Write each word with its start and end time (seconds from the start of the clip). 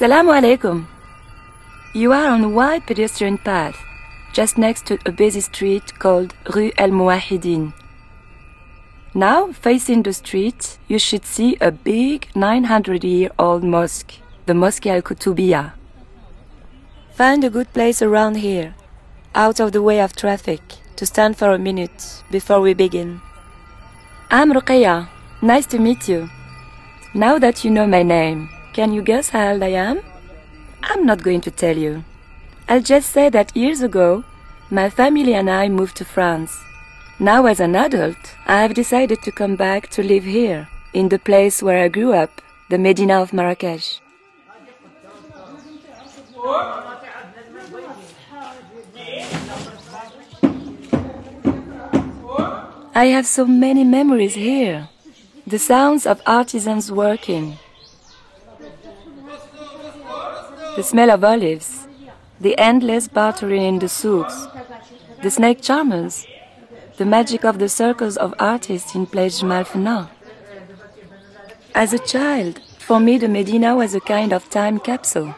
Assalamu 0.00 0.32
alaikum. 0.32 0.86
You 1.92 2.12
are 2.12 2.28
on 2.28 2.42
a 2.42 2.48
wide 2.48 2.86
pedestrian 2.86 3.36
path, 3.36 3.76
just 4.32 4.56
next 4.56 4.86
to 4.86 4.98
a 5.04 5.12
busy 5.12 5.42
street 5.42 5.98
called 5.98 6.32
Rue 6.54 6.72
El 6.78 6.88
Mouahidin. 6.88 7.74
Now, 9.12 9.52
facing 9.52 10.02
the 10.02 10.14
street, 10.14 10.78
you 10.88 10.98
should 10.98 11.26
see 11.26 11.58
a 11.60 11.70
big 11.70 12.28
900 12.34 13.04
year 13.04 13.28
old 13.38 13.62
mosque, 13.62 14.14
the 14.46 14.54
Mosque 14.54 14.86
Al 14.86 15.02
Kutubiyah. 15.02 15.72
Find 17.12 17.44
a 17.44 17.50
good 17.50 17.70
place 17.74 18.00
around 18.00 18.36
here, 18.38 18.74
out 19.34 19.60
of 19.60 19.72
the 19.72 19.82
way 19.82 20.00
of 20.00 20.16
traffic, 20.16 20.62
to 20.96 21.04
stand 21.04 21.36
for 21.36 21.52
a 21.52 21.58
minute 21.58 22.22
before 22.30 22.62
we 22.62 22.72
begin. 22.72 23.20
I'm 24.30 24.50
Rokia. 24.50 25.10
Nice 25.42 25.66
to 25.66 25.78
meet 25.78 26.08
you. 26.08 26.30
Now 27.12 27.38
that 27.38 27.66
you 27.66 27.70
know 27.70 27.86
my 27.86 28.02
name, 28.02 28.48
can 28.72 28.92
you 28.92 29.02
guess 29.02 29.30
how 29.30 29.52
old 29.52 29.62
I 29.62 29.68
am? 29.68 30.00
I'm 30.82 31.04
not 31.04 31.22
going 31.22 31.40
to 31.42 31.50
tell 31.50 31.76
you. 31.76 32.04
I'll 32.68 32.80
just 32.80 33.10
say 33.10 33.28
that 33.28 33.56
years 33.56 33.82
ago, 33.82 34.24
my 34.70 34.88
family 34.88 35.34
and 35.34 35.50
I 35.50 35.68
moved 35.68 35.96
to 35.96 36.04
France. 36.04 36.56
Now, 37.18 37.46
as 37.46 37.60
an 37.60 37.74
adult, 37.74 38.16
I 38.46 38.62
have 38.62 38.74
decided 38.74 39.22
to 39.22 39.32
come 39.32 39.56
back 39.56 39.88
to 39.90 40.02
live 40.02 40.24
here, 40.24 40.68
in 40.94 41.08
the 41.08 41.18
place 41.18 41.62
where 41.62 41.82
I 41.84 41.88
grew 41.88 42.12
up, 42.12 42.40
the 42.70 42.78
Medina 42.78 43.20
of 43.20 43.32
Marrakesh. 43.32 44.00
I 52.94 53.06
have 53.06 53.26
so 53.26 53.46
many 53.46 53.84
memories 53.84 54.34
here. 54.34 54.88
The 55.46 55.58
sounds 55.58 56.06
of 56.06 56.22
artisans 56.26 56.90
working, 56.92 57.58
the 60.80 60.84
smell 60.84 61.10
of 61.10 61.22
olives, 61.22 61.86
the 62.40 62.56
endless 62.56 63.06
bartering 63.06 63.60
in 63.60 63.78
the 63.80 63.86
souks, 63.86 64.46
the 65.22 65.30
snake 65.30 65.60
charmers, 65.60 66.26
the 66.96 67.04
magic 67.04 67.44
of 67.44 67.58
the 67.58 67.68
circles 67.68 68.16
of 68.16 68.32
artists 68.38 68.94
in 68.94 69.04
Place 69.04 69.42
Jemaa 69.42 69.58
el 69.58 69.64
Fnaa. 69.66 70.08
As 71.74 71.92
a 71.92 71.98
child, 71.98 72.60
for 72.78 72.98
me 72.98 73.18
the 73.18 73.28
Medina 73.28 73.76
was 73.76 73.94
a 73.94 74.00
kind 74.00 74.32
of 74.32 74.48
time 74.48 74.80
capsule 74.80 75.34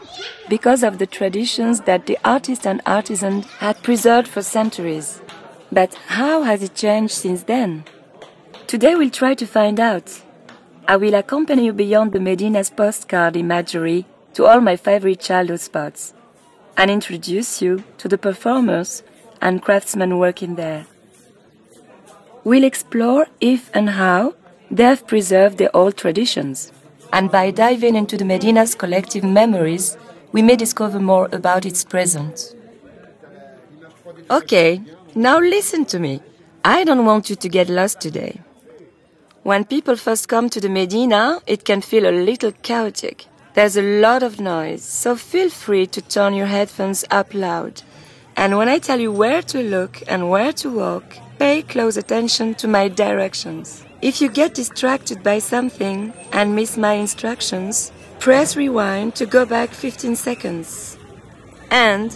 because 0.47 0.81
of 0.81 0.97
the 0.97 1.05
traditions 1.17 1.81
that 1.81 2.05
the 2.05 2.17
artist 2.23 2.65
and 2.65 2.81
artisan 2.85 3.41
had 3.59 3.83
preserved 3.83 4.29
for 4.29 4.41
centuries. 4.41 5.21
But 5.73 5.93
how 6.19 6.43
has 6.43 6.63
it 6.63 6.73
changed 6.73 7.15
since 7.15 7.43
then? 7.43 7.83
Today 8.65 8.95
we'll 8.95 9.09
try 9.09 9.33
to 9.33 9.45
find 9.45 9.77
out. 9.77 10.21
I 10.87 10.95
will 10.95 11.15
accompany 11.15 11.65
you 11.65 11.73
beyond 11.73 12.13
the 12.13 12.21
Medina's 12.21 12.69
postcard 12.69 13.35
imagery 13.35 14.05
to 14.33 14.45
all 14.45 14.61
my 14.61 14.75
favorite 14.75 15.19
childhood 15.19 15.59
spots 15.59 16.13
and 16.77 16.89
introduce 16.89 17.61
you 17.61 17.83
to 17.97 18.07
the 18.07 18.17
performers 18.17 19.03
and 19.41 19.61
craftsmen 19.61 20.17
working 20.17 20.55
there. 20.55 20.85
We'll 22.43 22.63
explore 22.63 23.27
if 23.39 23.69
and 23.73 23.91
how 23.91 24.35
they 24.69 24.83
have 24.83 25.07
preserved 25.07 25.57
their 25.59 25.75
old 25.75 25.97
traditions, 25.97 26.71
and 27.11 27.31
by 27.31 27.51
diving 27.51 27.95
into 27.95 28.17
the 28.17 28.25
Medina's 28.25 28.73
collective 28.75 29.23
memories, 29.23 29.97
we 30.31 30.41
may 30.41 30.55
discover 30.55 30.99
more 30.99 31.29
about 31.31 31.65
its 31.65 31.83
present. 31.83 32.55
Okay, 34.31 34.81
now 35.13 35.39
listen 35.39 35.85
to 35.85 35.99
me. 35.99 36.21
I 36.65 36.83
don't 36.83 37.05
want 37.05 37.29
you 37.29 37.35
to 37.35 37.49
get 37.49 37.69
lost 37.69 38.01
today. 38.01 38.41
When 39.43 39.65
people 39.65 39.95
first 39.95 40.27
come 40.27 40.49
to 40.49 40.59
the 40.59 40.69
Medina, 40.69 41.39
it 41.45 41.65
can 41.65 41.81
feel 41.81 42.07
a 42.07 42.11
little 42.11 42.51
chaotic. 42.51 43.25
There's 43.53 43.77
a 43.77 43.99
lot 44.01 44.23
of 44.23 44.39
noise, 44.39 44.83
so 44.83 45.15
feel 45.15 45.47
free 45.47 45.85
to 45.85 46.01
turn 46.01 46.33
your 46.33 46.47
headphones 46.47 47.05
up 47.11 47.35
loud. 47.35 47.83
And 48.35 48.57
when 48.57 48.67
I 48.67 48.79
tell 48.79 48.99
you 48.99 49.11
where 49.11 49.43
to 49.43 49.61
look 49.61 50.01
and 50.07 50.31
where 50.31 50.51
to 50.53 50.71
walk, 50.71 51.17
pay 51.37 51.61
close 51.61 51.95
attention 51.95 52.55
to 52.55 52.67
my 52.67 52.87
directions. 52.87 53.85
If 54.01 54.21
you 54.21 54.29
get 54.29 54.55
distracted 54.55 55.21
by 55.21 55.37
something 55.37 56.13
and 56.31 56.55
miss 56.55 56.77
my 56.77 56.93
instructions, 56.93 57.91
press 58.19 58.55
rewind 58.55 59.13
to 59.15 59.27
go 59.27 59.45
back 59.45 59.69
15 59.69 60.15
seconds. 60.15 60.97
And 61.69 62.11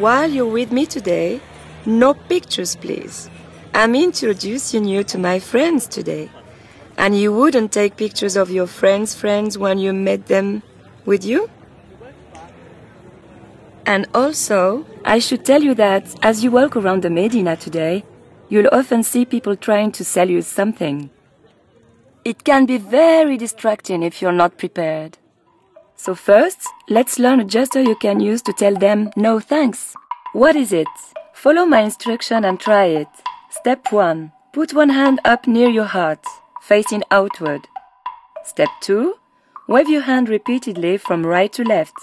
while 0.00 0.28
you're 0.28 0.52
with 0.52 0.72
me 0.72 0.84
today, 0.84 1.40
no 1.86 2.12
pictures, 2.12 2.74
please. 2.74 3.30
I'm 3.72 3.94
introducing 3.94 4.84
you 4.84 5.04
to 5.04 5.18
my 5.18 5.38
friends 5.38 5.86
today. 5.86 6.28
And 6.98 7.18
you 7.18 7.32
wouldn't 7.32 7.72
take 7.72 7.96
pictures 7.96 8.36
of 8.36 8.50
your 8.50 8.66
friends' 8.66 9.14
friends 9.14 9.58
when 9.58 9.78
you 9.78 9.92
met 9.92 10.26
them 10.26 10.62
with 11.04 11.24
you? 11.24 11.50
And 13.84 14.06
also, 14.14 14.84
I 15.04 15.20
should 15.20 15.44
tell 15.44 15.62
you 15.62 15.74
that 15.74 16.14
as 16.22 16.42
you 16.42 16.50
walk 16.50 16.74
around 16.74 17.02
the 17.02 17.10
Medina 17.10 17.56
today, 17.56 18.04
you'll 18.48 18.68
often 18.72 19.02
see 19.02 19.24
people 19.24 19.54
trying 19.56 19.92
to 19.92 20.04
sell 20.04 20.28
you 20.28 20.42
something. 20.42 21.10
It 22.24 22.42
can 22.42 22.66
be 22.66 22.78
very 22.78 23.36
distracting 23.36 24.02
if 24.02 24.20
you're 24.20 24.32
not 24.32 24.58
prepared. 24.58 25.18
So 25.94 26.14
first, 26.14 26.58
let's 26.88 27.18
learn 27.18 27.40
a 27.40 27.44
gesture 27.44 27.82
you 27.82 27.94
can 27.94 28.18
use 28.18 28.42
to 28.42 28.52
tell 28.52 28.74
them 28.74 29.10
no 29.16 29.38
thanks. 29.38 29.94
What 30.32 30.56
is 30.56 30.72
it? 30.72 30.88
Follow 31.32 31.64
my 31.64 31.82
instruction 31.82 32.44
and 32.44 32.58
try 32.58 32.86
it. 32.86 33.08
Step 33.50 33.92
1. 33.92 34.32
Put 34.52 34.74
one 34.74 34.88
hand 34.88 35.20
up 35.24 35.46
near 35.46 35.68
your 35.68 35.84
heart 35.84 36.24
facing 36.66 37.04
outward. 37.12 37.68
Step 38.44 38.68
2. 38.80 39.14
Wave 39.68 39.88
your 39.88 40.02
hand 40.02 40.28
repeatedly 40.28 40.96
from 40.96 41.24
right 41.24 41.52
to 41.52 41.62
left. 41.62 41.94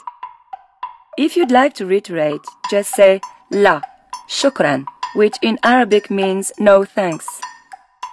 If 1.17 1.35
you'd 1.35 1.51
like 1.51 1.73
to 1.75 1.85
reiterate, 1.85 2.45
just 2.69 2.95
say 2.95 3.19
La, 3.51 3.81
shukran, 4.29 4.85
which 5.15 5.35
in 5.41 5.59
Arabic 5.63 6.09
means 6.09 6.53
no 6.59 6.85
thanks. 6.85 7.27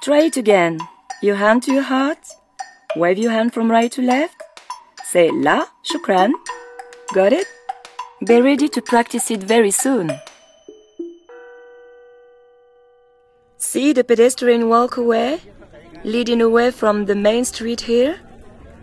Try 0.03 0.23
it 0.23 0.37
again. 0.37 0.81
Your 1.23 1.37
hand 1.37 1.63
to 1.65 1.73
your 1.73 1.83
heart. 1.83 2.19
Wave 2.97 3.19
your 3.19 3.31
hand 3.31 3.55
from 3.55 3.71
right 3.71 3.93
to 3.93 4.03
left. 4.03 4.43
Say 5.05 5.31
La, 5.31 5.67
shukran. 5.85 6.33
Got 7.15 7.33
it? 7.33 7.47
Be 8.27 8.41
ready 8.41 8.69
to 8.69 8.83
practice 8.83 9.31
it 9.31 9.43
very 9.43 9.71
soon. 9.71 10.11
See 13.57 13.93
the 13.93 14.03
pedestrian 14.03 14.69
walk 14.69 14.97
away? 14.97 15.41
Leading 16.03 16.41
away 16.41 16.71
from 16.71 17.05
the 17.05 17.15
main 17.15 17.45
street 17.45 17.83
here. 17.83 18.19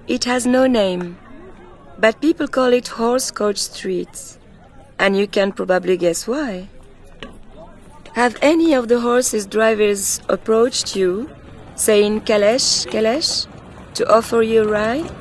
It 0.08 0.24
has 0.26 0.46
no 0.46 0.68
name, 0.68 1.18
but 1.98 2.22
people 2.22 2.48
call 2.48 2.72
it 2.72 2.88
Horse 2.88 3.32
Coach 3.32 3.58
Street, 3.58 4.38
and 5.00 5.18
you 5.18 5.28
can 5.28 5.52
probably 5.52 5.98
guess 5.98 6.28
why. 6.28 6.70
Have 8.14 8.38
any 8.42 8.74
of 8.74 8.88
the 8.88 9.00
horses' 9.00 9.48
drivers 9.48 10.22
approached 10.30 10.96
you, 10.96 11.30
saying 11.76 12.22
Calèche, 12.22 12.88
Calèche, 12.88 13.48
to 13.96 14.08
offer 14.10 14.44
you 14.44 14.62
a 14.62 14.68
ride? 14.68 15.12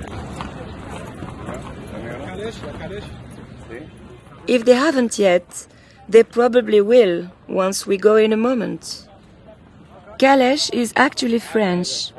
If 4.46 4.64
they 4.66 4.74
haven't 4.74 5.18
yet, 5.18 5.66
they 6.08 6.22
probably 6.22 6.80
will 6.80 7.30
once 7.48 7.86
we 7.86 7.96
go 7.96 8.16
in 8.16 8.32
a 8.32 8.36
moment. 8.36 9.05
Calèche 10.18 10.72
is 10.72 10.94
actually 10.96 11.38
French, 11.38 12.10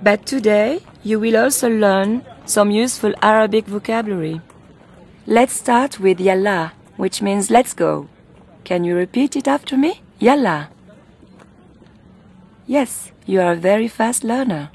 but 0.00 0.24
today 0.24 0.80
you 1.04 1.20
will 1.20 1.36
also 1.36 1.68
learn 1.68 2.24
some 2.46 2.70
useful 2.70 3.12
Arabic 3.20 3.66
vocabulary. 3.66 4.40
Let's 5.26 5.52
start 5.52 6.00
with 6.00 6.18
Yalla, 6.18 6.72
which 6.96 7.20
means 7.20 7.50
let's 7.50 7.74
go. 7.74 8.08
Can 8.64 8.84
you 8.84 8.96
repeat 8.96 9.36
it 9.36 9.46
after 9.46 9.76
me? 9.76 10.00
Yalla. 10.18 10.70
Yes, 12.66 13.12
you 13.26 13.42
are 13.42 13.52
a 13.52 13.56
very 13.56 13.86
fast 13.88 14.24
learner. 14.24 14.70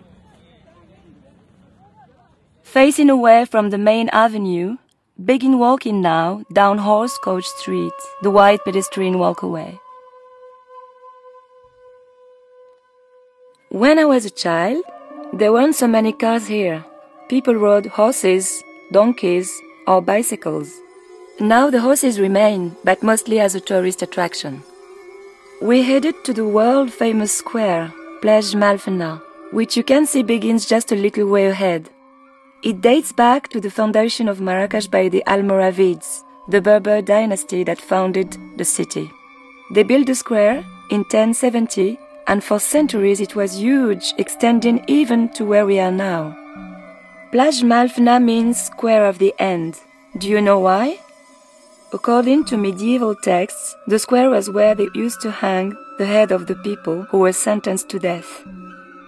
Facing 2.62 3.10
away 3.10 3.46
from 3.46 3.72
the 3.72 3.80
main 3.80 4.08
avenue, 4.10 4.78
begin 5.26 5.58
walking 5.58 6.00
now 6.00 6.44
down 6.54 6.78
Horse 6.78 7.18
Coach 7.18 7.48
Street, 7.48 7.98
the 8.22 8.30
wide 8.30 8.60
pedestrian 8.64 9.18
walkway. 9.18 9.80
When 13.70 14.00
I 14.00 14.06
was 14.06 14.24
a 14.24 14.30
child, 14.30 14.82
there 15.34 15.52
weren't 15.52 15.76
so 15.76 15.88
many 15.88 16.14
cars 16.14 16.48
here. 16.48 16.86
People 17.28 17.56
rode 17.56 17.86
horses, 17.88 18.64
donkeys, 18.94 19.52
or 19.86 20.02
bicycles. 20.02 20.80
Now 21.42 21.70
the 21.70 21.82
horses 21.82 22.18
remain, 22.18 22.78
but 22.86 23.04
mostly 23.04 23.42
as 23.42 23.56
a 23.56 23.60
tourist 23.60 24.02
attraction. 24.02 24.64
We 25.62 25.84
headed 25.84 26.24
to 26.24 26.34
the 26.34 26.48
world 26.48 26.94
famous 26.94 27.34
square, 27.34 27.92
Place 28.22 28.54
Jemaa 28.54 28.72
el 28.72 28.78
Fnaa, 28.78 29.22
which 29.52 29.76
you 29.76 29.84
can 29.84 30.06
see 30.06 30.24
begins 30.24 30.66
just 30.66 30.94
a 30.94 30.96
little 30.96 31.28
way 31.28 31.48
ahead. 31.48 31.90
It 32.64 32.80
dates 32.80 33.12
back 33.12 33.50
to 33.50 33.60
the 33.60 33.70
foundation 33.70 34.30
of 34.30 34.40
Marrakesh 34.40 34.88
by 34.88 35.10
the 35.10 35.24
Almoravids, 35.28 36.24
the 36.48 36.62
Berber 36.62 37.02
dynasty 37.02 37.66
that 37.66 37.82
founded 37.82 38.38
the 38.56 38.66
city. 38.66 39.12
They 39.72 39.84
built 39.84 40.08
the 40.08 40.16
square 40.16 40.64
in 40.90 41.00
1070 41.00 42.00
and 42.28 42.44
for 42.44 42.60
centuries 42.60 43.22
it 43.22 43.36
was 43.36 43.60
huge, 43.60 44.14
extending 44.18 44.84
even 44.88 45.30
to 45.30 45.46
where 45.46 45.66
we 45.66 45.80
are 45.80 45.92
now. 45.92 46.36
Place 47.32 47.62
Jemaa 47.62 47.84
el 47.84 47.90
Fnaa 47.90 48.24
means 48.24 48.62
square 48.62 49.06
of 49.06 49.18
the 49.20 49.34
end. 49.40 49.80
Do 50.18 50.28
you 50.28 50.42
know 50.42 50.60
why? 50.60 51.00
According 51.94 52.46
to 52.46 52.58
medieval 52.58 53.16
texts, 53.16 53.76
the 53.88 54.00
square 54.00 54.30
was 54.30 54.50
where 54.50 54.76
they 54.76 54.90
used 54.94 55.22
to 55.22 55.32
hang 55.32 55.76
the 55.98 56.06
head 56.06 56.32
of 56.32 56.48
the 56.48 56.56
people 56.56 57.04
who 57.04 57.20
were 57.20 57.34
sentenced 57.34 57.90
to 57.90 58.00
death. 58.00 58.44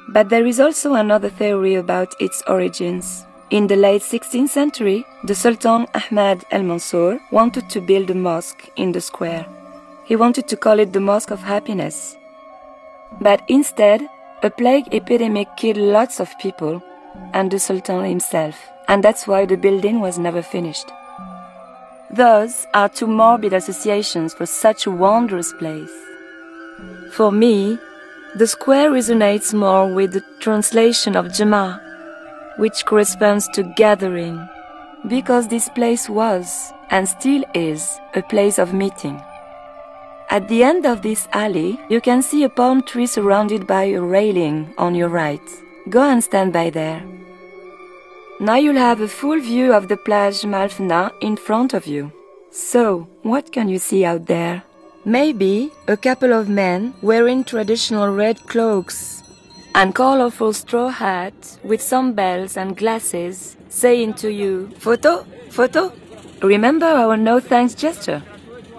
But 0.07 0.30
there 0.30 0.45
is 0.45 0.60
also 0.60 0.94
another 0.94 1.30
theory 1.30 1.75
about 1.75 2.16
its 2.19 2.42
origins. 2.48 3.25
In 3.50 3.68
the 3.68 3.75
late 3.75 4.01
16th 4.01 4.50
century, 4.50 5.06
the 5.24 5.36
Sultan 5.36 5.88
Ahmad 5.94 6.45
al 6.51 6.63
Mansur 6.63 7.19
wanted 7.31 7.69
to 7.71 7.81
build 7.81 8.10
a 8.10 8.16
mosque 8.16 8.69
in 8.75 8.92
the 8.92 9.01
square. 9.01 9.45
He 10.06 10.16
wanted 10.16 10.48
to 10.48 10.57
call 10.57 10.80
it 10.80 10.94
the 10.94 11.00
Mosque 11.00 11.31
of 11.31 11.39
Happiness. 11.39 12.16
But 13.19 13.41
instead, 13.47 14.07
a 14.44 14.50
plague 14.50 14.94
epidemic 14.94 15.47
killed 15.57 15.77
lots 15.77 16.19
of 16.19 16.38
people 16.39 16.81
and 17.33 17.51
the 17.51 17.59
Sultan 17.59 18.06
himself, 18.06 18.56
and 18.88 19.03
that's 19.03 19.27
why 19.27 19.45
the 19.45 19.57
building 19.57 20.00
was 20.00 20.17
never 20.17 20.41
finished. 20.41 20.89
Those 22.11 22.65
are 22.73 22.89
two 22.89 23.07
morbid 23.07 23.53
associations 23.53 24.33
for 24.33 24.45
such 24.45 24.85
a 24.85 24.91
wondrous 24.91 25.53
place. 25.53 25.91
For 27.11 27.31
me, 27.31 27.77
the 28.35 28.47
square 28.47 28.91
resonates 28.91 29.53
more 29.53 29.94
with 29.94 30.13
the 30.13 30.23
translation 30.39 31.15
of 31.15 31.33
Jama, 31.33 31.81
which 32.57 32.85
corresponds 32.85 33.47
to 33.50 33.63
gathering, 33.75 34.47
because 35.07 35.47
this 35.47 35.69
place 35.69 36.09
was 36.09 36.71
and 36.89 37.07
still 37.07 37.44
is 37.53 38.00
a 38.15 38.21
place 38.21 38.59
of 38.59 38.73
meeting. 38.73 39.21
At 40.31 40.48
the 40.48 40.64
end 40.64 40.86
of 40.86 41.02
this 41.02 41.28
alley, 41.34 41.80
you 41.90 42.00
can 42.00 42.22
see 42.22 42.44
a 42.44 42.50
palm 42.50 42.84
tree 42.84 43.08
surrounded 43.08 43.66
by 43.66 43.86
a 43.86 44.00
railing 44.00 44.72
on 44.78 44.94
your 44.94 45.10
right. 45.10 45.42
Go 45.90 46.04
and 46.04 46.24
stand 46.24 46.54
by 46.54 46.70
there. 46.70 47.02
Now 48.40 48.56
you'll 48.56 48.76
have 48.76 49.02
a 49.02 49.08
full 49.08 49.40
view 49.40 49.74
of 49.74 49.88
the 49.88 49.98
place 49.98 50.44
Jemaa 50.44 50.62
el 50.62 50.70
Fnaa 50.70 51.12
in 51.20 51.36
front 51.36 51.74
of 51.74 51.88
you. 51.88 52.12
So, 52.52 53.08
what 53.24 53.52
can 53.52 53.70
you 53.70 53.80
see 53.80 54.06
out 54.06 54.28
there? 54.28 54.62
Maybe 55.04 55.72
a 55.88 55.98
couple 55.98 56.31
of 56.31 56.48
men 56.48 56.94
wearing 57.02 57.44
traditional 57.44 58.10
red 58.14 58.38
cloaks 58.46 59.24
and 59.74 59.96
colorful 59.96 60.54
straw 60.54 60.90
hats 60.90 61.58
with 61.64 61.81
some 61.81 62.14
bells 62.14 62.56
and 62.56 62.78
glasses 62.78 63.58
saying 63.70 64.14
to 64.22 64.31
you, 64.31 64.70
Photo, 64.78 65.26
photo. 65.50 65.92
Remember 66.44 66.86
our 66.86 67.18
no 67.18 67.40
thanks 67.40 67.74
gesture. 67.74 68.22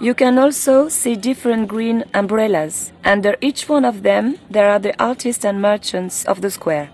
You 0.01 0.15
can 0.15 0.39
also 0.39 0.89
see 0.89 1.15
different 1.15 1.69
green 1.69 2.05
umbrellas. 2.15 2.91
Under 3.05 3.37
each 3.43 3.69
one 3.69 3.85
of 3.85 4.03
them, 4.03 4.39
there 4.49 4.71
are 4.71 4.79
the 4.79 4.95
artists 4.99 5.45
and 5.45 5.61
merchants 5.61 6.25
of 6.25 6.41
the 6.41 6.51
square. 6.51 6.89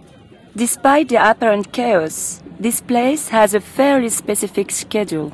Despite 0.57 1.09
the 1.11 1.31
apparent 1.31 1.73
chaos, 1.73 2.43
this 2.59 2.81
place 2.81 3.29
has 3.29 3.55
a 3.55 3.61
fairly 3.61 4.09
specific 4.09 4.73
schedule. 4.73 5.33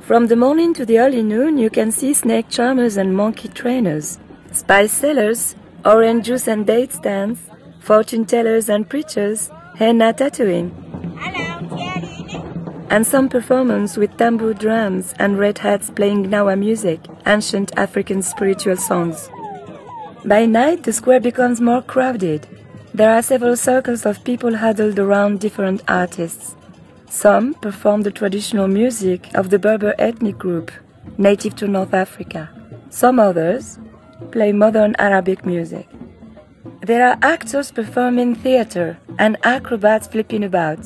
From 0.00 0.28
the 0.28 0.36
morning 0.36 0.72
to 0.74 0.86
the 0.86 0.98
early 0.98 1.22
noon, 1.22 1.58
you 1.58 1.68
can 1.68 1.92
see 1.92 2.14
snake 2.14 2.48
charmers 2.48 2.96
and 2.96 3.14
monkey 3.14 3.48
trainers, 3.48 4.18
spice 4.52 4.92
sellers, 4.92 5.56
orange 5.84 6.24
juice 6.24 6.48
and 6.48 6.66
date 6.66 6.92
stands, 6.92 7.40
fortune 7.80 8.24
tellers 8.24 8.70
and 8.70 8.88
preachers, 8.88 9.50
henna 9.76 10.14
tattooing, 10.14 10.70
and 12.90 13.06
some 13.06 13.28
performance 13.28 13.96
with 13.96 14.16
tambour 14.16 14.54
drums 14.54 15.14
and 15.18 15.38
red 15.38 15.58
hats 15.58 15.90
playing 15.90 16.26
Gnawa 16.26 16.58
music, 16.58 17.00
ancient 17.26 17.72
African 17.76 18.22
spiritual 18.22 18.76
songs. 18.76 19.28
By 20.24 20.46
night, 20.46 20.84
the 20.84 20.92
square 20.92 21.20
becomes 21.20 21.60
more 21.60 21.82
crowded. 21.82 22.46
There 22.94 23.10
are 23.10 23.22
several 23.22 23.56
circles 23.56 24.06
of 24.06 24.24
people 24.24 24.56
huddled 24.56 24.98
around 24.98 25.40
different 25.40 25.82
artists. 25.88 26.56
Some 27.08 27.54
perform 27.54 28.02
the 28.02 28.10
traditional 28.10 28.68
music 28.68 29.32
of 29.34 29.50
the 29.50 29.58
Berber 29.58 29.94
ethnic 29.98 30.38
group, 30.38 30.70
native 31.18 31.56
to 31.56 31.68
North 31.68 31.94
Africa. 31.94 32.50
Some 32.90 33.20
others 33.20 33.78
play 34.30 34.52
modern 34.52 34.96
Arabic 34.98 35.44
music. 35.44 35.88
There 36.80 37.06
are 37.08 37.18
actors 37.22 37.70
performing 37.70 38.34
theater 38.34 38.98
and 39.18 39.36
acrobats 39.42 40.06
flipping 40.06 40.44
about. 40.44 40.78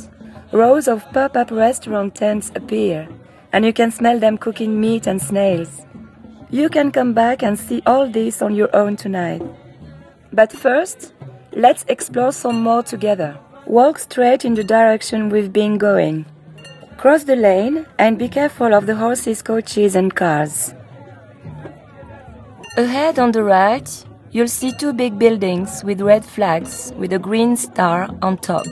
Rows 0.52 0.88
of 0.88 1.04
pop 1.12 1.36
up 1.36 1.52
restaurant 1.52 2.16
tents 2.16 2.50
appear, 2.56 3.08
and 3.52 3.64
you 3.64 3.72
can 3.72 3.92
smell 3.92 4.18
them 4.18 4.36
cooking 4.36 4.80
meat 4.80 5.06
and 5.06 5.22
snails. 5.22 5.86
You 6.50 6.68
can 6.68 6.90
come 6.90 7.12
back 7.14 7.44
and 7.44 7.56
see 7.56 7.82
all 7.86 8.08
this 8.08 8.42
on 8.42 8.56
your 8.56 8.74
own 8.74 8.96
tonight. 8.96 9.42
But 10.32 10.50
first, 10.50 11.14
let's 11.52 11.84
explore 11.86 12.32
some 12.32 12.60
more 12.62 12.82
together. 12.82 13.38
Walk 13.64 14.00
straight 14.00 14.44
in 14.44 14.54
the 14.54 14.64
direction 14.64 15.28
we've 15.28 15.52
been 15.52 15.78
going. 15.78 16.26
Cross 16.96 17.24
the 17.24 17.36
lane 17.36 17.86
and 17.98 18.18
be 18.18 18.28
careful 18.28 18.74
of 18.74 18.86
the 18.86 18.96
horses, 18.96 19.42
coaches, 19.42 19.94
and 19.94 20.12
cars. 20.12 20.74
Ahead 22.76 23.20
on 23.20 23.30
the 23.30 23.44
right, 23.44 23.88
you'll 24.32 24.48
see 24.48 24.72
two 24.72 24.92
big 24.92 25.16
buildings 25.16 25.84
with 25.84 26.00
red 26.00 26.24
flags 26.24 26.92
with 26.96 27.12
a 27.12 27.20
green 27.20 27.56
star 27.56 28.08
on 28.20 28.36
top. 28.36 28.66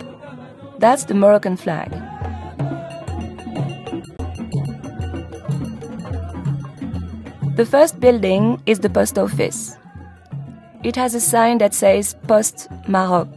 That's 0.78 1.04
the 1.04 1.14
Moroccan 1.14 1.56
flag. 1.56 1.90
The 7.56 7.66
first 7.66 7.98
building 7.98 8.62
is 8.66 8.78
the 8.78 8.88
post 8.88 9.18
office. 9.18 9.76
It 10.84 10.94
has 10.94 11.16
a 11.16 11.20
sign 11.20 11.58
that 11.58 11.74
says 11.74 12.14
Poste 12.28 12.68
Maroc 12.86 13.28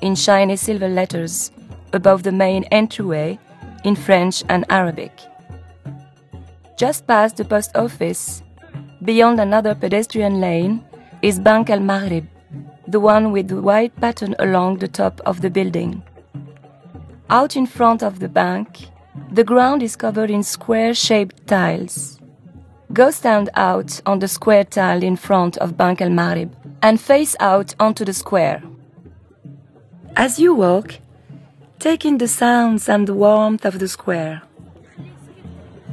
in 0.00 0.14
shiny 0.14 0.54
silver 0.54 0.86
letters 0.88 1.50
above 1.92 2.22
the 2.22 2.30
main 2.30 2.62
entryway 2.70 3.40
in 3.82 3.96
French 3.96 4.44
and 4.48 4.64
Arabic. 4.70 5.10
Just 6.76 7.08
past 7.08 7.38
the 7.38 7.44
post 7.44 7.74
office, 7.74 8.44
beyond 9.02 9.40
another 9.40 9.74
pedestrian 9.74 10.40
lane, 10.40 10.84
is 11.22 11.40
Bank 11.40 11.70
al 11.70 11.80
Maghrib, 11.80 12.28
the 12.86 13.00
one 13.00 13.32
with 13.32 13.48
the 13.48 13.60
white 13.60 13.94
pattern 13.96 14.36
along 14.38 14.78
the 14.78 14.86
top 14.86 15.20
of 15.26 15.40
the 15.40 15.50
building. 15.50 16.04
Out 17.30 17.56
in 17.56 17.66
front 17.66 18.02
of 18.02 18.20
the 18.20 18.28
bank, 18.28 18.88
the 19.30 19.44
ground 19.44 19.82
is 19.82 19.96
covered 19.96 20.30
in 20.30 20.42
square 20.42 20.94
shaped 20.94 21.46
tiles. 21.46 22.18
Go 22.90 23.10
stand 23.10 23.50
out 23.54 24.00
on 24.06 24.20
the 24.20 24.28
square 24.28 24.64
tile 24.64 25.02
in 25.02 25.16
front 25.16 25.58
of 25.58 25.76
Bank 25.76 26.00
al 26.00 26.08
Maghrib 26.08 26.54
and 26.80 26.98
face 26.98 27.36
out 27.38 27.74
onto 27.78 28.06
the 28.06 28.14
square. 28.14 28.62
As 30.16 30.38
you 30.38 30.54
walk, 30.54 30.94
take 31.78 32.06
in 32.06 32.16
the 32.16 32.28
sounds 32.28 32.88
and 32.88 33.06
the 33.06 33.12
warmth 33.12 33.66
of 33.66 33.78
the 33.78 33.88
square. 33.88 34.40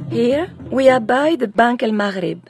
Here 0.08 0.50
we 0.70 0.88
are 0.88 1.00
by 1.00 1.36
the 1.36 1.48
Bank 1.48 1.82
al 1.82 1.92
Maghrib. 1.92 2.48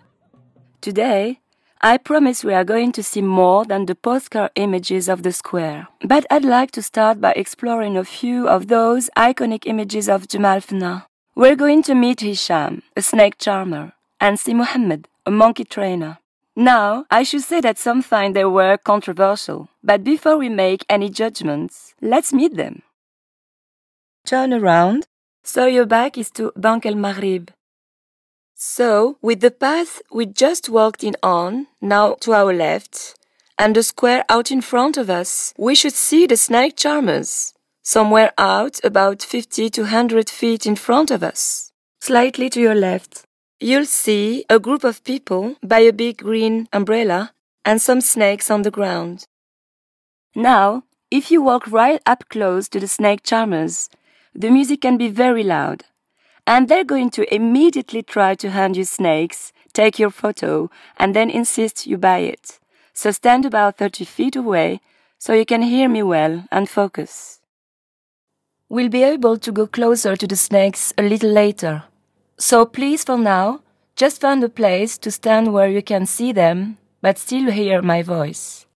Today, 0.80 1.40
I 1.86 1.98
promise 1.98 2.42
we 2.42 2.52
are 2.52 2.64
going 2.64 2.90
to 2.94 3.02
see 3.04 3.22
more 3.22 3.64
than 3.64 3.86
the 3.86 3.94
postcard 3.94 4.50
images 4.56 5.08
of 5.08 5.22
the 5.22 5.30
square. 5.30 5.86
But 6.02 6.26
I'd 6.32 6.44
like 6.44 6.72
to 6.72 6.82
start 6.82 7.20
by 7.20 7.32
exploring 7.36 7.96
a 7.96 8.02
few 8.02 8.48
of 8.48 8.66
those 8.66 9.08
iconic 9.16 9.66
images 9.66 10.08
of 10.08 10.26
Jemaa 10.26 10.56
el 10.56 10.62
Fnaa. 10.62 11.04
We're 11.36 11.54
going 11.54 11.84
to 11.84 11.94
meet 11.94 12.18
Hicham, 12.18 12.82
a 12.96 13.02
snake 13.02 13.38
charmer, 13.38 13.92
and 14.18 14.36
Si 14.36 14.52
Mohammed, 14.52 15.06
a 15.26 15.30
monkey 15.30 15.62
trainer. 15.62 16.18
Now, 16.56 17.04
I 17.08 17.22
should 17.22 17.42
say 17.42 17.60
that 17.60 17.78
some 17.78 18.02
find 18.02 18.34
their 18.34 18.50
work 18.50 18.82
controversial, 18.82 19.68
but 19.84 20.02
before 20.02 20.36
we 20.36 20.48
make 20.48 20.84
any 20.88 21.08
judgments, 21.08 21.94
let's 22.02 22.32
meet 22.32 22.56
them. 22.56 22.82
Turn 24.24 24.52
around, 24.52 25.06
so 25.44 25.66
your 25.66 25.86
back 25.86 26.18
is 26.18 26.32
to 26.32 26.50
Bank 26.56 26.84
al 26.84 26.96
Maghrib, 26.96 27.52
so, 28.58 29.18
with 29.20 29.40
the 29.40 29.50
path 29.50 30.00
we 30.10 30.24
just 30.24 30.70
walked 30.70 31.04
in 31.04 31.14
on, 31.22 31.66
now 31.82 32.14
to 32.20 32.32
our 32.32 32.54
left, 32.54 33.14
and 33.58 33.76
the 33.76 33.82
square 33.82 34.24
out 34.30 34.50
in 34.50 34.62
front 34.62 34.96
of 34.96 35.10
us, 35.10 35.52
we 35.58 35.74
should 35.74 35.92
see 35.92 36.26
the 36.26 36.38
snake 36.38 36.74
charmers, 36.74 37.52
somewhere 37.82 38.32
out 38.38 38.82
about 38.82 39.22
50 39.22 39.68
to 39.68 39.82
100 39.82 40.30
feet 40.30 40.64
in 40.64 40.74
front 40.74 41.10
of 41.10 41.22
us. 41.22 41.70
Slightly 42.00 42.48
to 42.48 42.58
your 42.58 42.74
left, 42.74 43.24
you'll 43.60 43.84
see 43.84 44.46
a 44.48 44.58
group 44.58 44.84
of 44.84 45.04
people 45.04 45.56
by 45.62 45.80
a 45.80 45.92
big 45.92 46.16
green 46.16 46.66
umbrella 46.72 47.32
and 47.62 47.82
some 47.82 48.00
snakes 48.00 48.50
on 48.50 48.62
the 48.62 48.70
ground. 48.70 49.26
Now, 50.34 50.84
if 51.10 51.30
you 51.30 51.42
walk 51.42 51.70
right 51.70 52.00
up 52.06 52.24
close 52.30 52.70
to 52.70 52.80
the 52.80 52.88
snake 52.88 53.22
charmers, 53.22 53.90
the 54.34 54.50
music 54.50 54.80
can 54.80 54.96
be 54.96 55.08
very 55.08 55.42
loud 55.42 55.84
and 56.46 56.68
they're 56.68 56.84
going 56.84 57.10
to 57.10 57.34
immediately 57.34 58.02
try 58.02 58.34
to 58.36 58.50
hand 58.50 58.76
you 58.76 58.84
snakes, 58.84 59.52
take 59.72 59.98
your 59.98 60.10
photo, 60.10 60.70
and 60.96 61.14
then 61.14 61.28
insist 61.28 61.86
you 61.86 61.98
buy 61.98 62.18
it. 62.18 62.60
So 62.92 63.10
stand 63.10 63.44
about 63.44 63.76
30 63.76 64.04
feet 64.04 64.36
away 64.36 64.80
so 65.18 65.32
you 65.32 65.44
can 65.44 65.62
hear 65.62 65.88
me 65.88 66.02
well 66.02 66.44
and 66.50 66.68
focus. 66.68 67.40
We'll 68.68 68.88
be 68.88 69.02
able 69.02 69.38
to 69.38 69.52
go 69.52 69.66
closer 69.66 70.16
to 70.16 70.26
the 70.26 70.36
snakes 70.36 70.92
a 70.98 71.02
little 71.02 71.30
later. 71.30 71.84
So 72.38 72.66
please, 72.66 73.04
for 73.04 73.16
now, 73.16 73.60
just 73.96 74.20
find 74.20 74.42
a 74.42 74.48
place 74.48 74.98
to 74.98 75.10
stand 75.10 75.52
where 75.52 75.68
you 75.68 75.82
can 75.82 76.04
see 76.04 76.32
them, 76.32 76.78
but 77.00 77.18
still 77.18 77.50
hear 77.50 77.80
my 77.80 78.02
voice. 78.02 78.66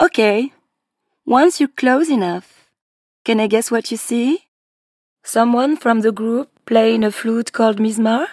Okay, 0.00 0.52
once 1.26 1.58
you're 1.58 1.68
close 1.76 2.08
enough, 2.08 2.57
Can 3.24 3.40
I 3.40 3.46
guess 3.46 3.70
what 3.70 3.90
you 3.90 3.96
see? 3.96 4.46
Someone 5.22 5.76
from 5.76 6.00
the 6.00 6.12
group 6.12 6.50
playing 6.66 7.04
a 7.04 7.10
flute 7.12 7.52
called 7.52 7.78
mizmar? 7.78 8.26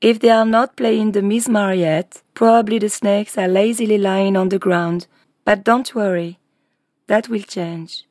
If 0.00 0.18
they 0.20 0.30
are 0.30 0.44
not 0.44 0.76
playing 0.76 1.12
the 1.12 1.20
mizmar 1.22 1.78
yet, 1.78 2.22
probably 2.34 2.78
the 2.78 2.88
snakes 2.88 3.38
are 3.38 3.48
lazily 3.48 3.98
lying 3.98 4.36
on 4.36 4.48
the 4.48 4.58
ground. 4.58 5.06
But 5.44 5.64
don't 5.64 5.94
worry, 5.94 6.38
that 7.06 7.28
will 7.28 7.42
change. 7.42 8.04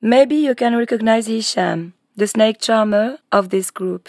Maybe 0.00 0.36
you 0.36 0.54
can 0.54 0.76
recognize 0.76 1.28
Hicham, 1.28 1.92
the 2.16 2.26
snake 2.26 2.60
charmer 2.60 3.18
of 3.32 3.50
this 3.50 3.70
group. 3.70 4.08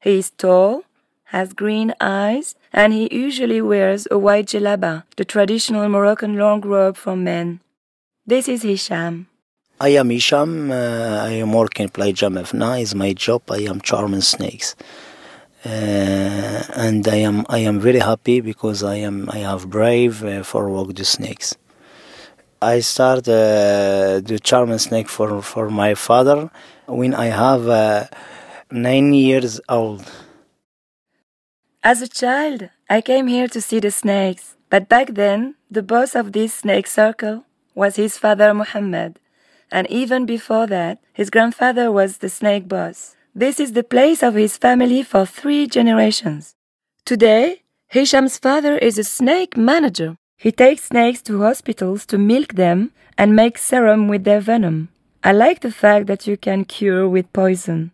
He 0.00 0.18
is 0.18 0.30
tall, 0.30 0.84
has 1.24 1.52
green 1.52 1.94
eyes, 2.00 2.54
and 2.72 2.92
he 2.92 3.08
usually 3.10 3.60
wears 3.60 4.06
a 4.10 4.18
white 4.18 4.46
jalaba, 4.46 5.04
the 5.16 5.24
traditional 5.24 5.88
Moroccan 5.88 6.36
long 6.36 6.60
robe 6.60 6.96
for 6.96 7.16
men. 7.16 7.60
This 8.26 8.48
is 8.48 8.62
Hicham. 8.62 9.26
I 9.80 9.88
am 9.88 10.10
Isham. 10.12 10.70
Uh, 10.70 10.74
I 10.74 11.30
am 11.42 11.52
working 11.52 11.88
Play 11.88 12.12
Jamafna. 12.12 12.80
It's 12.80 12.94
my 12.94 13.12
job. 13.12 13.42
I 13.50 13.62
am 13.62 13.80
charming 13.80 14.20
snakes, 14.20 14.76
uh, 15.66 15.68
and 15.68 17.06
I 17.08 17.16
am 17.16 17.44
I 17.48 17.58
am 17.58 17.80
very 17.80 17.98
happy 17.98 18.40
because 18.40 18.84
I 18.84 18.96
am 18.96 19.28
I 19.30 19.38
have 19.38 19.68
brave 19.68 20.24
uh, 20.24 20.44
for 20.44 20.70
work 20.70 20.94
the 20.94 21.04
snakes. 21.04 21.56
I 22.62 22.80
start 22.80 23.26
uh, 23.28 24.20
the 24.24 24.38
charming 24.40 24.78
snake 24.78 25.08
for 25.08 25.42
for 25.42 25.68
my 25.70 25.94
father 25.94 26.50
when 26.86 27.12
I 27.12 27.26
have 27.26 27.68
uh, 27.68 28.06
nine 28.70 29.12
years 29.12 29.60
old. 29.68 30.04
As 31.82 32.00
a 32.00 32.08
child, 32.08 32.70
I 32.88 33.00
came 33.00 33.26
here 33.26 33.48
to 33.48 33.60
see 33.60 33.80
the 33.80 33.90
snakes, 33.90 34.54
but 34.70 34.88
back 34.88 35.14
then, 35.14 35.56
the 35.68 35.82
boss 35.82 36.14
of 36.14 36.32
this 36.32 36.54
snake 36.54 36.86
circle 36.86 37.44
was 37.74 37.96
his 37.96 38.16
father 38.16 38.54
Muhammad, 38.54 39.18
and 39.74 39.90
even 39.90 40.24
before 40.24 40.68
that, 40.68 41.00
his 41.12 41.30
grandfather 41.30 41.90
was 41.90 42.18
the 42.18 42.28
snake 42.28 42.68
boss. 42.68 43.16
This 43.34 43.58
is 43.58 43.72
the 43.72 43.82
place 43.82 44.22
of 44.22 44.34
his 44.36 44.56
family 44.56 45.02
for 45.02 45.26
three 45.26 45.66
generations. 45.66 46.54
Today, 47.04 47.62
Hicham's 47.88 48.38
father 48.38 48.78
is 48.78 48.98
a 48.98 49.10
snake 49.18 49.56
manager. 49.56 50.16
He 50.36 50.52
takes 50.52 50.84
snakes 50.84 51.22
to 51.22 51.42
hospitals 51.42 52.06
to 52.06 52.18
milk 52.18 52.54
them 52.54 52.92
and 53.18 53.34
make 53.34 53.58
serum 53.58 54.06
with 54.06 54.22
their 54.22 54.40
venom. 54.40 54.90
I 55.24 55.32
like 55.32 55.60
the 55.60 55.72
fact 55.72 56.06
that 56.06 56.28
you 56.28 56.36
can 56.36 56.64
cure 56.64 57.08
with 57.08 57.32
poison. 57.32 57.90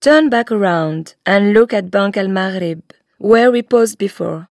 Turn 0.00 0.28
back 0.28 0.50
around 0.50 1.14
and 1.24 1.54
look 1.54 1.72
at 1.72 1.92
Bank 1.92 2.16
al 2.16 2.26
Maghrib, 2.26 2.82
where 3.18 3.52
we 3.52 3.62
paused 3.62 3.98
before. 3.98 4.48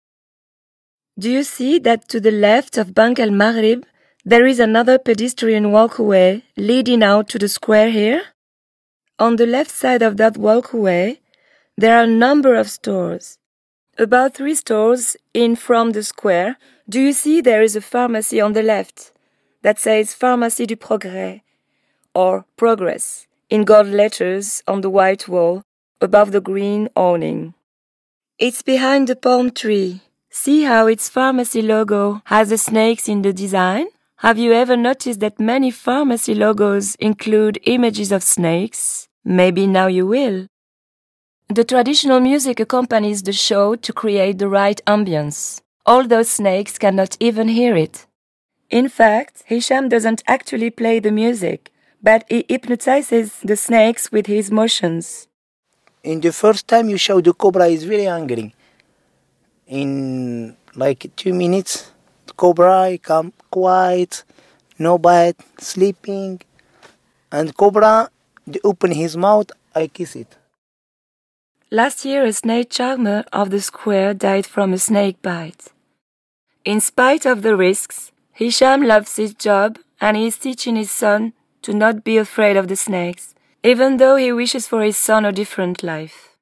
Do 1.17 1.27
you 1.31 1.41
see 1.41 1.79
that 1.79 2.07
to 2.09 2.19
the 2.19 2.31
left 2.47 2.77
of 2.77 2.93
Bank 2.93 3.17
al 3.17 3.31
Maghrib 3.31 3.83
there 4.29 4.45
is 4.45 4.59
another 4.59 4.99
pedestrian 4.99 5.71
walkway 5.71 6.43
leading 6.55 7.01
out 7.01 7.27
to 7.27 7.39
the 7.39 7.49
square 7.49 7.89
here. 7.89 8.21
On 9.17 9.37
the 9.37 9.47
left 9.47 9.71
side 9.71 10.03
of 10.03 10.17
that 10.17 10.37
walkway, 10.37 11.19
there 11.75 11.97
are 11.97 12.03
a 12.03 12.17
number 12.25 12.53
of 12.53 12.69
stores. 12.69 13.39
About 13.97 14.35
three 14.35 14.53
stores 14.53 15.17
in 15.33 15.55
from 15.55 15.93
the 15.93 16.03
square. 16.03 16.57
Do 16.87 17.01
you 17.01 17.11
see 17.11 17.41
there 17.41 17.63
is 17.63 17.75
a 17.75 17.81
pharmacy 17.81 18.39
on 18.39 18.53
the 18.53 18.61
left 18.61 19.11
that 19.63 19.79
says 19.79 20.13
Pharmacie 20.13 20.67
du 20.67 20.75
Progrès 20.75 21.41
or 22.13 22.45
Progress 22.55 23.25
in 23.49 23.63
gold 23.63 23.87
letters 23.87 24.61
on 24.67 24.81
the 24.81 24.91
white 24.91 25.27
wall 25.27 25.63
above 25.99 26.31
the 26.31 26.41
green 26.41 26.87
awning. 26.95 27.55
It's 28.37 28.61
behind 28.61 29.07
the 29.07 29.15
palm 29.15 29.49
tree. 29.49 30.01
See 30.29 30.61
how 30.65 30.85
its 30.85 31.09
pharmacy 31.09 31.63
logo 31.63 32.21
has 32.25 32.49
the 32.49 32.59
snakes 32.59 33.09
in 33.09 33.23
the 33.23 33.33
design? 33.33 33.87
Have 34.21 34.37
you 34.37 34.51
ever 34.51 34.75
noticed 34.75 35.21
that 35.21 35.39
many 35.39 35.71
pharmacy 35.71 36.35
logos 36.35 36.95
include 36.95 37.57
images 37.63 38.11
of 38.11 38.21
snakes? 38.21 39.07
Maybe 39.23 39.65
now 39.65 39.87
you 39.87 40.05
will. 40.05 40.47
The 41.47 41.63
traditional 41.63 42.19
music 42.19 42.59
accompanies 42.59 43.23
the 43.23 43.31
show 43.31 43.77
to 43.77 43.93
create 43.93 44.37
the 44.37 44.49
right 44.49 44.81
ambience. 44.85 45.61
All 45.85 46.05
those 46.05 46.29
snakes 46.29 46.77
cannot 46.77 47.15
even 47.21 47.47
hear 47.47 47.77
it. 47.77 48.07
In 48.69 48.89
fact, 48.89 49.43
Hicham 49.49 49.87
doesn't 49.87 50.21
actually 50.27 50.69
play 50.69 50.99
the 50.99 51.11
music, 51.11 51.71
but 52.03 52.25
he 52.27 52.43
hypnotizes 52.49 53.39
the 53.41 53.55
snakes 53.55 54.11
with 54.11 54.25
his 54.27 54.51
motions. 54.51 55.29
In 56.03 56.19
the 56.19 56.33
first 56.33 56.67
time 56.67 56.89
you 56.89 56.97
show 56.97 57.21
the 57.21 57.31
cobra 57.31 57.67
is 57.67 57.85
very 57.85 58.07
angry. 58.07 58.53
In 59.65 60.57
like 60.75 61.09
two 61.15 61.33
minutes, 61.33 61.93
cobra 62.37 62.97
come 62.97 63.33
quiet, 63.51 64.23
no 64.77 64.97
bite, 64.97 65.37
sleeping, 65.59 66.41
and 67.31 67.55
cobra 67.55 68.09
open 68.63 68.91
his 68.91 69.15
mouth, 69.15 69.51
I 69.75 69.87
kiss 69.87 70.15
it. 70.15 70.37
Last 71.71 72.03
year, 72.03 72.25
a 72.25 72.33
snake 72.33 72.69
charmer 72.71 73.23
of 73.31 73.51
the 73.51 73.61
square 73.61 74.13
died 74.13 74.47
from 74.47 74.73
a 74.73 74.79
snake 74.79 75.21
bite. 75.21 75.67
In 76.65 76.79
spite 76.81 77.25
of 77.25 77.43
the 77.43 77.55
risks, 77.55 78.11
Hicham 78.39 78.85
loves 78.85 79.17
his 79.17 79.33
job 79.33 79.77
and 80.01 80.17
he 80.17 80.27
is 80.27 80.37
teaching 80.37 80.75
his 80.75 80.91
son 80.91 81.33
to 81.61 81.73
not 81.73 82.03
be 82.03 82.17
afraid 82.17 82.57
of 82.57 82.67
the 82.67 82.75
snakes, 82.75 83.35
even 83.63 83.97
though 83.97 84.15
he 84.15 84.31
wishes 84.31 84.65
for 84.67 84.81
his 84.81 84.97
son 84.97 85.25
a 85.25 85.31
different 85.31 85.83
life. 85.83 86.37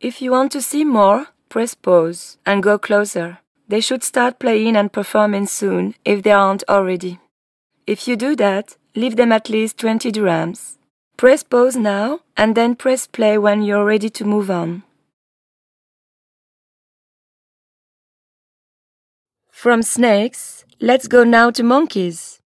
If 0.00 0.22
you 0.22 0.30
want 0.30 0.52
to 0.52 0.62
see 0.62 0.84
more, 0.84 1.26
press 1.48 1.74
pause 1.74 2.38
and 2.46 2.62
go 2.62 2.78
closer. 2.78 3.40
They 3.68 3.80
should 3.80 4.04
start 4.04 4.38
playing 4.38 4.76
and 4.76 4.92
performing 4.92 5.46
soon 5.46 5.94
if 6.04 6.22
they 6.22 6.30
aren't 6.30 6.64
already. 6.68 7.18
If 7.86 8.06
you 8.06 8.16
do 8.16 8.36
that, 8.36 8.76
leave 8.94 9.16
them 9.16 9.32
at 9.32 9.48
least 9.48 9.78
20 9.78 10.12
dirhams. 10.12 10.78
Press 11.16 11.42
pause 11.42 11.76
now 11.76 12.20
and 12.36 12.54
then 12.54 12.76
press 12.76 13.06
play 13.06 13.38
when 13.38 13.62
you're 13.62 13.84
ready 13.84 14.10
to 14.10 14.24
move 14.24 14.50
on. 14.50 14.82
From 19.50 19.82
snakes, 19.82 20.64
let's 20.80 21.08
go 21.08 21.24
now 21.24 21.50
to 21.50 21.62
monkeys. 21.62 22.40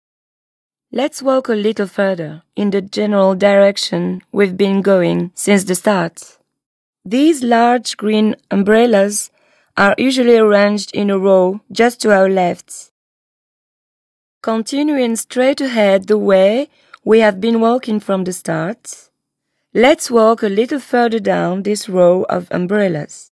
Let's 0.93 1.23
walk 1.23 1.49
a 1.49 1.55
little 1.55 1.87
further 1.87 2.43
in 2.55 2.71
the 2.71 2.81
general 2.81 3.35
direction 3.35 4.23
we've 4.31 4.57
been 4.57 4.83
going 4.83 5.33
since 5.35 5.65
the 5.65 5.75
start. 5.75 6.39
These 7.05 7.43
large 7.43 7.97
green 7.97 8.37
umbrellas 8.51 9.31
are 9.79 9.95
usually 9.97 10.37
arranged 10.37 10.91
in 10.93 11.09
a 11.09 11.17
row 11.17 11.61
just 11.71 12.01
to 12.01 12.13
our 12.13 12.29
left. 12.29 12.91
Continuing 14.43 15.15
straight 15.15 15.61
ahead 15.61 16.09
the 16.09 16.19
way 16.19 16.69
we 17.05 17.21
have 17.21 17.41
been 17.41 17.61
walking 17.61 18.01
from 18.01 18.25
the 18.25 18.33
start, 18.33 19.09
let's 19.73 20.11
walk 20.11 20.43
a 20.43 20.49
little 20.49 20.81
further 20.81 21.21
down 21.21 21.63
this 21.63 21.89
row 21.89 22.25
of 22.25 22.49
umbrellas. 22.51 23.31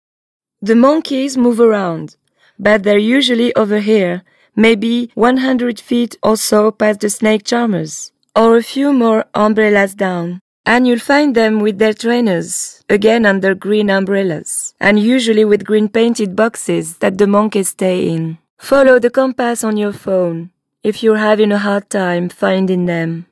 The 0.62 0.76
monkeys 0.76 1.36
move 1.36 1.60
around, 1.60 2.16
but 2.60 2.84
they're 2.84 3.10
usually 3.18 3.54
over 3.56 3.80
here, 3.80 4.22
maybe 4.56 5.10
100 5.16 5.80
feet 5.80 6.16
or 6.22 6.38
so 6.38 6.70
past 6.70 7.00
the 7.00 7.10
snake 7.10 7.44
charmers, 7.44 8.12
or 8.36 8.56
a 8.56 8.64
few 8.64 8.94
more 8.94 9.26
umbrellas 9.34 9.96
down 9.96 10.42
and 10.66 10.88
you'll 10.88 11.00
find 11.00 11.36
them 11.36 11.60
with 11.60 11.78
their 11.78 11.94
trainers, 11.94 12.84
again 12.90 13.26
under 13.26 13.54
green 13.54 13.90
umbrellas, 13.90 14.74
and 14.80 15.00
usually 15.00 15.46
with 15.46 15.66
green 15.66 15.88
painted 15.88 16.36
boxes 16.36 16.98
that 16.98 17.18
the 17.18 17.28
monkeys 17.28 17.70
stay 17.70 18.10
in. 18.10 18.38
Follow 18.58 18.98
the 18.98 19.10
compass 19.10 19.64
on 19.64 19.78
your 19.78 19.94
phone 19.94 20.50
if 20.84 21.04
you're 21.04 21.18
having 21.18 21.52
a 21.52 21.58
hard 21.58 21.90
time 21.90 22.30
finding 22.30 22.86
them. 22.86 23.28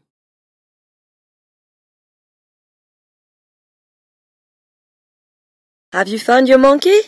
Have 5.92 6.08
you 6.08 6.20
found 6.20 6.48
your 6.48 6.58
monkey? 6.58 7.00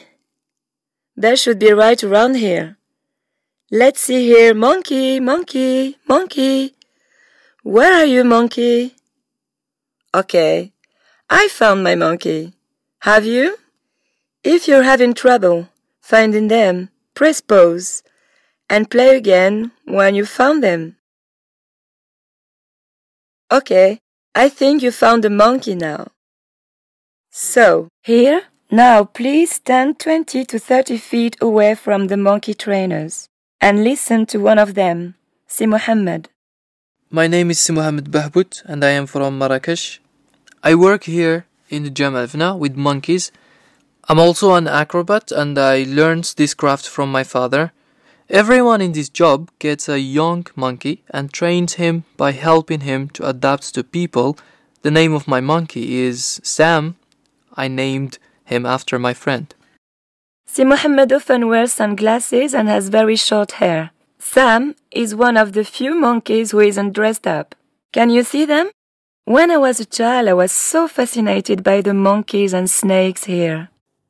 They 1.17 1.36
should 1.36 1.60
be 1.60 1.72
right 1.72 2.03
around 2.03 2.36
here. 2.36 2.77
Let's 3.72 4.01
see 4.01 4.27
here, 4.27 4.53
monkey, 4.53 5.20
monkey, 5.20 5.98
monkey. 6.08 6.75
Where 7.63 7.94
are 7.94 8.05
you, 8.05 8.24
monkey? 8.24 8.95
Okay, 10.15 10.72
I 11.29 11.50
found 11.50 11.84
my 11.84 11.95
monkey. 11.95 12.53
Have 13.01 13.25
you? 13.25 13.57
If 14.45 14.65
you're 14.65 14.84
having 14.84 15.13
trouble 15.13 15.67
finding 16.00 16.48
them, 16.48 16.89
press 17.15 17.41
pause 17.41 18.01
and 18.69 18.89
play 18.89 19.17
again 19.17 19.72
when 19.84 20.15
you 20.15 20.25
found 20.25 20.63
them. 20.63 20.95
Okay, 23.51 24.00
I 24.34 24.48
think 24.48 24.81
you 24.81 24.91
found 24.91 25.22
the 25.25 25.29
monkey 25.29 25.75
now. 25.75 26.07
So, 27.29 27.89
here, 28.01 28.43
now 28.72 29.03
please 29.03 29.51
stand 29.51 30.00
20 30.00 30.45
to 30.45 30.60
30 30.60 30.98
feet 30.98 31.36
away 31.41 31.75
from 31.75 32.07
the 32.07 32.15
monkey 32.15 32.53
trainers 32.53 33.27
and 33.60 33.84
listen 33.84 34.25
to 34.27 34.39
one 34.39 34.60
of 34.60 34.75
them, 34.75 35.15
Si 35.45 35.65
Muhammad. 35.65 36.29
My 37.10 37.27
name 37.27 37.51
is 37.51 37.60
Si 37.60 37.74
Muhammad 37.74 38.05
Bahbout 38.05 38.63
and 38.65 38.81
I 38.86 38.91
am 38.91 39.07
from 39.07 39.38
Marrakesh. 39.38 40.00
I 40.67 40.74
work 40.74 41.03
here 41.03 41.45
in 41.69 41.84
the 41.84 41.91
Jemaa 41.91 42.22
el 42.22 42.27
Fnaa 42.27 42.57
with 42.57 42.75
monkeys. 42.75 43.31
I'm 44.10 44.17
also 44.17 44.55
an 44.55 44.67
acrobat 44.67 45.31
and 45.31 45.60
I 45.60 45.84
learned 45.84 46.34
this 46.38 46.55
craft 46.55 46.89
from 46.89 47.12
my 47.12 47.24
father. 47.24 47.72
Everyone 48.31 48.81
in 48.81 48.93
this 48.93 49.07
job 49.07 49.51
gets 49.60 49.88
a 49.88 50.00
young 50.00 50.48
monkey 50.55 51.03
and 51.12 51.31
trains 51.31 51.74
him 51.74 52.05
by 52.17 52.31
helping 52.31 52.79
him 52.79 53.10
to 53.10 53.29
adapt 53.29 53.75
to 53.75 53.84
people. 53.84 54.39
The 54.81 54.89
name 54.89 55.13
of 55.13 55.27
my 55.27 55.39
monkey 55.39 56.01
is 56.01 56.41
Sam. 56.43 56.95
I 57.55 57.67
named 57.67 58.17
him 58.43 58.65
after 58.65 58.98
my 58.98 59.13
friend. 59.13 59.53
Si 60.48 60.63
Mohammed 60.63 61.13
often 61.13 61.48
wears 61.48 61.74
sunglasses 61.74 62.55
and 62.55 62.67
has 62.67 62.89
very 62.89 63.15
short 63.15 63.51
hair. 63.62 63.91
Sam 64.17 64.74
is 64.89 65.13
one 65.13 65.38
of 65.38 65.53
the 65.53 65.63
few 65.63 65.93
monkeys 65.93 66.50
who 66.50 66.60
isn't 66.60 66.93
dressed 66.93 67.27
up. 67.27 67.53
Can 67.93 68.10
you 68.10 68.24
see 68.24 68.45
them? 68.45 68.72
When 69.27 69.50
I 69.50 69.58
was 69.58 69.79
a 69.79 69.86
child, 69.86 70.27
I 70.27 70.34
was 70.34 70.51
so 70.51 70.88
fascinated 70.88 71.63
by 71.63 71.82
the 71.82 71.96
monkeys 71.96 72.53
and 72.53 72.70
snakes 72.70 73.24
here. 73.24 73.70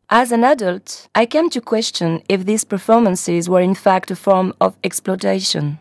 As 0.09 0.33
an 0.33 0.43
adult, 0.43 1.07
I 1.15 1.25
came 1.25 1.49
to 1.51 1.61
question 1.61 2.21
if 2.27 2.45
these 2.45 2.65
performances 2.65 3.47
were 3.47 3.61
in 3.61 3.75
fact 3.75 4.11
a 4.11 4.15
form 4.17 4.53
of 4.59 4.75
exploitation. 4.83 5.79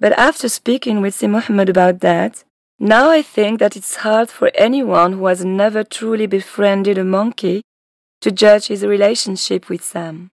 But 0.00 0.18
after 0.18 0.48
speaking 0.48 1.00
with 1.00 1.14
Si 1.14 1.28
Mohammed 1.28 1.68
about 1.68 2.00
that, 2.00 2.42
now 2.80 3.08
I 3.08 3.22
think 3.22 3.60
that 3.60 3.76
it's 3.76 4.02
hard 4.02 4.30
for 4.30 4.50
anyone 4.56 5.12
who 5.12 5.26
has 5.26 5.44
never 5.44 5.84
truly 5.84 6.26
befriended 6.26 6.98
a 6.98 7.04
monkey 7.04 7.62
to 8.20 8.32
judge 8.32 8.66
his 8.66 8.84
relationship 8.84 9.68
with 9.68 9.84
Sam. 9.84 10.32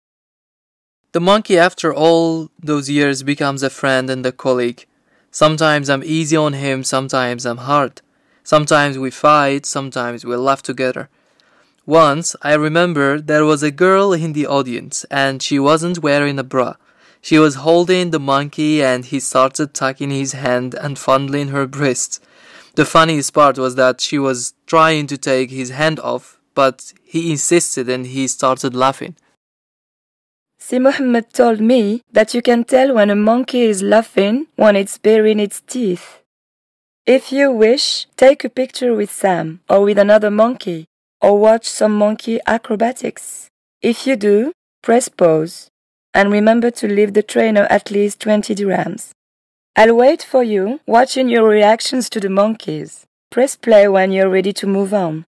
The 1.11 1.19
monkey, 1.21 1.59
after 1.59 1.93
all 1.93 2.49
those 2.59 2.89
years, 2.89 3.21
becomes 3.21 3.61
a 3.61 3.69
friend 3.69 4.09
and 4.09 4.25
a 4.25 4.31
colleague. 4.31 4.87
Sometimes 5.35 5.89
I'm 5.89 6.01
easy 6.01 6.37
on 6.37 6.53
him, 6.53 6.85
sometimes 6.85 7.45
I'm 7.45 7.57
hard. 7.57 8.01
Sometimes 8.45 8.97
we 8.97 9.11
fight, 9.11 9.65
sometimes 9.65 10.23
we 10.23 10.33
laugh 10.37 10.61
together. 10.61 11.09
Once, 11.85 12.37
I 12.41 12.53
remember 12.53 13.19
there 13.19 13.43
was 13.43 13.61
a 13.61 13.69
girl 13.69 14.13
in 14.13 14.31
the 14.31 14.47
audience 14.47 15.03
and 15.11 15.43
she 15.43 15.59
wasn't 15.59 16.01
wearing 16.01 16.39
a 16.39 16.43
bra. 16.45 16.75
She 17.21 17.37
was 17.37 17.55
holding 17.55 18.11
the 18.11 18.19
monkey 18.33 18.81
and 18.81 19.03
he 19.03 19.19
started 19.19 19.73
tucking 19.73 20.09
his 20.09 20.31
hand 20.31 20.73
and 20.73 20.97
fondling 20.97 21.49
her 21.49 21.67
breasts. 21.67 22.21
The 22.75 22.85
funniest 22.85 23.33
part 23.33 23.57
was 23.57 23.75
that 23.75 23.99
she 23.99 24.17
was 24.17 24.53
trying 24.65 25.05
to 25.07 25.17
take 25.17 25.51
his 25.51 25.69
hand 25.71 25.99
off, 25.99 26.39
but 26.53 26.93
he 27.03 27.31
insisted 27.31 27.89
and 27.89 28.07
he 28.07 28.29
started 28.29 28.73
laughing. 28.73 29.17
Si 30.67 30.79
Mohammed 30.79 31.31
told 31.31 31.61
me 31.61 32.01
that 32.11 32.33
you 32.33 32.41
can 32.41 32.63
tell 32.63 32.95
when 32.95 33.11
a 33.11 33.15
monkey 33.15 33.65
is 33.65 33.83
laughing 33.83 34.47
when 34.55 34.75
it's 34.75 34.97
baring 34.97 35.39
its 35.39 35.61
teeth. 35.61 36.23
If 37.05 37.31
you 37.31 37.51
wish, 37.51 38.07
take 38.17 38.43
a 38.43 38.49
picture 38.49 38.95
with 38.95 39.11
Sam 39.11 39.59
or 39.69 39.81
with 39.83 39.99
another 39.99 40.31
monkey 40.31 40.87
or 41.21 41.37
watch 41.37 41.67
some 41.69 41.95
monkey 41.95 42.39
acrobatics. 42.47 43.47
If 43.83 44.07
you 44.07 44.15
do, 44.15 44.53
press 44.81 45.07
pause 45.07 45.69
and 46.15 46.31
remember 46.31 46.71
to 46.71 46.87
leave 46.87 47.13
the 47.13 47.21
trainer 47.21 47.67
at 47.69 47.91
least 47.91 48.19
20 48.21 48.55
dirhams. 48.55 49.11
I'll 49.75 49.95
wait 49.95 50.23
for 50.23 50.41
you, 50.41 50.79
watching 50.87 51.29
your 51.29 51.47
reactions 51.47 52.09
to 52.09 52.19
the 52.19 52.31
monkeys. 52.31 53.05
Press 53.29 53.55
play 53.55 53.87
when 53.87 54.11
you're 54.11 54.31
ready 54.31 54.53
to 54.53 54.65
move 54.65 54.95
on. 54.95 55.25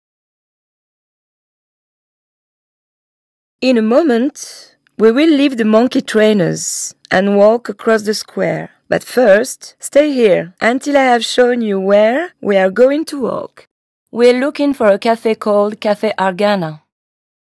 In 3.62 3.78
a 3.78 3.82
moment, 3.82 4.71
we 5.02 5.10
will 5.10 5.30
leave 5.30 5.56
the 5.56 5.64
monkey 5.64 6.00
trainers 6.00 6.94
and 7.10 7.36
walk 7.36 7.68
across 7.68 8.02
the 8.02 8.14
square. 8.14 8.70
But 8.88 9.02
first, 9.02 9.74
stay 9.80 10.12
here 10.12 10.54
until 10.60 10.96
I 10.96 11.06
have 11.14 11.24
shown 11.24 11.60
you 11.60 11.80
where 11.80 12.34
we 12.40 12.56
are 12.56 12.70
going 12.70 13.04
to 13.06 13.20
walk. 13.20 13.66
We're 14.12 14.38
looking 14.38 14.72
for 14.72 14.86
a 14.86 15.00
cafe 15.00 15.34
called 15.34 15.80
Cafe 15.80 16.12
Argana. 16.16 16.82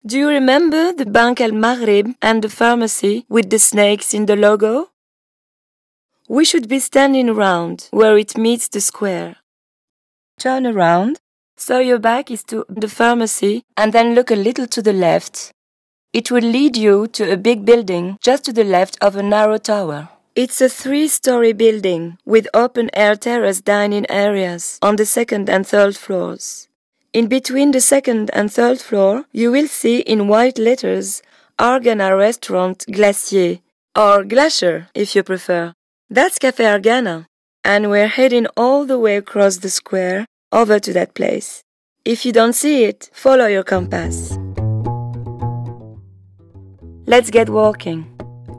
Do 0.03 0.17
you 0.17 0.29
remember 0.29 0.91
the 0.91 1.05
Bank 1.05 1.39
Al 1.39 1.51
Maghrib 1.51 2.15
and 2.19 2.41
the 2.41 2.49
pharmacy 2.49 3.25
with 3.29 3.51
the 3.51 3.59
snakes 3.59 4.11
in 4.11 4.25
the 4.25 4.35
logo? 4.35 4.89
We 6.27 6.43
should 6.45 6.67
be 6.67 6.79
standing 6.79 7.29
around 7.29 7.89
where 7.91 8.17
it 8.17 8.39
meets 8.39 8.69
the 8.69 8.81
square. 8.81 9.35
Turn 10.39 10.65
around, 10.65 11.19
so 11.57 11.77
your 11.77 11.99
back 11.99 12.31
is 12.31 12.43
to 12.45 12.65
the 12.67 12.89
pharmacy, 12.89 13.65
and 13.77 13.93
then 13.93 14.15
look 14.15 14.31
a 14.31 14.43
little 14.47 14.65
to 14.65 14.81
the 14.81 14.93
left 14.93 15.53
it 16.13 16.29
will 16.29 16.43
lead 16.43 16.75
you 16.75 17.07
to 17.07 17.31
a 17.31 17.37
big 17.37 17.65
building 17.65 18.17
just 18.21 18.43
to 18.45 18.53
the 18.53 18.63
left 18.63 18.97
of 19.01 19.15
a 19.15 19.23
narrow 19.23 19.57
tower. 19.57 20.09
It's 20.35 20.61
a 20.61 20.69
three-story 20.69 21.53
building 21.53 22.17
with 22.25 22.47
open-air 22.53 23.15
terrace 23.15 23.61
dining 23.61 24.09
areas 24.09 24.79
on 24.81 24.95
the 24.95 25.05
second 25.05 25.49
and 25.49 25.65
third 25.67 25.95
floors. 25.95 26.67
In 27.13 27.27
between 27.27 27.71
the 27.71 27.81
second 27.81 28.29
and 28.33 28.51
third 28.51 28.79
floor, 28.79 29.25
you 29.33 29.51
will 29.51 29.67
see 29.67 29.99
in 29.99 30.29
white 30.29 30.57
letters 30.57 31.21
Argana 31.59 32.17
Restaurant 32.17 32.85
Glacier, 32.89 33.59
or 33.95 34.23
Glacier 34.23 34.87
if 34.95 35.15
you 35.15 35.23
prefer. 35.23 35.73
That's 36.09 36.39
Cafe 36.39 36.65
Argana, 36.65 37.27
and 37.63 37.89
we're 37.89 38.07
heading 38.07 38.47
all 38.55 38.85
the 38.85 38.97
way 38.97 39.17
across 39.17 39.57
the 39.57 39.69
square 39.69 40.25
over 40.51 40.79
to 40.79 40.93
that 40.93 41.13
place. 41.13 41.61
If 42.03 42.25
you 42.25 42.31
don't 42.31 42.53
see 42.53 42.85
it, 42.85 43.09
follow 43.13 43.47
your 43.47 43.63
compass. 43.63 44.37
Let's 47.11 47.29
get 47.29 47.49
walking. 47.49 48.05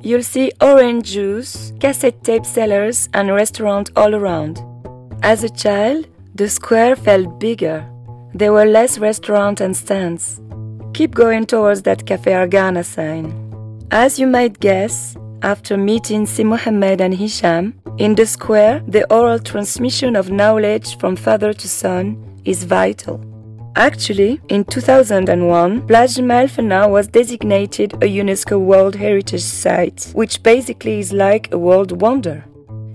You'll 0.02 0.22
see 0.22 0.52
orange 0.60 1.12
juice, 1.12 1.72
cassette 1.80 2.22
tape 2.22 2.44
sellers, 2.44 3.08
and 3.14 3.32
restaurants 3.32 3.90
all 3.96 4.14
around. 4.14 4.60
As 5.22 5.42
a 5.42 5.48
child, 5.48 6.06
the 6.34 6.50
square 6.50 6.94
felt 6.94 7.40
bigger. 7.40 7.82
There 8.34 8.52
were 8.52 8.66
less 8.66 8.98
restaurants 8.98 9.62
and 9.62 9.74
stands. 9.74 10.38
Keep 10.92 11.14
going 11.14 11.46
towards 11.46 11.80
that 11.84 12.04
Cafe 12.04 12.30
Argana 12.30 12.84
sign. 12.84 13.32
As 13.90 14.18
you 14.18 14.26
might 14.26 14.60
guess, 14.60 15.16
after 15.40 15.78
meeting 15.78 16.26
Si 16.26 16.44
Mohammed 16.44 17.00
and 17.00 17.14
Hicham, 17.14 17.72
in 17.96 18.14
the 18.16 18.26
square, 18.26 18.82
the 18.86 19.10
oral 19.10 19.38
transmission 19.38 20.14
of 20.14 20.30
knowledge 20.30 20.98
from 20.98 21.16
father 21.16 21.54
to 21.54 21.68
son 21.68 22.22
is 22.44 22.64
vital. 22.64 23.31
Actually, 23.76 24.38
in 24.48 24.64
2001, 24.64 25.86
Place 25.86 26.18
Jemaa 26.18 26.42
el 26.42 26.48
Fnaa 26.48 26.90
was 26.90 27.08
designated 27.08 27.94
a 27.94 28.06
UNESCO 28.06 28.60
World 28.60 28.94
Heritage 28.94 29.40
Site, 29.40 30.10
which 30.12 30.42
basically 30.42 30.98
is 30.98 31.12
like 31.14 31.50
a 31.52 31.58
world 31.58 32.02
wonder. 32.02 32.44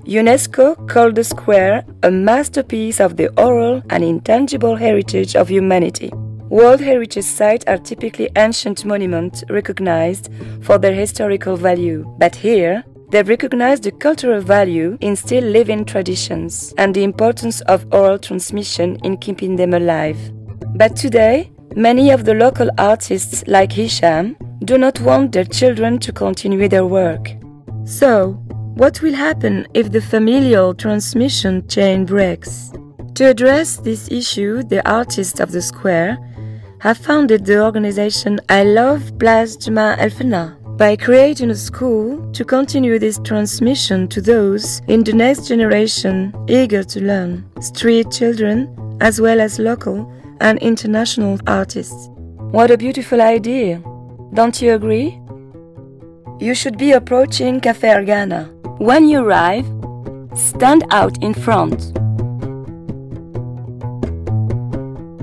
UNESCO 0.05 0.87
called 0.87 1.15
the 1.15 1.23
square 1.23 1.83
a 2.03 2.11
masterpiece 2.11 2.99
of 2.99 3.17
the 3.17 3.29
oral 3.41 3.81
and 3.89 4.03
intangible 4.03 4.75
heritage 4.75 5.35
of 5.35 5.49
humanity. 5.49 6.11
World 6.49 6.79
Heritage 6.79 7.25
Sites 7.25 7.65
are 7.67 7.79
typically 7.79 8.29
ancient 8.37 8.85
monuments 8.85 9.43
recognized 9.49 10.29
for 10.61 10.77
their 10.77 10.93
historical 10.93 11.57
value, 11.57 12.05
but 12.19 12.35
here, 12.35 12.83
they 13.09 13.23
recognize 13.23 13.79
the 13.81 13.91
cultural 13.91 14.41
value 14.41 14.97
in 15.01 15.15
still 15.15 15.43
living 15.43 15.85
traditions 15.85 16.73
and 16.77 16.93
the 16.93 17.03
importance 17.03 17.61
of 17.61 17.85
oral 17.91 18.19
transmission 18.19 18.97
in 18.97 19.17
keeping 19.17 19.55
them 19.55 19.73
alive. 19.73 20.36
But 20.77 20.95
today, 20.95 21.49
many 21.75 22.11
of 22.11 22.23
the 22.23 22.35
local 22.35 22.69
artists 22.77 23.43
like 23.47 23.71
Hicham 23.71 24.35
do 24.63 24.77
not 24.77 25.01
want 25.01 25.31
their 25.31 25.43
children 25.43 25.97
to 25.97 26.11
continue 26.11 26.67
their 26.69 26.85
work. 26.85 27.35
So, 27.85 28.33
what 28.75 29.01
will 29.01 29.15
happen 29.15 29.65
if 29.73 29.91
the 29.91 30.01
familial 30.01 30.75
transmission 30.75 31.67
chain 31.67 32.05
breaks? 32.05 32.71
To 33.15 33.27
address 33.27 33.77
this 33.77 34.11
issue, 34.11 34.61
the 34.61 34.87
artists 34.87 35.39
of 35.39 35.51
the 35.51 35.63
square 35.63 36.15
have 36.79 36.99
founded 36.99 37.43
the 37.43 37.63
organization 37.63 38.39
I 38.47 38.63
Love 38.63 39.17
Place 39.17 39.55
Jama 39.55 39.97
El 39.97 40.77
by 40.77 40.95
creating 40.95 41.49
a 41.49 41.55
school 41.55 42.31
to 42.33 42.45
continue 42.45 42.99
this 42.99 43.19
transmission 43.23 44.07
to 44.09 44.21
those 44.21 44.83
in 44.87 45.03
the 45.03 45.13
next 45.13 45.47
generation 45.47 46.31
eager 46.47 46.83
to 46.83 47.03
learn, 47.03 47.49
street 47.61 48.11
children 48.11 48.77
as 49.01 49.19
well 49.19 49.41
as 49.41 49.57
local 49.57 50.13
and 50.39 50.59
international 50.59 51.39
artists. 51.47 52.09
What 52.51 52.71
a 52.71 52.77
beautiful 52.77 53.21
idea! 53.21 53.81
Don't 54.33 54.61
you 54.61 54.73
agree? 54.73 55.19
You 56.39 56.53
should 56.53 56.77
be 56.77 56.91
approaching 56.91 57.59
Cafe 57.59 57.87
Argana. 57.87 58.49
When 58.79 59.07
you 59.09 59.25
arrive, 59.25 59.65
stand 60.35 60.83
out 60.91 61.21
in 61.23 61.33
front. 61.33 61.93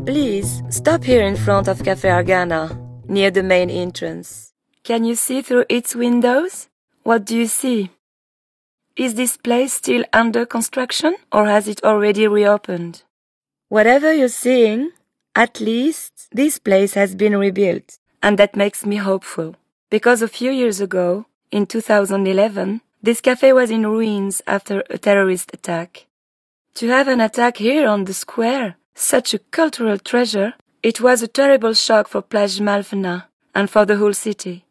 Please 0.06 0.62
stop 0.68 1.04
here 1.04 1.22
in 1.22 1.36
front 1.36 1.68
of 1.68 1.82
Cafe 1.84 2.08
Argana, 2.08 2.76
near 3.08 3.30
the 3.30 3.42
main 3.42 3.70
entrance. 3.70 4.52
Can 4.82 5.04
you 5.04 5.14
see 5.14 5.40
through 5.40 5.64
its 5.68 5.94
windows? 5.94 6.68
What 7.04 7.24
do 7.24 7.36
you 7.36 7.46
see? 7.46 7.90
Is 8.96 9.14
this 9.14 9.36
place 9.36 9.72
still 9.72 10.04
under 10.12 10.46
construction 10.46 11.16
or 11.32 11.46
has 11.46 11.68
it 11.68 11.82
already 11.82 12.28
reopened? 12.28 13.02
Whatever 13.68 14.12
you're 14.12 14.28
seeing, 14.28 14.90
at 15.34 15.60
least 15.60 16.28
this 16.32 16.58
place 16.58 16.94
has 16.94 17.14
been 17.14 17.36
rebuilt, 17.36 17.98
and 18.22 18.38
that 18.38 18.56
makes 18.56 18.86
me 18.86 18.96
hopeful. 18.96 19.56
Because 19.90 20.22
a 20.22 20.28
few 20.28 20.50
years 20.50 20.80
ago, 20.80 21.26
in 21.50 21.66
2011, 21.66 22.80
this 23.02 23.20
cafe 23.20 23.52
was 23.52 23.70
in 23.70 23.86
ruins 23.86 24.42
after 24.46 24.82
a 24.90 24.98
terrorist 24.98 25.52
attack. 25.52 26.06
To 26.76 26.88
have 26.88 27.06
an 27.06 27.20
attack 27.20 27.58
here 27.58 27.86
on 27.86 28.04
the 28.04 28.14
square, 28.14 28.76
such 28.94 29.34
a 29.34 29.38
cultural 29.38 29.98
treasure, 29.98 30.54
it 30.82 31.00
was 31.00 31.22
a 31.22 31.28
terrible 31.28 31.74
shock 31.74 32.08
for 32.08 32.22
Place 32.22 32.58
Jemaa 32.58 32.76
el 32.76 32.82
Fnaa 32.82 33.24
and 33.54 33.70
for 33.70 33.84
the 33.84 33.96
whole 33.96 34.14
city. 34.14 34.64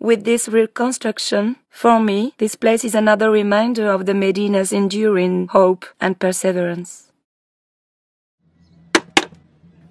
With 0.00 0.24
this 0.24 0.48
reconstruction, 0.48 1.56
for 1.70 2.00
me, 2.00 2.34
this 2.38 2.56
place 2.56 2.84
is 2.84 2.94
another 2.94 3.30
reminder 3.30 3.88
of 3.90 4.06
the 4.06 4.14
Medina's 4.14 4.72
enduring 4.72 5.46
hope 5.48 5.86
and 6.00 6.18
perseverance. 6.18 7.11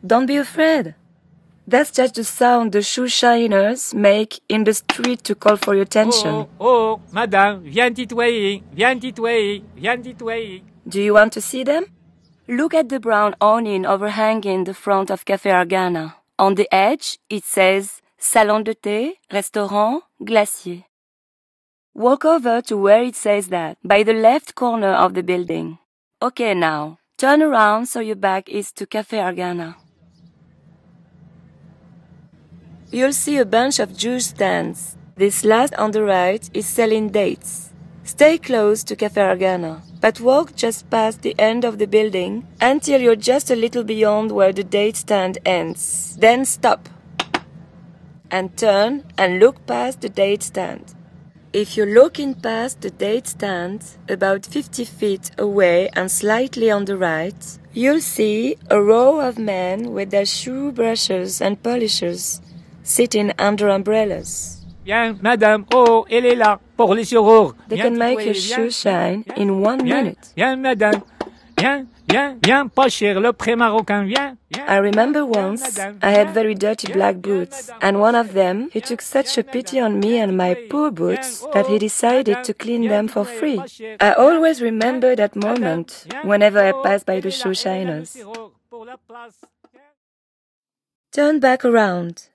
Don't 0.06 0.26
be 0.26 0.38
afraid. 0.38 0.96
That's 1.68 1.92
just 1.92 2.16
the 2.16 2.24
sound 2.24 2.72
the 2.72 2.82
shoe 2.82 3.08
shiners 3.08 3.94
make 3.94 4.42
in 4.50 4.64
the 4.64 4.74
street 4.74 5.24
to 5.26 5.36
call 5.36 5.58
for 5.58 5.74
your 5.76 5.84
attention. 5.84 6.30
Oh, 6.30 6.50
oh, 6.60 7.02
madame, 7.14 7.62
viens 7.64 7.96
tutoyer, 7.96 8.64
viens 8.74 9.00
tutoyer, 9.00 9.62
viens 9.76 10.04
tutoyer. 10.04 10.62
Do 10.88 11.00
you 11.02 11.14
want 11.14 11.34
to 11.34 11.42
see 11.42 11.64
them? 11.64 11.86
Look 12.48 12.74
at 12.74 12.90
the 12.90 13.00
brown 13.00 13.36
awning 13.40 13.86
overhanging 13.86 14.64
the 14.64 14.74
front 14.74 15.12
of 15.12 15.24
Café 15.24 15.52
Argana. 15.52 16.16
On 16.40 16.56
the 16.56 16.68
edge, 16.74 17.20
it 17.30 17.44
says 17.46 18.02
Salon 18.18 18.64
de 18.64 18.74
thé, 18.74 19.14
restaurant, 19.32 20.04
glacier. 20.24 20.84
Walk 21.94 22.26
over 22.26 22.62
to 22.62 22.76
where 22.76 23.04
it 23.04 23.16
says 23.16 23.48
that, 23.50 23.78
by 23.84 24.02
the 24.04 24.14
left 24.14 24.56
corner 24.56 24.94
of 24.94 25.14
the 25.14 25.24
building. 25.24 25.78
Okay 26.22 26.54
now, 26.54 26.98
turn 27.18 27.42
around 27.42 27.86
so 27.86 28.00
your 28.00 28.16
back 28.16 28.50
is 28.50 28.72
to 28.74 28.86
Café 28.86 29.20
Argana. 29.20 29.76
You'll 32.94 33.14
see 33.14 33.38
a 33.38 33.46
bunch 33.46 33.80
of 33.80 33.96
juice 33.96 34.28
stands. 34.28 34.98
This 35.16 35.46
last 35.46 35.74
on 35.76 35.92
the 35.92 36.04
right 36.04 36.50
is 36.54 36.66
selling 36.66 37.08
dates. 37.10 37.70
Stay 38.04 38.38
close 38.38 38.84
to 38.84 38.98
Argana, 38.98 39.82
but 40.02 40.20
walk 40.20 40.58
just 40.58 40.90
past 40.90 41.22
the 41.22 41.34
end 41.40 41.64
of 41.64 41.78
the 41.78 41.88
building 41.88 42.46
until 42.60 43.00
you're 43.00 43.16
just 43.16 43.50
a 43.50 43.56
little 43.56 43.86
beyond 43.86 44.34
where 44.34 44.52
the 44.52 44.66
date 44.66 44.98
stand 44.98 45.38
ends. 45.46 46.18
Then 46.20 46.44
stop. 46.44 46.90
And 48.30 48.58
turn 48.58 49.06
and 49.18 49.40
look 49.40 49.66
past 49.66 50.02
the 50.02 50.10
date 50.10 50.44
stand. 50.44 50.94
If 51.54 51.78
you're 51.78 51.94
looking 51.94 52.34
past 52.34 52.82
the 52.82 52.90
date 52.90 53.28
stand, 53.28 53.86
about 54.10 54.46
50 54.46 54.84
feet 54.84 55.32
away 55.38 55.88
and 55.96 56.12
slightly 56.12 56.70
on 56.70 56.84
the 56.84 56.98
right, 56.98 57.58
you'll 57.72 58.02
see 58.02 58.58
a 58.70 58.82
row 58.82 59.22
of 59.22 59.40
men 59.40 59.94
with 59.94 60.12
their 60.12 60.26
shoe 60.26 60.74
brushes 60.74 61.42
and 61.42 61.62
polishers 61.64 62.42
sitting 62.84 63.32
under 63.38 63.70
umbrellas. 63.70 64.58
Viens, 64.84 65.16
madame, 65.22 65.66
oh, 65.74 66.06
elle 66.10 66.26
est 66.26 66.36
là, 66.36 66.60
pour 66.76 66.96
les 66.96 67.06
chirurgs. 67.06 67.54
They 67.70 67.78
can 67.78 67.98
make 67.98 68.26
your 68.26 68.34
shoe 68.34 68.72
shine 68.72 69.24
in 69.38 69.62
one 69.62 69.84
minute. 69.84 70.34
Viens, 70.36 70.56
madame. 70.56 71.04
Viens, 71.56 71.86
viens, 72.10 72.38
viens, 72.44 72.68
pas 72.68 72.90
cher, 72.90 73.20
le 73.20 73.32
pré 73.32 73.56
marocain, 73.56 74.04
viens. 74.06 74.36
I 74.68 74.78
remember 74.78 75.24
once 75.24 75.78
I 76.02 76.12
had 76.12 76.32
very 76.32 76.56
dirty 76.56 76.92
black 76.92 77.18
boots, 77.18 77.70
and 77.82 78.00
one 78.00 78.16
of 78.16 78.34
them, 78.34 78.70
he 78.74 78.82
took 78.82 79.02
such 79.02 79.38
a 79.38 79.44
pity 79.44 79.80
on 79.80 80.00
me 80.00 80.18
and 80.18 80.36
my 80.36 80.56
poor 80.70 80.90
boots 80.90 81.44
oh, 81.44 81.52
that 81.54 81.68
he 81.68 81.78
decided 81.78 82.44
to 82.44 82.54
clean 82.54 82.88
them 82.88 83.08
for 83.08 83.24
free. 83.24 83.62
I 84.00 84.14
always 84.14 84.62
remember 84.62 85.16
that 85.16 85.36
moment 85.36 86.08
whenever 86.24 86.60
I 86.60 86.72
oh, 86.72 86.82
pass 86.82 87.04
by 87.04 87.20
the 87.20 87.30
shoe 87.30 87.54
là, 87.54 87.66
elle 87.66 87.82
est 87.82 87.86
là, 87.86 88.00
le 88.00 88.06
shiners. 88.06 88.14
chirurg, 88.16 88.52
pour 88.70 88.86
la 88.86 88.98
place. 88.98 89.40
Viens. 89.72 89.82
Turn 91.12 91.40
back 91.40 91.64
around, 91.64 92.31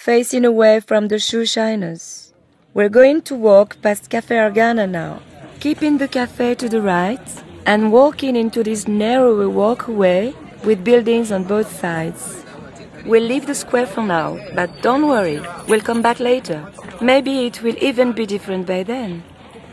facing 0.00 0.46
away 0.46 0.80
from 0.80 1.08
the 1.08 1.18
shoe 1.18 1.44
shiners. 1.44 2.32
We're 2.72 2.88
going 2.88 3.20
to 3.28 3.34
walk 3.34 3.76
past 3.82 4.10
Café 4.10 4.36
Argana 4.40 4.88
now, 4.88 5.20
keeping 5.60 5.98
the 5.98 6.08
cafe 6.08 6.54
to 6.54 6.70
the 6.70 6.80
right 6.80 7.20
and 7.66 7.92
walking 7.92 8.34
into 8.34 8.62
this 8.62 8.88
narrower 8.88 9.50
walkway 9.50 10.32
with 10.64 10.82
buildings 10.82 11.30
on 11.30 11.44
both 11.44 11.70
sides. 11.78 12.42
We'll 13.04 13.24
leave 13.24 13.44
the 13.46 13.54
square 13.54 13.86
for 13.86 14.02
now, 14.02 14.38
but 14.54 14.70
don't 14.80 15.06
worry, 15.06 15.42
we'll 15.68 15.82
come 15.82 16.00
back 16.00 16.18
later. 16.18 16.66
Maybe 17.02 17.44
it 17.44 17.62
will 17.62 17.76
even 17.76 18.12
be 18.12 18.24
different 18.24 18.66
by 18.66 18.84
then. 18.84 19.22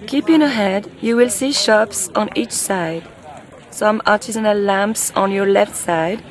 Keeping 0.07 0.41
ahead, 0.41 0.91
you 0.99 1.15
will 1.15 1.29
see 1.29 1.53
shops 1.53 2.09
on 2.15 2.29
each 2.35 2.51
side, 2.51 3.07
some 3.71 4.01
artisanal 4.01 4.61
lamps 4.65 5.09
on 5.15 5.31
your 5.31 5.47
left 5.47 5.77
side, 5.77 6.21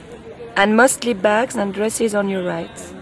and 0.55 0.77
mostly 0.77 1.15
bags 1.15 1.57
and 1.57 1.73
dresses 1.73 2.15
on 2.15 2.29
your 2.29 2.45
right. 2.45 2.96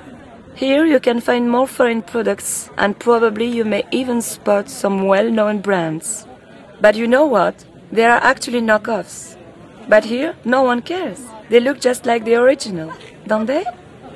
Here 0.56 0.84
you 0.84 1.00
can 1.00 1.20
find 1.20 1.50
more 1.50 1.66
foreign 1.66 2.00
products 2.00 2.70
and 2.78 2.96
probably 2.96 3.46
you 3.46 3.64
may 3.64 3.82
even 3.90 4.22
spot 4.22 4.70
some 4.70 5.08
well-known 5.08 5.60
brands. 5.60 6.28
But 6.80 6.94
you 6.94 7.08
know 7.08 7.26
what? 7.26 7.64
They 7.90 8.04
are 8.04 8.22
actually 8.22 8.60
knockoffs. 8.60 9.36
But 9.88 10.04
here, 10.04 10.36
no 10.44 10.62
one 10.62 10.80
cares. 10.82 11.20
They 11.48 11.58
look 11.58 11.80
just 11.80 12.06
like 12.06 12.24
the 12.24 12.36
original, 12.36 12.92
don't 13.26 13.46
they? 13.46 13.64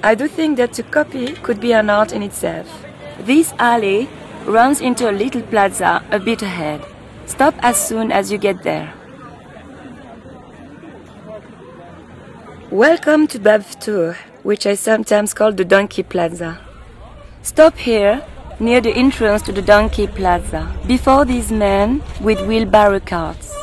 I 0.05 0.15
do 0.15 0.29
think 0.29 0.59
that 0.59 0.79
a 0.79 0.85
copy 0.85 1.33
could 1.35 1.59
be 1.59 1.73
an 1.73 1.91
art 1.91 2.13
in 2.13 2.23
itself. 2.23 2.85
This 3.19 3.53
alley 3.59 4.09
runs 4.47 4.81
into 4.81 5.11
a 5.11 5.19
little 5.19 5.43
plaza 5.43 6.05
a 6.13 6.21
bit 6.21 6.43
ahead. 6.43 6.85
Stop 7.27 7.55
as 7.63 7.77
soon 7.77 8.13
as 8.13 8.31
you 8.31 8.39
get 8.39 8.63
there. 8.63 8.95
Welcome 12.71 13.27
to 13.29 13.41
Bab 13.41 13.65
Tour, 13.81 14.17
which 14.49 14.65
I 14.67 14.77
sometimes 14.77 15.35
call 15.35 15.53
the 15.53 15.63
Donkey 15.63 16.03
Plaza. 16.03 16.59
Stop 17.43 17.77
here, 17.77 18.25
near 18.59 18.81
the 18.81 18.93
entrance 18.93 19.43
to 19.43 19.53
the 19.53 19.61
Donkey 19.61 20.07
Plaza, 20.07 20.75
before 20.87 21.27
these 21.27 21.53
men 21.53 22.03
with 22.23 22.41
wheelbarrow 22.47 23.01
carts. 23.01 23.55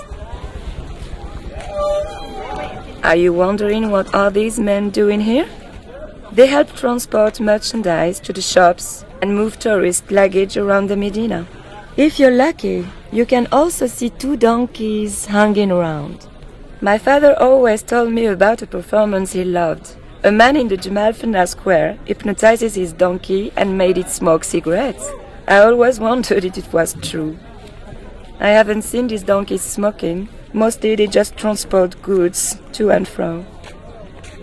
Are 3.04 3.16
you 3.16 3.34
wondering 3.34 3.90
what 3.90 4.14
are 4.14 4.30
these 4.30 4.60
men 4.60 4.92
doing 4.92 5.22
here? 5.22 5.50
They 6.32 6.46
help 6.46 6.72
transport 6.76 7.40
merchandise 7.40 8.20
to 8.20 8.32
the 8.32 8.44
shops 8.44 9.06
and 9.24 9.34
move 9.34 9.58
tourist 9.58 10.12
luggage 10.12 10.56
around 10.56 10.90
the 10.92 10.96
Medina. 10.96 11.48
If 11.98 12.20
you're 12.20 12.38
lucky, 12.46 12.88
you 13.12 13.26
can 13.26 13.48
also 13.52 13.88
see 13.88 14.12
two 14.12 14.38
donkeys 14.38 15.26
hanging 15.26 15.72
around. 15.72 16.28
My 16.80 17.00
father 17.00 17.36
always 17.40 17.82
told 17.82 18.12
me 18.12 18.28
about 18.28 18.62
a 18.62 18.68
performance 18.68 19.34
he 19.34 19.44
loved. 19.44 19.96
A 20.26 20.32
man 20.32 20.56
in 20.56 20.70
the 20.70 20.78
Fana 20.78 21.48
Square 21.48 22.00
hypnotizes 22.06 22.74
his 22.74 22.94
donkey 22.94 23.54
and 23.56 23.78
made 23.78 23.96
it 24.00 24.10
smoke 24.10 24.44
cigarettes. 24.44 25.08
I 25.48 25.60
always 25.60 26.00
wondered 26.00 26.44
if 26.44 26.58
it 26.58 26.74
was 26.74 26.96
true. 27.04 27.38
I 28.40 28.50
haven't 28.50 28.82
seen 28.82 29.06
these 29.06 29.22
donkeys 29.22 29.62
smoking. 29.62 30.28
Mostly 30.52 30.96
they 30.96 31.06
just 31.06 31.38
transport 31.38 32.02
goods 32.02 32.58
to 32.72 32.90
and 32.90 33.08
fro. 33.08 33.46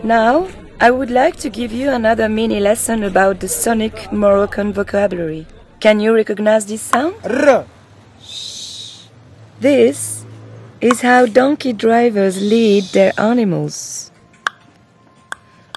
Now, 0.04 0.46
I 0.80 0.92
would 0.92 1.10
like 1.10 1.34
to 1.38 1.50
give 1.50 1.72
you 1.72 1.90
another 1.90 2.28
mini 2.28 2.60
lesson 2.60 3.02
about 3.02 3.40
the 3.40 3.48
sonic 3.48 4.12
Moroccan 4.12 4.72
vocabulary. 4.72 5.48
Can 5.80 5.98
you 5.98 6.14
recognize 6.14 6.64
this 6.64 6.82
sound? 6.82 7.16
R. 7.24 7.66
This 9.58 10.24
is 10.80 11.00
how 11.00 11.26
donkey 11.26 11.72
drivers 11.72 12.40
lead 12.40 12.84
their 12.92 13.12
animals. 13.18 14.11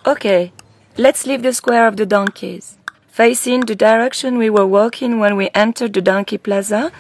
Okay, 0.08 0.54
let's 0.98 1.26
leave 1.26 1.42
the 1.42 1.52
square 1.52 1.88
of 1.88 1.98
the 1.98 2.06
donkeys. 2.06 2.78
Facing 3.08 3.62
the 3.62 3.74
direction 3.74 4.38
we 4.38 4.52
were 4.52 4.68
walking 4.68 5.18
when 5.20 5.36
we 5.36 5.50
entered 5.56 5.94
the 5.94 6.02
donkey 6.02 6.38
plaza, 6.38 6.92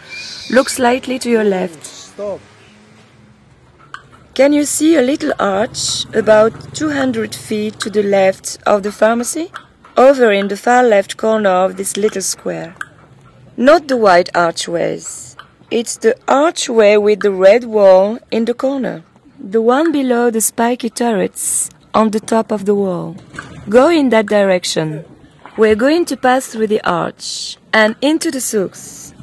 look 0.49 0.69
slightly 0.69 1.19
to 1.19 1.29
your 1.29 1.43
left. 1.43 1.85
Stop. 1.85 2.39
Can 4.33 4.53
you 4.53 4.65
see 4.65 4.95
a 4.95 5.03
little 5.03 5.33
arch 5.37 6.05
about 6.15 6.73
200 6.73 7.35
feet 7.35 7.79
to 7.81 7.91
the 7.91 8.01
left 8.01 8.57
of 8.65 8.81
the 8.81 8.91
pharmacy? 8.91 9.51
Over 9.95 10.31
in 10.31 10.47
the 10.47 10.57
far 10.57 10.81
left 10.81 11.15
corner 11.15 11.51
of 11.51 11.77
this 11.77 11.97
little 11.97 12.23
square. 12.23 12.75
Not 13.55 13.87
the 13.87 13.97
white 13.97 14.35
archways. 14.35 15.37
It's 15.69 15.95
the 15.97 16.17
archway 16.27 16.97
with 16.97 17.19
the 17.19 17.31
red 17.31 17.65
wall 17.65 18.17
in 18.31 18.45
the 18.45 18.55
corner. 18.55 19.03
The 19.39 19.61
one 19.61 19.91
below 19.91 20.31
the 20.31 20.41
spiky 20.41 20.89
turrets 20.89 21.69
on 21.95 22.11
the 22.11 22.19
top 22.19 22.51
of 22.51 22.65
the 22.65 22.75
wall. 22.75 23.15
Go 23.69 23.89
in 23.89 24.09
that 24.09 24.27
direction. 24.27 25.03
We're 25.57 25.75
going 25.75 26.05
to 26.05 26.17
pass 26.17 26.47
through 26.47 26.67
the 26.67 26.81
arch 26.87 27.57
and 27.73 27.95
into 28.01 28.29
the 28.29 28.41
souks. 28.41 29.13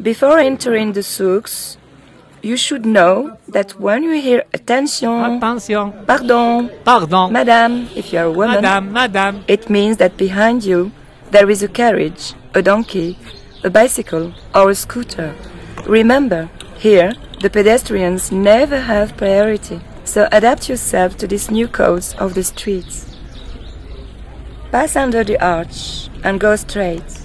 Before 0.00 0.38
entering 0.38 0.92
the 0.92 1.02
souks, 1.02 1.76
you 2.42 2.56
should 2.56 2.84
know 2.86 3.36
that 3.48 3.78
when 3.78 4.02
you 4.02 4.12
hear 4.20 4.42
attention, 4.52 5.08
Attention. 5.38 5.92
pardon, 6.06 6.70
Pardon. 6.84 7.32
madame, 7.32 7.88
if 7.94 8.12
you're 8.12 8.24
a 8.24 8.32
woman, 8.32 8.62
Madame, 8.62 8.92
madame. 8.92 9.44
it 9.46 9.70
means 9.70 9.96
that 9.98 10.16
behind 10.16 10.64
you 10.64 10.90
there 11.30 11.48
is 11.50 11.62
a 11.62 11.68
carriage, 11.68 12.34
a 12.54 12.62
donkey, 12.62 13.16
a 13.62 13.70
bicycle, 13.70 14.32
or 14.54 14.70
a 14.70 14.74
scooter. 14.74 15.34
Remember, 15.86 16.48
here 16.78 17.12
the 17.42 17.50
pedestrians 17.50 18.30
never 18.30 18.80
have 18.80 19.16
priority, 19.16 19.80
so 20.04 20.28
adapt 20.30 20.68
yourself 20.68 21.16
to 21.16 21.26
these 21.26 21.50
new 21.50 21.66
codes 21.66 22.14
of 22.14 22.34
the 22.34 22.42
streets. 22.44 23.16
Pass 24.70 24.94
under 24.96 25.24
the 25.24 25.38
arch 25.44 26.08
and 26.22 26.38
go 26.38 26.54
straight. 26.56 27.20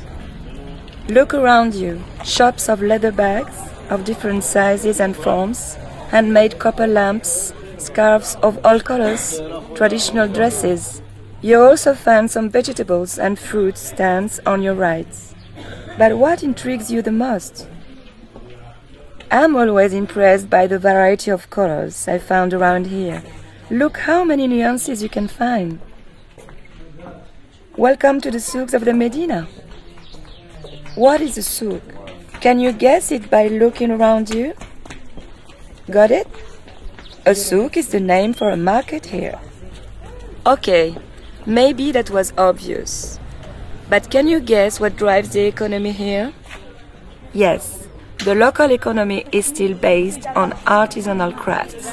Look 1.07 1.33
around 1.33 1.75
you 1.75 2.03
shops 2.25 2.67
of 2.67 2.81
leather 2.81 3.11
bags 3.11 3.55
of 3.89 4.03
different 4.03 4.43
sizes 4.43 4.99
and 4.99 5.15
forms, 5.15 5.75
handmade 6.09 6.59
copper 6.59 6.87
lamps, 6.87 7.53
scarves 7.77 8.35
of 8.41 8.59
all 8.65 8.79
colors, 8.79 9.39
traditional 9.75 10.27
dresses, 10.27 11.01
You 11.39 11.61
also 11.61 11.93
find 11.93 12.31
some 12.31 12.49
vegetables 12.49 13.19
and 13.19 13.37
fruit 13.37 13.77
stands 13.77 14.39
on 14.47 14.63
your 14.63 14.73
right. 14.73 15.07
But 15.95 16.17
what 16.17 16.41
intrigues 16.41 16.89
you 16.89 17.03
the 17.03 17.11
most? 17.11 17.67
I'm 19.29 19.57
always 19.57 19.91
impressed 19.91 20.49
by 20.49 20.67
the 20.67 20.79
variety 20.79 21.31
of 21.31 21.49
colors 21.49 22.07
I 22.07 22.17
found 22.17 22.53
around 22.53 22.87
here. 22.87 23.21
Look 23.69 23.97
how 23.97 24.23
many 24.23 24.47
nuances 24.47 25.03
you 25.03 25.09
can 25.09 25.27
find. 25.27 25.81
Welcome 27.75 28.21
to 28.21 28.31
the 28.31 28.39
souks 28.39 28.73
of 28.73 28.85
the 28.85 28.93
Medina. 28.93 29.49
What 30.95 31.19
is 31.19 31.37
a 31.37 31.43
souk? 31.43 31.81
Can 32.39 32.61
you 32.61 32.71
guess 32.71 33.11
it 33.11 33.29
by 33.29 33.49
looking 33.49 33.91
around 33.91 34.29
you? 34.29 34.53
Got 35.91 36.11
it? 36.11 36.27
A 37.25 37.35
souk 37.35 37.75
is 37.75 37.89
the 37.89 37.99
name 37.99 38.31
for 38.31 38.49
a 38.49 38.55
market 38.55 39.07
here. 39.07 39.37
Okay, 40.45 40.95
maybe 41.45 41.91
that 41.91 42.09
was 42.09 42.31
obvious. 42.37 43.19
But 43.89 44.09
can 44.09 44.29
you 44.29 44.39
guess 44.39 44.79
what 44.79 44.95
drives 44.95 45.31
the 45.31 45.41
economy 45.41 45.91
here? 45.91 46.31
Yes, 47.33 47.86
the 48.19 48.35
local 48.35 48.71
economy 48.71 49.25
is 49.31 49.45
still 49.45 49.73
based 49.73 50.25
on 50.35 50.51
artisanal 50.65 51.35
crafts. 51.35 51.91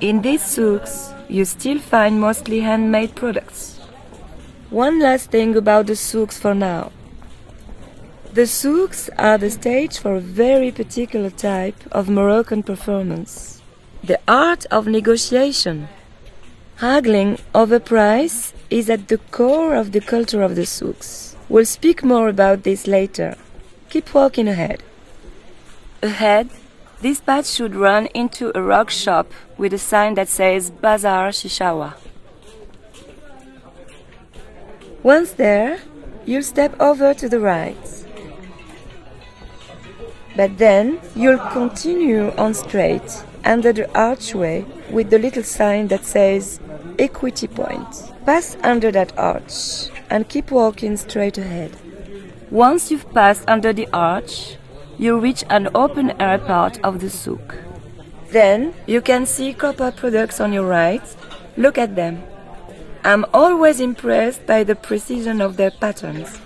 In 0.00 0.22
these 0.22 0.44
souks, 0.44 1.12
you 1.28 1.44
still 1.44 1.78
find 1.78 2.20
mostly 2.20 2.60
handmade 2.60 3.14
products. 3.14 3.78
One 4.70 5.00
last 5.00 5.30
thing 5.30 5.56
about 5.56 5.86
the 5.86 5.96
souks 5.96 6.38
for 6.38 6.54
now. 6.54 6.92
The 8.32 8.46
souks 8.46 9.08
are 9.18 9.38
the 9.38 9.50
stage 9.50 9.98
for 9.98 10.16
a 10.16 10.20
very 10.20 10.70
particular 10.70 11.30
type 11.30 11.82
of 11.90 12.08
Moroccan 12.08 12.62
performance 12.62 13.56
the 14.06 14.20
art 14.28 14.66
of 14.70 14.86
negotiation. 14.86 15.88
Haggling 16.76 17.38
over 17.54 17.80
price 17.80 18.52
is 18.70 18.88
at 18.88 19.08
the 19.08 19.18
core 19.32 19.74
of 19.74 19.90
the 19.90 20.00
culture 20.00 20.42
of 20.42 20.54
the 20.54 20.66
souks. 20.66 21.34
We'll 21.48 21.64
speak 21.64 22.04
more 22.04 22.28
about 22.28 22.62
this 22.62 22.86
later. 22.86 23.36
Keep 23.90 24.14
walking 24.14 24.46
ahead. 24.46 24.82
Ahead, 26.02 26.50
this 27.00 27.20
path 27.20 27.46
should 27.46 27.74
run 27.74 28.06
into 28.06 28.56
a 28.56 28.62
rock 28.62 28.90
shop 28.90 29.32
with 29.56 29.72
a 29.72 29.78
sign 29.78 30.14
that 30.14 30.28
says 30.28 30.70
Bazar 30.70 31.30
Shishawa. 31.30 31.94
Once 35.02 35.32
there, 35.32 35.78
you'll 36.24 36.42
step 36.42 36.78
over 36.80 37.14
to 37.14 37.28
the 37.28 37.40
right. 37.40 38.04
But 40.36 40.58
then 40.58 41.00
you'll 41.14 41.38
continue 41.38 42.30
on 42.36 42.52
straight 42.52 43.24
under 43.44 43.72
the 43.72 43.90
archway 43.96 44.66
with 44.90 45.08
the 45.08 45.18
little 45.18 45.44
sign 45.44 45.88
that 45.88 46.04
says 46.04 46.60
Equity 46.98 47.46
Point. 47.46 48.12
Pass 48.26 48.56
under 48.62 48.90
that 48.90 49.16
arch 49.18 49.88
and 50.10 50.28
keep 50.28 50.50
walking 50.50 50.96
straight 50.96 51.38
ahead. 51.38 51.74
Once 52.50 52.90
you've 52.90 53.10
passed 53.14 53.44
under 53.48 53.72
the 53.72 53.88
arch, 53.92 54.56
you 54.98 55.18
reach 55.18 55.44
an 55.50 55.68
open 55.74 56.10
air 56.20 56.38
part 56.38 56.78
of 56.82 57.00
the 57.00 57.10
souk. 57.10 57.56
Then 58.30 58.74
you 58.86 59.00
can 59.00 59.26
see 59.26 59.52
copper 59.52 59.90
products 59.90 60.40
on 60.40 60.52
your 60.52 60.66
right. 60.66 61.02
Look 61.56 61.78
at 61.78 61.96
them. 61.96 62.22
I'm 63.04 63.24
always 63.32 63.80
impressed 63.80 64.46
by 64.46 64.64
the 64.64 64.74
precision 64.74 65.40
of 65.40 65.56
their 65.56 65.70
patterns. 65.70 66.40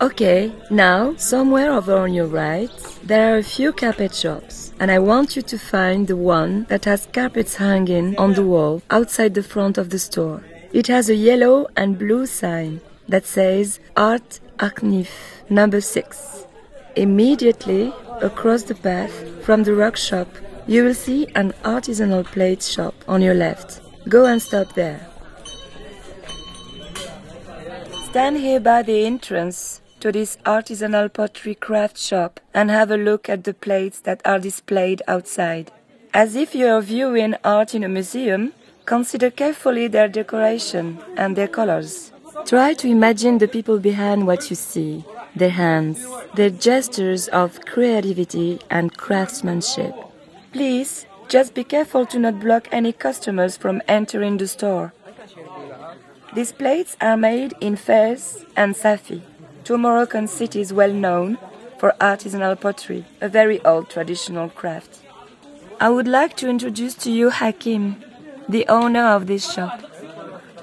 Okay, 0.00 0.52
now, 0.70 1.16
somewhere 1.16 1.72
over 1.72 1.96
on 1.96 2.12
your 2.12 2.26
right, 2.26 2.70
there 3.02 3.34
are 3.34 3.38
a 3.38 3.42
few 3.42 3.72
carpet 3.72 4.14
shops, 4.14 4.74
and 4.78 4.90
I 4.90 4.98
want 4.98 5.36
you 5.36 5.42
to 5.42 5.58
find 5.58 6.06
the 6.06 6.16
one 6.16 6.64
that 6.64 6.84
has 6.84 7.08
carpets 7.12 7.56
hanging 7.56 8.14
on 8.18 8.34
the 8.34 8.44
wall 8.44 8.82
outside 8.90 9.32
the 9.32 9.42
front 9.42 9.78
of 9.78 9.88
the 9.88 9.98
store. 9.98 10.44
It 10.72 10.88
has 10.88 11.08
a 11.08 11.14
yellow 11.14 11.66
and 11.76 11.98
blue 11.98 12.26
sign 12.26 12.82
that 13.08 13.24
says 13.24 13.80
Art 13.96 14.40
Aknif, 14.58 15.35
number 15.50 15.80
6. 15.80 16.46
Immediately 16.96 17.92
across 18.22 18.62
the 18.64 18.74
path 18.74 19.12
from 19.44 19.64
the 19.64 19.74
rock 19.74 19.96
shop, 19.96 20.28
you 20.66 20.84
will 20.84 20.94
see 20.94 21.28
an 21.34 21.52
artisanal 21.62 22.24
plate 22.24 22.62
shop 22.62 22.94
on 23.06 23.22
your 23.22 23.34
left. 23.34 23.80
Go 24.08 24.24
and 24.24 24.40
stop 24.40 24.74
there. 24.74 25.06
Stand 28.10 28.38
here 28.38 28.60
by 28.60 28.82
the 28.82 29.04
entrance 29.04 29.80
to 30.00 30.10
this 30.10 30.38
artisanal 30.44 31.12
pottery 31.12 31.54
craft 31.54 31.98
shop 31.98 32.40
and 32.54 32.70
have 32.70 32.90
a 32.90 32.96
look 32.96 33.28
at 33.28 33.44
the 33.44 33.54
plates 33.54 34.00
that 34.00 34.20
are 34.24 34.38
displayed 34.38 35.02
outside. 35.06 35.70
As 36.14 36.34
if 36.34 36.54
you 36.54 36.66
are 36.68 36.80
viewing 36.80 37.34
art 37.44 37.74
in 37.74 37.84
a 37.84 37.88
museum, 37.88 38.52
consider 38.86 39.30
carefully 39.30 39.86
their 39.86 40.08
decoration 40.08 40.98
and 41.16 41.36
their 41.36 41.48
colors. 41.48 42.12
Try 42.46 42.74
to 42.74 42.88
imagine 42.88 43.38
the 43.38 43.48
people 43.48 43.78
behind 43.78 44.26
what 44.26 44.48
you 44.48 44.56
see, 44.56 45.04
their 45.36 45.50
hands, 45.50 46.04
their 46.34 46.50
gestures 46.50 47.28
of 47.28 47.60
creativity 47.66 48.58
and 48.70 48.96
craftsmanship. 48.96 49.94
Please, 50.52 51.06
just 51.28 51.54
be 51.54 51.64
careful 51.64 52.06
to 52.06 52.18
not 52.18 52.40
block 52.40 52.68
any 52.72 52.92
customers 52.92 53.56
from 53.56 53.82
entering 53.86 54.38
the 54.38 54.48
store. 54.48 54.92
These 56.34 56.52
plates 56.52 56.96
are 57.00 57.16
made 57.16 57.54
in 57.60 57.76
Fez 57.76 58.44
and 58.56 58.74
Safi 58.74 59.22
two 59.66 59.76
Moroccan 59.76 60.28
cities 60.28 60.72
well 60.72 60.92
known 60.92 61.36
for 61.78 61.92
artisanal 62.00 62.54
pottery, 62.60 63.04
a 63.20 63.28
very 63.28 63.58
old 63.64 63.90
traditional 63.90 64.48
craft. 64.48 65.00
I 65.80 65.88
would 65.88 66.06
like 66.06 66.36
to 66.36 66.48
introduce 66.48 66.94
to 67.02 67.10
you 67.10 67.30
Hakim, 67.30 67.96
the 68.48 68.64
owner 68.68 69.04
of 69.16 69.26
this 69.26 69.52
shop. 69.52 69.82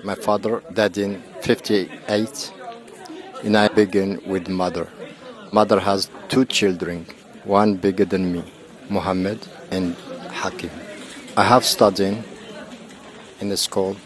My 0.05 0.15
father 0.15 0.63
died 0.73 0.97
in 0.97 1.21
58 1.41 2.53
and 3.43 3.57
I 3.57 3.67
begin 3.67 4.21
with 4.25 4.47
mother. 4.49 4.87
Mother 5.51 5.79
has 5.79 6.09
two 6.29 6.45
children, 6.45 7.05
one 7.43 7.75
bigger 7.75 8.05
than 8.05 8.31
me, 8.31 8.43
Muhammad 8.89 9.39
and 9.71 9.95
Hakim. 10.31 10.71
I 11.37 11.43
have 11.43 11.65
studied 11.65 12.23
in 13.39 13.49
the 13.49 13.57
school 13.57 13.97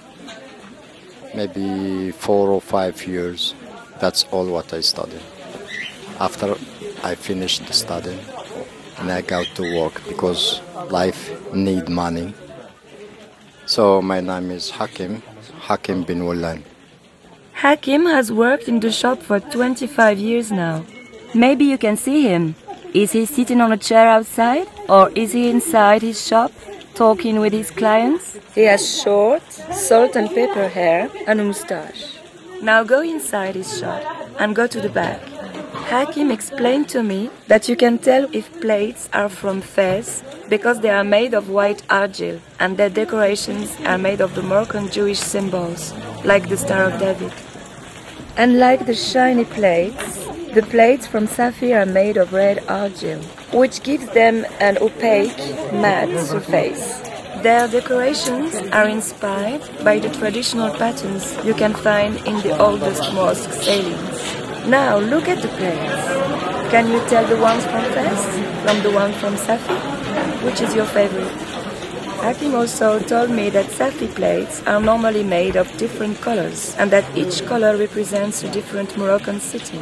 maybe 1.36 2.12
four 2.12 2.50
or 2.50 2.62
five 2.62 3.06
years 3.06 3.54
that's 4.00 4.24
all 4.32 4.46
what 4.46 4.74
I 4.74 4.82
studied. 4.82 5.22
After 6.20 6.56
I 7.04 7.16
finished 7.16 7.66
the 7.68 7.74
study, 7.74 8.18
and 8.98 9.12
I 9.12 9.22
got 9.22 9.46
to 9.56 9.64
work 9.80 10.02
because 10.08 10.62
life 10.90 11.54
need 11.54 11.90
money. 11.90 12.34
So 13.66 14.02
my 14.02 14.22
name 14.22 14.52
is 14.52 14.70
Hakim, 14.70 15.22
Hakim 15.60 16.04
bin 16.04 16.22
Wallan. 16.22 16.64
Hakim 17.62 18.06
has 18.06 18.32
worked 18.32 18.68
in 18.68 18.82
the 18.82 18.92
shop 18.92 19.24
for 19.24 19.40
25 19.40 20.20
years 20.20 20.52
now. 20.52 20.86
Maybe 21.34 21.66
you 21.66 21.80
can 21.80 21.98
see 21.98 22.22
him. 22.22 22.54
Is 22.94 23.14
he 23.14 23.26
sitting 23.26 23.62
on 23.62 23.72
a 23.72 23.78
chair 23.78 24.08
outside? 24.08 24.68
Or 24.88 25.10
is 25.16 25.34
he 25.34 25.50
inside 25.50 26.04
his 26.04 26.24
shop, 26.24 26.52
talking 26.94 27.40
with 27.40 27.54
his 27.54 27.72
clients? 27.72 28.38
He 28.54 28.62
has 28.66 29.02
short, 29.02 29.42
salt 29.72 30.16
and 30.16 30.30
pepper 30.30 30.68
hair 30.68 31.10
and 31.26 31.42
a 31.42 31.44
moustache. 31.44 32.20
Now 32.62 32.84
go 32.84 33.02
inside 33.02 33.56
his 33.56 33.80
shop 33.80 34.04
and 34.38 34.56
go 34.56 34.68
to 34.68 34.80
the 34.80 34.90
back. 34.90 35.20
Hakim 35.90 36.30
explained 36.30 36.90
to 36.90 37.02
me 37.02 37.32
that 37.48 37.68
you 37.68 37.76
can 37.76 37.98
tell 37.98 38.28
if 38.34 38.62
plates 38.62 39.10
are 39.14 39.30
from 39.30 39.62
Fez 39.62 40.24
because 40.48 40.82
they 40.82 40.92
are 40.92 41.04
made 41.04 41.34
of 41.34 41.50
white 41.50 41.82
argil 41.88 42.40
and 42.60 42.78
their 42.78 42.92
decorations 42.92 43.76
are 43.84 43.98
made 43.98 44.22
of 44.22 44.36
the 44.36 44.44
Moroccan 44.44 44.92
Jewish 44.92 45.20
symbols, 45.20 45.92
like 46.24 46.50
the 46.50 46.58
Star 46.58 46.84
of 46.84 47.00
David. 47.00 47.34
And 48.38 48.60
like 48.60 48.86
the 48.86 48.94
shiny 48.94 49.46
plates, 49.46 50.26
the 50.54 50.62
plates 50.62 51.08
from 51.08 51.28
Safi 51.28 51.76
are 51.76 51.88
made 51.88 52.18
of 52.18 52.34
red 52.34 52.58
argil, 52.68 53.20
which 53.52 53.82
gives 53.82 54.06
them 54.10 54.46
an 54.60 54.78
opaque, 54.78 55.36
matte 55.74 56.16
surface. 56.24 57.02
Their 57.42 57.68
decorations 57.68 58.54
are 58.72 58.88
inspired 58.88 59.64
by 59.84 59.98
the 59.98 60.10
traditional 60.10 60.70
patterns 60.70 61.36
you 61.44 61.56
can 61.56 61.74
find 61.74 62.18
in 62.28 62.36
the 62.42 62.56
oldest 62.60 63.12
mosque 63.12 63.52
ceilings. 63.54 64.68
Now 64.68 65.00
look 65.00 65.28
at 65.28 65.42
the 65.42 65.50
plates. 65.58 66.70
Can 66.70 66.92
you 66.92 67.00
tell 67.10 67.26
the 67.26 67.38
ones 67.38 67.64
from 67.66 67.86
Fez 67.94 68.22
from 68.64 68.84
the 68.84 68.92
one 68.92 69.14
from 69.14 69.36
Safi? 69.36 69.78
Which 70.46 70.62
is 70.62 70.76
your 70.76 70.86
favorite? 70.86 71.57
Hakim 72.28 72.56
also 72.56 73.00
told 73.00 73.30
me 73.30 73.50
that 73.52 73.68
Safi 73.68 74.14
plates 74.14 74.62
are 74.64 74.82
normally 74.82 75.24
made 75.24 75.56
of 75.56 75.66
different 75.78 76.20
colors 76.20 76.76
and 76.78 76.92
that 76.92 77.06
each 77.18 77.46
color 77.46 77.78
represents 77.78 78.44
a 78.44 78.52
different 78.52 78.98
Moroccan 78.98 79.40
city. 79.40 79.78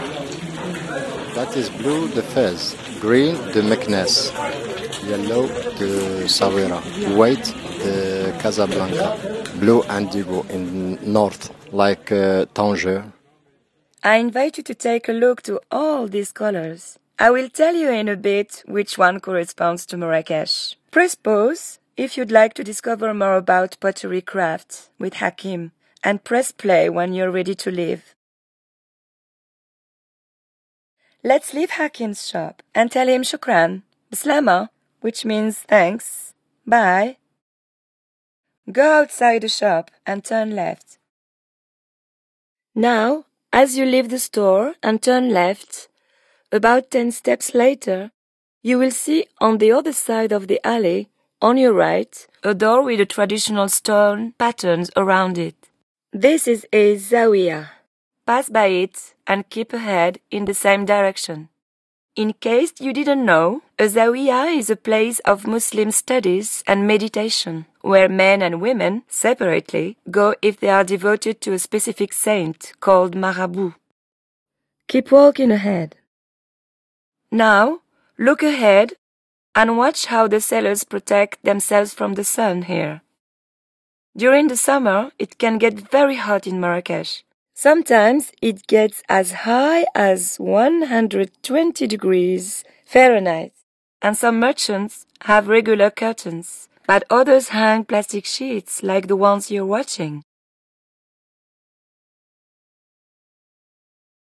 That 1.34 1.58
is 1.58 1.72
blue, 1.72 2.08
the 2.10 2.22
Fez, 2.22 2.76
green, 3.00 3.34
the 3.54 3.62
Meknes, 3.62 4.32
yellow, 5.10 5.48
the 5.80 6.26
Sawira, 6.28 6.80
white, 7.18 7.46
the 7.80 8.32
Casablanca, 8.38 9.18
blue 9.60 9.82
indigo 9.86 10.44
in 10.50 11.00
north, 11.02 11.50
like 11.74 12.12
uh, 12.12 12.46
Tangier. 12.54 13.12
I 14.04 14.18
invite 14.18 14.58
you 14.58 14.64
to 14.66 14.76
take 14.76 15.10
a 15.10 15.14
look 15.14 15.42
to 15.50 15.60
all 15.72 16.08
these 16.08 16.32
colors. 16.32 17.00
I 17.18 17.32
will 17.32 17.50
tell 17.50 17.74
you 17.74 17.90
in 17.90 18.08
a 18.08 18.16
bit 18.16 18.62
which 18.68 19.00
one 19.00 19.20
corresponds 19.20 19.88
to 19.88 19.98
Marrakesh. 19.98 20.76
Press 20.92 21.16
pause 21.16 21.80
if 21.98 22.18
you'd 22.18 22.32
like 22.32 22.54
to 22.54 22.64
discover 22.64 23.14
more 23.14 23.38
about 23.38 23.80
pottery 23.80 24.22
craft 24.22 24.90
with 25.00 25.16
Hakim 25.16 25.72
and 26.04 26.24
press 26.24 26.52
play 26.52 26.90
when 26.90 27.14
you're 27.14 27.32
ready 27.32 27.56
to 27.56 27.72
leave. 27.72 28.16
Let's 31.24 31.54
leave 31.54 31.72
Hakim's 31.72 32.28
shop 32.28 32.62
and 32.76 32.92
tell 32.92 33.08
him 33.08 33.24
shukran, 33.24 33.84
bislama, 34.12 34.70
which 35.02 35.26
means 35.26 35.58
thanks, 35.60 36.34
bye. 36.68 37.18
Go 38.72 39.02
outside 39.02 39.42
the 39.42 39.50
shop 39.50 39.90
and 40.06 40.24
turn 40.24 40.56
left. 40.56 40.98
Now, 42.76 43.26
as 43.54 43.78
you 43.78 43.86
leave 43.86 44.10
the 44.10 44.20
store 44.20 44.76
and 44.84 45.02
turn 45.02 45.30
left, 45.30 45.88
about 46.52 46.92
10 46.92 47.12
steps 47.12 47.56
later, 47.56 48.12
you 48.62 48.78
will 48.78 48.92
see 48.92 49.28
on 49.40 49.60
the 49.60 49.72
other 49.72 49.94
side 49.94 50.32
of 50.32 50.48
the 50.48 50.60
alley, 50.66 51.10
on 51.46 51.58
your 51.58 51.74
right, 51.74 52.26
a 52.42 52.56
door 52.56 52.82
with 52.82 52.98
the 52.98 53.06
traditional 53.06 53.70
stone 53.70 54.34
patterns 54.40 54.90
around 54.98 55.38
it. 55.38 55.70
This 56.12 56.48
is 56.48 56.66
a 56.74 56.96
zawiya. 56.96 57.68
Pass 58.26 58.50
by 58.50 58.66
it 58.66 59.14
and 59.28 59.48
keep 59.52 59.72
ahead 59.72 60.20
in 60.32 60.46
the 60.46 60.56
same 60.56 60.86
direction. 60.86 61.50
In 62.16 62.34
case 62.34 62.74
you 62.80 62.94
didn't 62.94 63.24
know, 63.24 63.62
a 63.78 63.84
zawiya 63.84 64.58
is 64.58 64.72
a 64.72 64.76
place 64.76 65.20
of 65.20 65.46
Muslim 65.46 65.92
studies 65.92 66.64
and 66.66 66.88
meditation, 66.88 67.68
where 67.82 68.10
men 68.10 68.42
and 68.42 68.60
women, 68.60 69.04
separately, 69.08 69.98
go 70.10 70.34
if 70.42 70.60
they 70.60 70.70
are 70.70 70.84
devoted 70.84 71.42
to 71.42 71.54
a 71.54 71.60
specific 71.60 72.12
saint 72.12 72.74
called 72.80 73.14
marabout. 73.14 73.74
Keep 74.88 75.12
walking 75.12 75.52
ahead. 75.52 75.96
Now, 77.30 77.82
look 78.18 78.42
ahead 78.42 78.94
and 79.56 79.78
watch 79.78 80.08
how 80.08 80.28
the 80.28 80.42
sailors 80.42 80.84
protect 80.84 81.44
themselves 81.44 81.94
from 81.94 82.16
the 82.16 82.24
sun 82.24 82.64
here. 82.64 83.02
During 84.18 84.48
the 84.50 84.58
summer, 84.58 85.12
it 85.18 85.38
can 85.38 85.58
get 85.58 85.80
very 85.80 86.16
hot 86.16 86.46
in 86.46 86.60
Marrakesh. 86.60 87.24
Sometimes 87.54 88.32
it 88.42 88.68
gets 88.68 89.02
as 89.08 89.32
high 89.48 89.86
as 89.96 90.38
120 90.38 91.88
degrees 91.88 92.64
Fahrenheit, 92.86 93.54
and 94.02 94.18
some 94.18 94.40
merchants 94.40 95.06
have 95.22 95.48
regular 95.48 95.90
curtains, 95.90 96.68
but 96.86 97.04
others 97.10 97.50
hang 97.50 97.86
plastic 97.86 98.26
sheets 98.26 98.84
like 98.84 99.08
the 99.08 99.16
ones 99.16 99.50
you're 99.50 99.66
watching. 99.66 100.24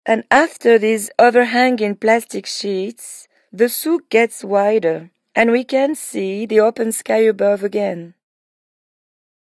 And 0.05 0.23
after 0.31 0.79
these 0.79 1.11
overhanging 1.19 1.95
plastic 1.97 2.47
sheets, 2.47 3.28
the 3.51 3.69
souk 3.69 4.09
gets 4.09 4.43
wider, 4.43 5.09
and 5.35 5.51
we 5.51 5.63
can 5.63 5.95
see 5.95 6.45
the 6.45 6.59
open 6.59 6.91
sky 6.91 7.19
above 7.19 7.63
again. 7.63 8.13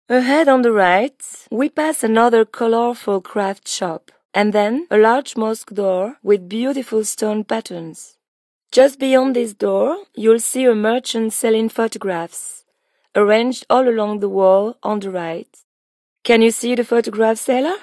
Ahead 0.08 0.48
on 0.48 0.62
the 0.62 0.72
right, 0.72 1.22
we 1.50 1.68
pass 1.68 2.02
another 2.02 2.44
colorful 2.44 3.20
craft 3.20 3.68
shop, 3.68 4.10
and 4.34 4.52
then 4.52 4.86
a 4.90 4.98
large 4.98 5.36
mosque 5.36 5.72
door 5.72 6.16
with 6.22 6.48
beautiful 6.48 7.04
stone 7.04 7.44
patterns. 7.44 8.16
Just 8.72 8.98
beyond 8.98 9.36
this 9.36 9.54
door, 9.54 9.98
you'll 10.14 10.40
see 10.40 10.64
a 10.64 10.74
merchant 10.74 11.32
selling 11.32 11.68
photographs, 11.68 12.64
arranged 13.14 13.66
all 13.70 13.88
along 13.88 14.20
the 14.20 14.28
wall 14.28 14.76
on 14.82 15.00
the 15.00 15.10
right. 15.10 15.48
Can 16.24 16.42
you 16.42 16.50
see 16.50 16.74
the 16.74 16.84
photograph 16.84 17.38
seller? 17.38 17.76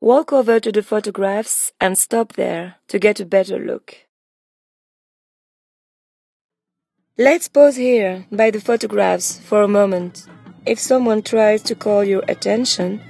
Walk 0.00 0.32
over 0.32 0.58
to 0.58 0.72
the 0.72 0.82
photographs 0.82 1.72
and 1.80 1.96
stop 1.96 2.32
there 2.32 2.76
to 2.88 2.98
get 2.98 3.20
a 3.20 3.26
better 3.26 3.58
look. 3.58 4.07
Let's 7.20 7.48
pause 7.48 7.74
here 7.74 8.26
by 8.30 8.52
the 8.52 8.60
photographs 8.60 9.40
for 9.40 9.62
a 9.62 9.66
moment. 9.66 10.24
If 10.64 10.78
someone 10.78 11.22
tries 11.22 11.62
to 11.62 11.74
call 11.74 12.04
your 12.04 12.22
attention, 12.28 13.00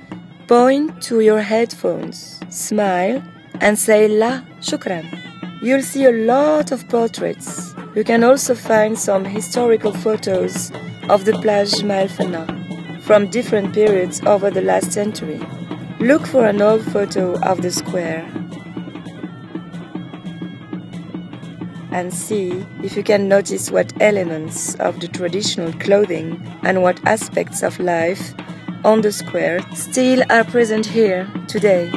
point 0.46 1.02
to 1.02 1.20
your 1.20 1.42
headphones, 1.42 2.40
smile, 2.48 3.22
and 3.60 3.78
say 3.78 4.08
La 4.08 4.40
Shukran. 4.62 5.04
You'll 5.60 5.82
see 5.82 6.06
a 6.06 6.12
lot 6.12 6.72
of 6.72 6.88
portraits. 6.88 7.74
You 7.94 8.02
can 8.02 8.24
also 8.24 8.54
find 8.54 8.98
some 8.98 9.26
historical 9.26 9.92
photos 9.92 10.72
of 11.10 11.26
the 11.26 11.34
Place 11.42 11.74
Jemaa 11.74 12.04
el 12.04 12.08
Fnaa 12.08 13.02
from 13.02 13.28
different 13.28 13.74
periods 13.74 14.22
over 14.24 14.50
the 14.50 14.62
last 14.62 14.90
century. 14.90 15.38
Look 16.00 16.26
for 16.26 16.46
an 16.46 16.62
old 16.62 16.82
photo 16.92 17.38
of 17.40 17.60
the 17.60 17.70
square 17.70 18.26
and 21.92 22.12
see 22.12 22.66
if 22.82 22.96
you 22.96 23.02
can 23.02 23.28
notice 23.28 23.70
what 23.70 23.92
elements 24.00 24.74
of 24.76 25.00
the 25.00 25.08
traditional 25.08 25.72
clothing 25.74 26.40
and 26.62 26.82
what 26.82 27.00
aspects 27.06 27.62
of 27.62 27.78
life 27.78 28.34
on 28.84 29.00
the 29.00 29.12
square 29.12 29.60
still 29.74 30.22
are 30.30 30.44
present 30.44 30.86
here 30.86 31.26
today. 31.46 31.90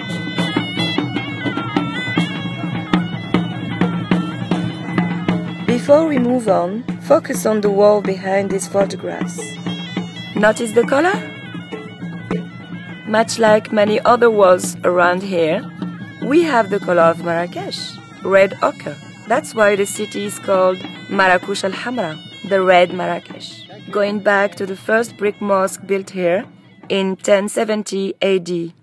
Before 5.67 6.07
we 6.07 6.19
move 6.19 6.47
on, 6.47 6.83
focus 7.01 7.45
on 7.45 7.61
the 7.61 7.69
wall 7.69 8.01
behind 8.01 8.51
these 8.51 8.67
photographs. 8.67 9.39
Notice 10.35 10.71
the 10.73 10.83
color? 10.87 11.17
Much 13.07 13.39
like 13.39 13.71
many 13.71 13.99
other 14.01 14.29
walls 14.29 14.77
around 14.83 15.21
here, 15.21 15.61
we 16.23 16.43
have 16.43 16.69
the 16.69 16.79
color 16.79 17.01
of 17.01 17.23
Marrakesh, 17.23 17.91
red 18.23 18.53
ochre. 18.61 18.95
That's 19.31 19.55
why 19.55 19.77
the 19.77 19.85
city 19.85 20.25
is 20.25 20.37
called 20.39 20.79
Marrakech 21.07 21.63
al 21.63 21.71
Hamra, 21.71 22.19
the 22.49 22.61
Red 22.61 22.89
Marrakesh, 22.89 23.65
going 23.89 24.19
back 24.19 24.55
to 24.55 24.65
the 24.65 24.75
first 24.75 25.15
brick 25.15 25.39
mosque 25.39 25.87
built 25.87 26.09
here 26.09 26.43
in 26.89 27.11
1070 27.11 28.15
AD. 28.21 28.73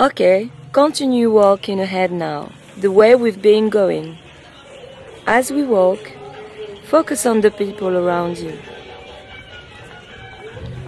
Okay, 0.00 0.50
continue 0.72 1.30
walking 1.30 1.78
ahead 1.78 2.10
now, 2.10 2.50
the 2.76 2.90
way 2.90 3.14
we've 3.14 3.40
been 3.40 3.68
going. 3.68 4.18
As 5.28 5.52
we 5.52 5.62
walk, 5.62 6.10
focus 6.82 7.24
on 7.24 7.40
the 7.40 7.52
people 7.52 7.96
around 7.96 8.38
you. 8.38 8.58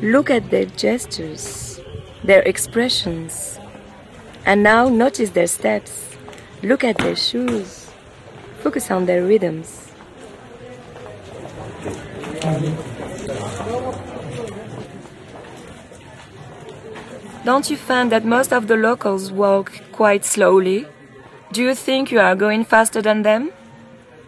Look 0.03 0.31
at 0.31 0.51
their 0.51 0.67
gestures, 0.67 1.79
their 2.25 2.43
expressions, 2.43 3.61
and 4.45 4.65
now 4.65 4.89
notice 4.89 5.31
their 5.31 5.47
steps. 5.47 6.17
Look 6.65 6.83
at 6.83 6.99
their 6.99 7.15
shoes. 7.15 7.86
Focus 8.67 8.91
on 8.91 9.07
their 9.07 9.23
rhythms. 9.23 9.93
Don't 17.45 17.71
you 17.71 17.77
find 17.77 18.11
that 18.11 18.25
most 18.25 18.53
of 18.53 18.67
the 18.67 18.75
locals 18.75 19.31
walk 19.31 19.71
quite 19.93 20.25
slowly? 20.25 20.85
Do 21.53 21.63
you 21.63 21.77
think 21.77 22.11
you 22.11 22.19
are 22.19 22.35
going 22.35 22.65
faster 22.65 23.01
than 23.01 23.23
them? 23.23 23.53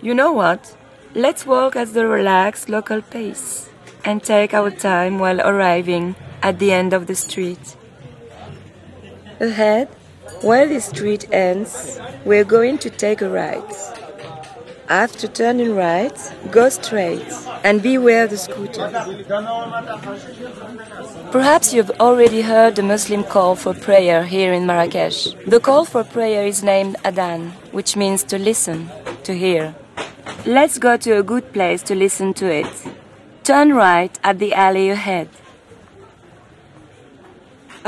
You 0.01 0.14
know 0.14 0.31
what? 0.31 0.77
Let's 1.16 1.44
walk 1.44 1.74
at 1.74 1.92
the 1.92 2.07
relaxed 2.07 2.68
local 2.68 3.03
pace 3.03 3.68
and 4.05 4.22
take 4.22 4.55
our 4.55 4.70
time 4.70 5.18
while 5.18 5.40
arriving 5.40 6.14
at 6.44 6.61
the 6.61 6.70
end 6.70 6.92
of 6.92 7.09
the 7.09 7.16
street. 7.16 7.74
Ahead, 9.40 9.88
where 10.42 10.68
the 10.68 10.81
street 10.81 11.27
ends, 11.33 11.98
we're 12.24 12.44
going 12.44 12.79
to 12.79 12.88
take 12.88 13.20
a 13.20 13.29
right. 13.29 13.97
After 14.88 15.29
turning 15.29 15.77
right, 15.77 16.16
go 16.51 16.70
straight 16.70 17.31
and 17.62 17.83
beware 17.83 18.27
the 18.27 18.38
scooter. 18.38 18.88
Perhaps 21.31 21.74
you've 21.74 21.90
already 22.01 22.40
heard 22.40 22.77
the 22.77 22.83
Muslim 22.83 23.22
call 23.22 23.55
for 23.55 23.74
prayer 23.74 24.24
here 24.24 24.55
in 24.55 24.64
Marrakesh. 24.64 25.35
The 25.46 25.61
call 25.61 25.85
for 25.85 26.05
prayer 26.05 26.46
is 26.46 26.62
named 26.62 26.96
Adhan, 27.05 27.51
which 27.70 27.96
means 27.96 28.24
to 28.24 28.38
listen, 28.38 28.88
to 29.24 29.37
hear. 29.37 29.74
Let's 30.46 30.79
go 30.79 30.96
to 30.96 31.18
a 31.18 31.22
good 31.22 31.53
place 31.53 31.83
to 31.83 31.94
listen 31.94 32.32
to 32.34 32.51
it. 32.51 32.66
Turn 33.45 33.74
right 33.74 34.18
at 34.24 34.39
the 34.39 34.55
alley 34.55 34.89
ahead. 34.89 35.28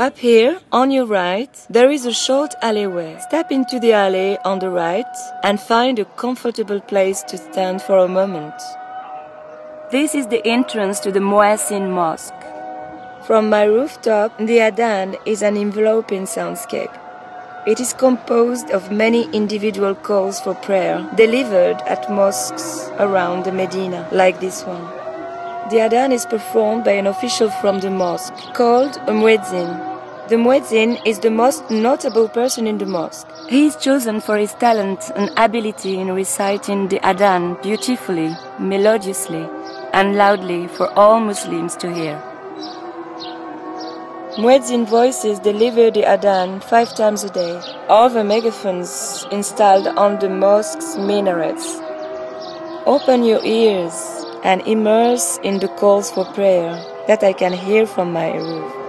Up 0.01 0.17
here, 0.17 0.59
on 0.71 0.89
your 0.89 1.05
right, 1.05 1.55
there 1.69 1.91
is 1.91 2.07
a 2.07 2.11
short 2.11 2.55
alleyway. 2.63 3.19
Step 3.19 3.51
into 3.51 3.79
the 3.79 3.93
alley 3.93 4.35
on 4.43 4.57
the 4.57 4.71
right 4.71 5.05
and 5.43 5.59
find 5.59 5.99
a 5.99 6.05
comfortable 6.05 6.81
place 6.81 7.21
to 7.27 7.37
stand 7.37 7.83
for 7.83 7.99
a 7.99 8.07
moment. 8.07 8.55
This 9.91 10.15
is 10.15 10.25
the 10.25 10.41
entrance 10.43 10.99
to 11.01 11.11
the 11.11 11.19
Mouassine 11.19 11.91
Mosque. 11.91 12.33
From 13.27 13.51
my 13.51 13.65
rooftop, 13.65 14.35
the 14.39 14.57
Adhan 14.69 15.17
is 15.27 15.43
an 15.43 15.55
enveloping 15.55 16.23
soundscape. 16.23 16.97
It 17.67 17.79
is 17.79 17.93
composed 17.93 18.71
of 18.71 18.91
many 18.91 19.29
individual 19.33 19.93
calls 19.93 20.41
for 20.41 20.55
prayer 20.55 21.07
delivered 21.15 21.79
at 21.85 22.09
mosques 22.09 22.89
around 22.97 23.45
the 23.45 23.51
Medina, 23.51 24.09
like 24.11 24.39
this 24.39 24.63
one. 24.63 25.01
The 25.69 25.77
adhan 25.77 26.11
is 26.11 26.25
performed 26.25 26.83
by 26.83 26.93
an 26.93 27.07
official 27.07 27.51
from 27.61 27.79
the 27.79 27.91
mosque 27.91 28.33
called 28.55 28.97
a 29.07 29.13
muezzin. 29.13 29.90
The 30.31 30.37
muezzin 30.37 31.05
is 31.05 31.19
the 31.19 31.29
most 31.29 31.69
notable 31.69 32.29
person 32.29 32.65
in 32.65 32.77
the 32.77 32.85
mosque. 32.85 33.27
He 33.49 33.65
is 33.65 33.75
chosen 33.75 34.21
for 34.21 34.37
his 34.37 34.53
talent 34.53 35.11
and 35.17 35.29
ability 35.35 35.99
in 35.99 36.13
reciting 36.13 36.87
the 36.87 37.01
adhan 37.01 37.61
beautifully, 37.61 38.33
melodiously, 38.57 39.45
and 39.91 40.15
loudly 40.15 40.69
for 40.69 40.87
all 40.97 41.19
Muslims 41.19 41.75
to 41.83 41.93
hear. 41.93 42.15
Muezzin 44.37 44.87
voices 44.87 45.37
deliver 45.37 45.91
the 45.91 46.03
Adhan 46.03 46.63
five 46.63 46.95
times 46.95 47.25
a 47.25 47.29
day 47.29 47.61
over 47.89 48.23
megaphones 48.23 49.27
installed 49.33 49.87
on 49.87 50.17
the 50.19 50.29
mosque's 50.29 50.95
minarets. 50.95 51.75
Open 52.85 53.25
your 53.25 53.43
ears 53.43 54.23
and 54.45 54.61
immerse 54.61 55.39
in 55.43 55.59
the 55.59 55.67
calls 55.67 56.09
for 56.09 56.23
prayer 56.33 56.71
that 57.07 57.21
I 57.21 57.33
can 57.33 57.51
hear 57.51 57.85
from 57.85 58.13
my 58.13 58.33
roof. 58.33 58.80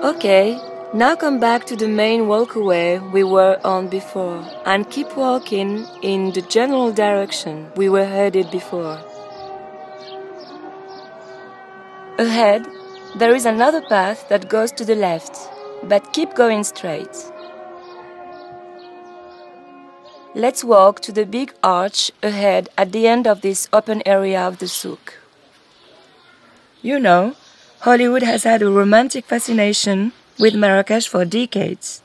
Okay, 0.00 0.56
now 0.94 1.16
come 1.16 1.40
back 1.40 1.66
to 1.66 1.74
the 1.74 1.88
main 1.88 2.28
walkway 2.28 3.00
we 3.00 3.24
were 3.24 3.58
on 3.64 3.88
before 3.88 4.46
and 4.64 4.88
keep 4.88 5.16
walking 5.16 5.84
in 6.02 6.30
the 6.30 6.42
general 6.42 6.92
direction 6.92 7.68
we 7.74 7.88
were 7.88 8.04
headed 8.04 8.48
before. 8.52 9.02
Ahead, 12.16 12.64
there 13.16 13.34
is 13.34 13.44
another 13.44 13.82
path 13.88 14.28
that 14.28 14.48
goes 14.48 14.70
to 14.72 14.84
the 14.84 14.94
left, 14.94 15.36
but 15.82 16.12
keep 16.12 16.32
going 16.36 16.62
straight. 16.62 17.16
Let's 20.32 20.62
walk 20.62 21.00
to 21.00 21.10
the 21.10 21.26
big 21.26 21.54
arch 21.64 22.12
ahead 22.22 22.68
at 22.78 22.92
the 22.92 23.08
end 23.08 23.26
of 23.26 23.40
this 23.40 23.68
open 23.72 24.02
area 24.06 24.46
of 24.46 24.60
the 24.60 24.68
souk. 24.68 25.14
You 26.82 27.00
know, 27.00 27.34
Hollywood 27.82 28.24
has 28.24 28.42
had 28.42 28.60
a 28.60 28.70
romantic 28.70 29.24
fascination 29.24 30.10
with 30.36 30.56
Marrakesh 30.56 31.06
for 31.06 31.24
decades, 31.24 32.02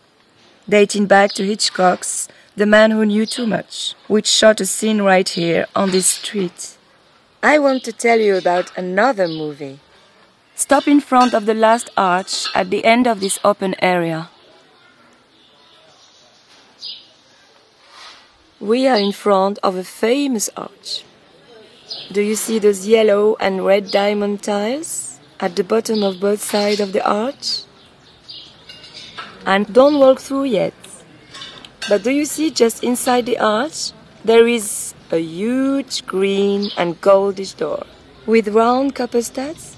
dating 0.69 1.07
back 1.07 1.31
to 1.31 1.43
Hitchcock's 1.43 2.27
The 2.55 2.67
Man 2.67 2.91
Who 2.91 3.03
Knew 3.07 3.25
Too 3.25 3.47
Much, 3.47 3.95
which 4.07 4.27
shot 4.27 4.61
a 4.61 4.67
scene 4.67 5.01
right 5.01 5.27
here 5.27 5.65
on 5.75 5.89
this 5.89 6.05
street. 6.05 6.77
I 7.41 7.57
want 7.57 7.83
to 7.85 7.91
tell 7.91 8.19
you 8.19 8.37
about 8.37 8.71
another 8.77 9.27
movie. 9.27 9.79
Stop 10.53 10.87
in 10.87 11.01
front 11.01 11.33
of 11.33 11.47
the 11.47 11.55
last 11.55 11.89
arch 11.97 12.45
at 12.53 12.69
the 12.69 12.85
end 12.85 13.07
of 13.07 13.19
this 13.19 13.39
open 13.43 13.73
area. 13.81 14.29
We 18.59 18.87
are 18.87 18.99
in 18.99 19.11
front 19.11 19.57
of 19.63 19.75
a 19.75 19.83
famous 19.83 20.51
arch. 20.55 21.03
Do 22.11 22.21
you 22.21 22.35
see 22.35 22.59
those 22.59 22.85
yellow 22.85 23.35
and 23.39 23.65
red 23.65 23.89
diamond 23.89 24.43
tiles? 24.43 25.12
At 25.43 25.57
the 25.57 25.63
bottom 25.63 26.03
of 26.03 26.21
both 26.21 26.41
sides 26.41 26.79
of 26.79 26.93
the 26.93 27.05
arch. 27.05 27.63
And 29.45 29.71
don't 29.73 29.99
walk 29.99 30.21
through 30.21 30.45
yet. 30.45 30.73
But 31.89 32.03
do 32.03 32.11
you 32.11 32.23
see 32.23 32.49
just 32.49 32.81
inside 32.81 33.25
the 33.25 33.37
arch? 33.39 33.91
There 34.23 34.47
is 34.47 34.93
a 35.11 35.17
huge 35.17 36.05
green 36.05 36.71
and 36.77 36.99
goldish 37.01 37.57
door 37.57 37.85
with 38.25 38.47
round 38.47 38.95
copper 38.95 39.21
studs. 39.21 39.75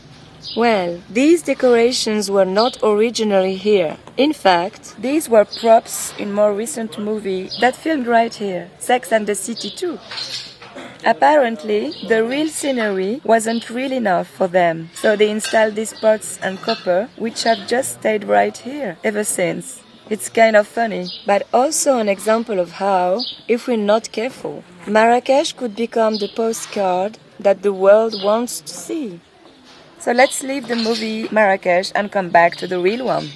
Well, 0.56 1.02
these 1.10 1.42
decorations 1.42 2.30
were 2.30 2.46
not 2.46 2.78
originally 2.84 3.56
here. 3.56 3.98
In 4.18 4.34
fact, 4.34 5.02
these 5.02 5.28
were 5.28 5.46
props 5.46 6.14
in 6.20 6.32
more 6.32 6.54
recent 6.54 7.00
movie 7.00 7.50
that 7.60 7.76
filmed 7.76 8.06
right 8.06 8.34
here, 8.34 8.70
Sex 8.78 9.12
and 9.12 9.26
the 9.26 9.34
City 9.34 9.72
2. 9.72 9.98
Apparently, 11.06 11.94
the 12.08 12.24
real 12.24 12.50
scenery 12.50 13.22
wasn't 13.24 13.70
real 13.70 13.92
enough 13.92 14.28
for 14.28 14.48
them, 14.48 14.90
so 14.96 15.16
they 15.16 15.30
installed 15.30 15.76
these 15.76 15.94
pots 15.94 16.40
and 16.42 16.60
copper, 16.60 17.10
which 17.16 17.44
have 17.44 17.68
just 17.68 18.00
stayed 18.00 18.24
right 18.24 18.58
here 18.58 18.98
ever 19.04 19.24
since. 19.24 19.84
It's 20.10 20.30
kind 20.30 20.56
of 20.56 20.68
funny, 20.68 21.10
but 21.28 21.48
also 21.54 22.00
an 22.00 22.10
example 22.10 22.60
of 22.60 22.72
how, 22.74 23.22
if 23.48 23.68
we're 23.68 23.78
not 23.78 24.12
careful, 24.12 24.64
Marrakesh 24.88 25.54
could 25.54 25.76
become 25.76 26.18
the 26.18 26.28
postcard 26.28 27.20
that 27.40 27.62
the 27.62 27.74
world 27.74 28.24
wants 28.24 28.62
to 28.62 28.74
see. 28.74 29.20
So 30.00 30.12
let's 30.12 30.42
leave 30.42 30.68
the 30.68 30.76
movie 30.76 31.28
Marrakesh 31.32 31.92
and 31.94 32.12
come 32.12 32.30
back 32.32 32.56
to 32.58 32.68
the 32.68 32.80
real 32.80 33.06
one. 33.06 33.30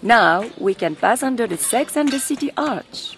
Now 0.00 0.48
we 0.58 0.74
can 0.74 0.94
pass 0.94 1.24
under 1.24 1.48
the 1.48 1.56
Sex 1.56 1.96
and 1.96 2.10
the 2.10 2.20
City 2.20 2.52
Arch. 2.56 3.16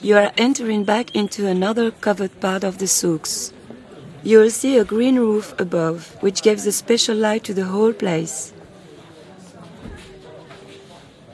You 0.00 0.16
are 0.16 0.30
entering 0.36 0.84
back 0.84 1.16
into 1.16 1.48
another 1.48 1.90
covered 1.90 2.40
part 2.40 2.62
of 2.62 2.78
the 2.78 2.86
souks. 2.86 3.52
You 4.22 4.38
will 4.38 4.50
see 4.50 4.78
a 4.78 4.84
green 4.84 5.16
roof 5.16 5.58
above, 5.58 6.16
which 6.20 6.42
gives 6.42 6.66
a 6.66 6.72
special 6.72 7.16
light 7.16 7.42
to 7.44 7.54
the 7.54 7.64
whole 7.64 7.92
place. 7.92 8.52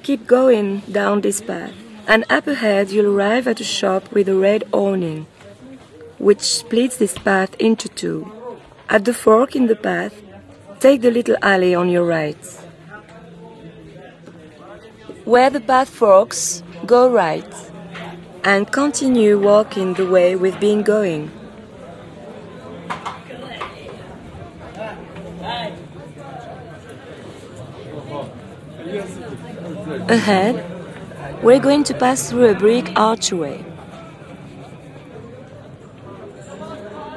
Keep 0.03 0.27
going 0.27 0.79
down 0.91 1.21
this 1.21 1.43
path, 1.43 1.75
and 2.09 2.25
up 2.31 2.47
ahead 2.47 2.91
you'll 2.91 3.15
arrive 3.15 3.47
at 3.47 3.61
a 3.61 3.65
shop 3.65 4.11
with 4.13 4.31
a 4.31 4.35
red 4.35 4.65
awning, 4.73 5.27
which 6.17 6.41
splits 6.41 6.97
this 6.97 7.19
path 7.19 7.55
into 7.59 7.91
two. 7.91 8.33
At 8.89 9.05
the 9.05 9.13
fork 9.13 9.55
in 9.55 9.67
the 9.67 9.77
path, 9.77 10.23
take 10.81 11.03
the 11.03 11.11
little 11.11 11.37
alley 11.43 11.75
on 11.75 11.91
your 11.91 12.07
right. 12.07 12.43
Where 15.27 15.51
the 15.51 15.61
path 15.61 15.91
forks, 15.91 16.63
go 16.87 17.11
right 17.11 17.45
and 18.45 18.71
continue 18.71 19.39
walking 19.39 19.95
the 19.95 20.07
way 20.07 20.37
we've 20.37 20.61
been 20.61 20.83
going. 20.83 21.31
Ahead, 30.09 31.43
we're 31.43 31.59
going 31.59 31.85
to 31.85 31.95
pass 31.95 32.29
through 32.29 32.51
a 32.51 32.55
brick 32.55 32.93
archway. 32.97 33.65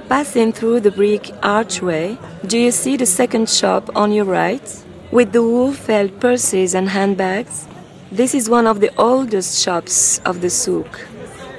Passing 0.08 0.54
through 0.54 0.80
the 0.80 0.92
brick 0.92 1.30
archway, 1.44 2.18
do 2.46 2.58
you 2.58 2.72
see 2.72 2.96
the 2.96 3.06
second 3.06 3.50
shop 3.50 3.94
on 3.94 4.14
your 4.14 4.24
right? 4.24 4.84
With 5.12 5.34
the 5.34 5.42
wool 5.42 5.74
felt 5.74 6.22
purses 6.22 6.74
and 6.74 6.88
handbags? 6.88 7.68
This 8.10 8.34
is 8.34 8.50
one 8.50 8.66
of 8.66 8.80
the 8.80 8.92
oldest 8.98 9.62
shops 9.62 10.20
of 10.20 10.40
the 10.40 10.50
souk. 10.50 11.06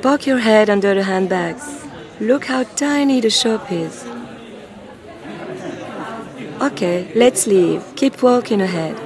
Poke 0.02 0.28
your 0.28 0.38
head 0.38 0.70
under 0.70 0.94
the 0.94 1.02
handbags. 1.02 1.84
Look 2.20 2.44
how 2.44 2.62
tiny 2.62 3.20
the 3.20 3.30
shop 3.30 3.72
is. 3.72 4.04
Okay, 6.60 7.10
let's 7.16 7.48
leave. 7.48 7.84
Keep 7.96 8.22
walking 8.22 8.60
ahead. 8.60 8.96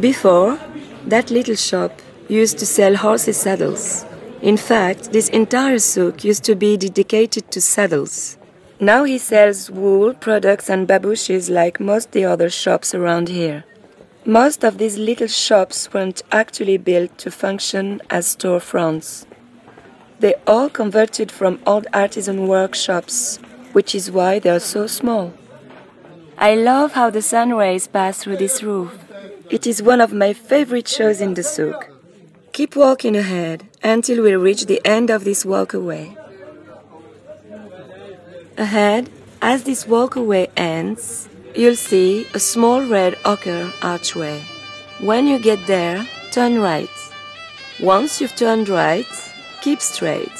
Before, 0.00 0.58
that 1.06 1.30
little 1.30 1.54
shop 1.54 2.02
used 2.28 2.58
to 2.58 2.66
sell 2.66 2.96
horses' 2.96 3.36
saddles. 3.36 4.04
In 4.42 4.56
fact, 4.56 5.12
this 5.12 5.28
entire 5.28 5.78
souk 5.78 6.24
used 6.24 6.42
to 6.44 6.56
be 6.56 6.76
dedicated 6.76 7.48
to 7.52 7.60
saddles. 7.60 8.36
Now 8.80 9.04
he 9.04 9.18
sells 9.18 9.70
wool 9.70 10.12
products 10.12 10.68
and 10.68 10.88
babouches 10.88 11.48
like 11.48 11.78
most 11.78 12.10
the 12.10 12.24
other 12.24 12.50
shops 12.50 12.96
around 12.96 13.28
here. 13.28 13.64
Most 14.24 14.64
of 14.64 14.78
these 14.78 14.98
little 14.98 15.28
shops 15.28 15.94
weren't 15.94 16.22
actually 16.32 16.78
built 16.78 17.16
to 17.18 17.30
function 17.30 18.02
as 18.10 18.34
storefronts. 18.34 19.24
They 20.20 20.34
all 20.46 20.70
converted 20.70 21.30
from 21.30 21.60
old 21.66 21.86
artisan 21.92 22.48
workshops, 22.48 23.38
which 23.72 23.94
is 23.94 24.10
why 24.10 24.38
they 24.38 24.50
are 24.50 24.60
so 24.60 24.86
small. 24.86 25.34
I 26.38 26.54
love 26.54 26.92
how 26.92 27.10
the 27.10 27.22
sun 27.22 27.54
rays 27.54 27.86
pass 27.86 28.22
through 28.22 28.38
this 28.38 28.62
roof. 28.62 28.98
It 29.50 29.66
is 29.66 29.82
one 29.82 30.00
of 30.00 30.12
my 30.12 30.32
favorite 30.32 30.88
shows 30.88 31.20
in 31.20 31.34
the 31.34 31.42
souk. 31.42 31.90
Keep 32.52 32.76
walking 32.76 33.16
ahead 33.16 33.64
until 33.82 34.22
we 34.22 34.34
reach 34.34 34.66
the 34.66 34.80
end 34.84 35.10
of 35.10 35.24
this 35.24 35.44
walkway. 35.44 36.16
Ahead, 38.56 39.10
as 39.42 39.64
this 39.64 39.86
walkway 39.86 40.48
ends, 40.56 41.28
you'll 41.54 41.76
see 41.76 42.26
a 42.32 42.38
small 42.38 42.82
red 42.82 43.16
ochre 43.24 43.70
archway. 43.82 44.40
When 45.00 45.26
you 45.26 45.38
get 45.38 45.66
there, 45.66 46.06
turn 46.32 46.58
right. 46.58 46.88
Once 47.80 48.20
you've 48.20 48.34
turned 48.34 48.70
right, 48.70 49.06
keep 49.66 49.80
straight. 49.80 50.38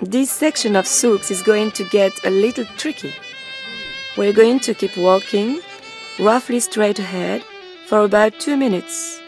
This 0.00 0.32
section 0.32 0.74
of 0.74 0.84
souks 0.84 1.30
is 1.30 1.42
going 1.42 1.70
to 1.78 1.84
get 1.90 2.12
a 2.24 2.30
little 2.30 2.64
tricky. 2.76 3.14
We're 4.16 4.32
going 4.32 4.58
to 4.66 4.74
keep 4.74 4.96
walking, 4.96 5.60
roughly 6.18 6.58
straight 6.58 6.98
ahead, 6.98 7.44
for 7.86 8.00
about 8.00 8.40
two 8.40 8.56
minutes, 8.56 9.20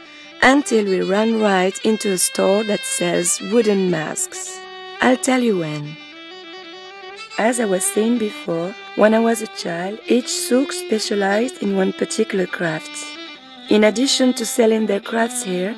until 0.42 0.84
we 0.86 1.00
run 1.02 1.40
right 1.40 1.78
into 1.84 2.10
a 2.10 2.18
store 2.18 2.64
that 2.64 2.80
sells 2.80 3.40
wooden 3.52 3.88
masks. 3.88 4.58
I'll 5.00 5.16
tell 5.28 5.42
you 5.44 5.60
when. 5.60 5.96
As 7.38 7.60
I 7.60 7.66
was 7.66 7.84
saying 7.84 8.18
before, 8.18 8.74
when 8.96 9.14
I 9.14 9.20
was 9.20 9.42
a 9.42 9.56
child, 9.62 10.00
each 10.08 10.28
souk 10.28 10.72
specialized 10.72 11.62
in 11.62 11.76
one 11.76 11.92
particular 11.92 12.46
craft. 12.48 12.94
In 13.70 13.84
addition 13.84 14.32
to 14.32 14.44
selling 14.44 14.86
their 14.86 15.04
crafts 15.10 15.44
here, 15.44 15.76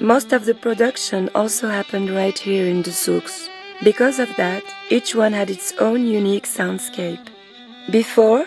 most 0.00 0.32
of 0.32 0.44
the 0.44 0.54
production 0.54 1.30
also 1.34 1.68
happened 1.68 2.10
right 2.10 2.38
here 2.38 2.66
in 2.66 2.82
the 2.82 2.92
souks. 2.92 3.48
Because 3.82 4.18
of 4.18 4.28
that, 4.36 4.62
each 4.90 5.14
one 5.14 5.32
had 5.32 5.50
its 5.50 5.72
own 5.78 6.06
unique 6.06 6.46
soundscape. 6.46 7.26
Before, 7.90 8.46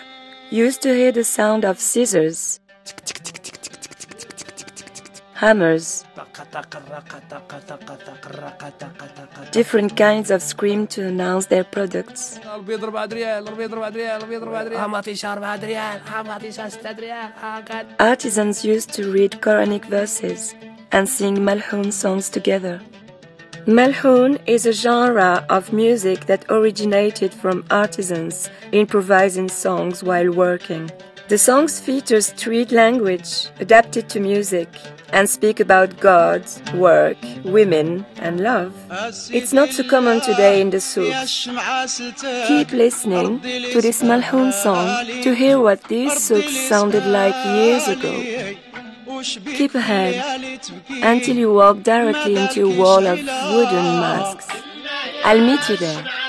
you 0.51 0.65
used 0.65 0.81
to 0.83 0.93
hear 0.93 1.11
the 1.11 1.23
sound 1.23 1.65
of 1.65 1.79
scissors, 1.79 2.59
hammers, 5.39 6.03
different 9.51 9.95
kinds 9.95 10.29
of 10.31 10.41
scream 10.41 10.85
to 10.85 11.07
announce 11.07 11.45
their 11.45 11.63
products. 11.63 12.37
Artisans 17.99 18.65
used 18.65 18.93
to 18.93 19.11
read 19.11 19.31
Quranic 19.31 19.85
verses 19.85 20.55
and 20.91 21.07
sing 21.07 21.37
Malhoun 21.37 21.93
songs 21.93 22.29
together. 22.29 22.81
Malhoun 23.65 24.41
is 24.45 24.65
a 24.65 24.73
genre 24.73 25.45
of 25.49 25.71
music 25.71 26.25
that 26.25 26.43
originated 26.49 27.33
from 27.33 27.63
artisans 27.69 28.49
improvising 28.73 29.47
songs 29.47 30.03
while 30.03 30.31
working. 30.31 30.89
The 31.29 31.37
songs 31.37 31.79
feature 31.79 32.21
street 32.21 32.71
language 32.71 33.49
adapted 33.59 34.09
to 34.09 34.19
music 34.19 34.67
and 35.13 35.29
speak 35.29 35.59
about 35.59 35.99
God, 35.99 36.43
work, 36.73 37.17
women, 37.43 38.03
and 38.17 38.39
love. 38.39 38.73
It's 39.31 39.53
not 39.53 39.69
so 39.69 39.83
common 39.87 40.21
today 40.21 40.59
in 40.59 40.71
the 40.71 40.81
souks. 40.81 41.47
Keep 42.47 42.71
listening 42.71 43.41
to 43.41 43.79
this 43.79 44.01
Malhoun 44.01 44.51
song 44.51 45.05
to 45.21 45.35
hear 45.35 45.59
what 45.59 45.83
these 45.83 46.17
souks 46.19 46.55
sounded 46.67 47.05
like 47.05 47.35
years 47.45 47.87
ago. 47.87 48.15
Keep 49.55 49.75
ahead 49.75 50.61
until 51.03 51.37
you 51.37 51.53
walk 51.53 51.83
directly 51.83 52.37
into 52.37 52.65
a 52.65 52.75
wall 52.75 53.05
of 53.05 53.19
wooden 53.19 53.87
masks. 54.01 54.47
I'll 55.23 55.45
meet 55.45 55.69
you 55.69 55.77
there. 55.77 56.28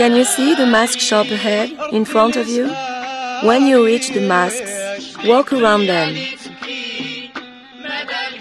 Can 0.00 0.16
you 0.16 0.24
see 0.24 0.54
the 0.54 0.64
mask 0.64 0.98
shop 0.98 1.26
ahead, 1.26 1.76
in 1.92 2.06
front 2.06 2.34
of 2.34 2.48
you? 2.48 2.68
When 3.46 3.66
you 3.66 3.84
reach 3.84 4.08
the 4.14 4.26
masks, 4.26 4.72
walk 5.26 5.52
around 5.52 5.88
them. 5.88 6.16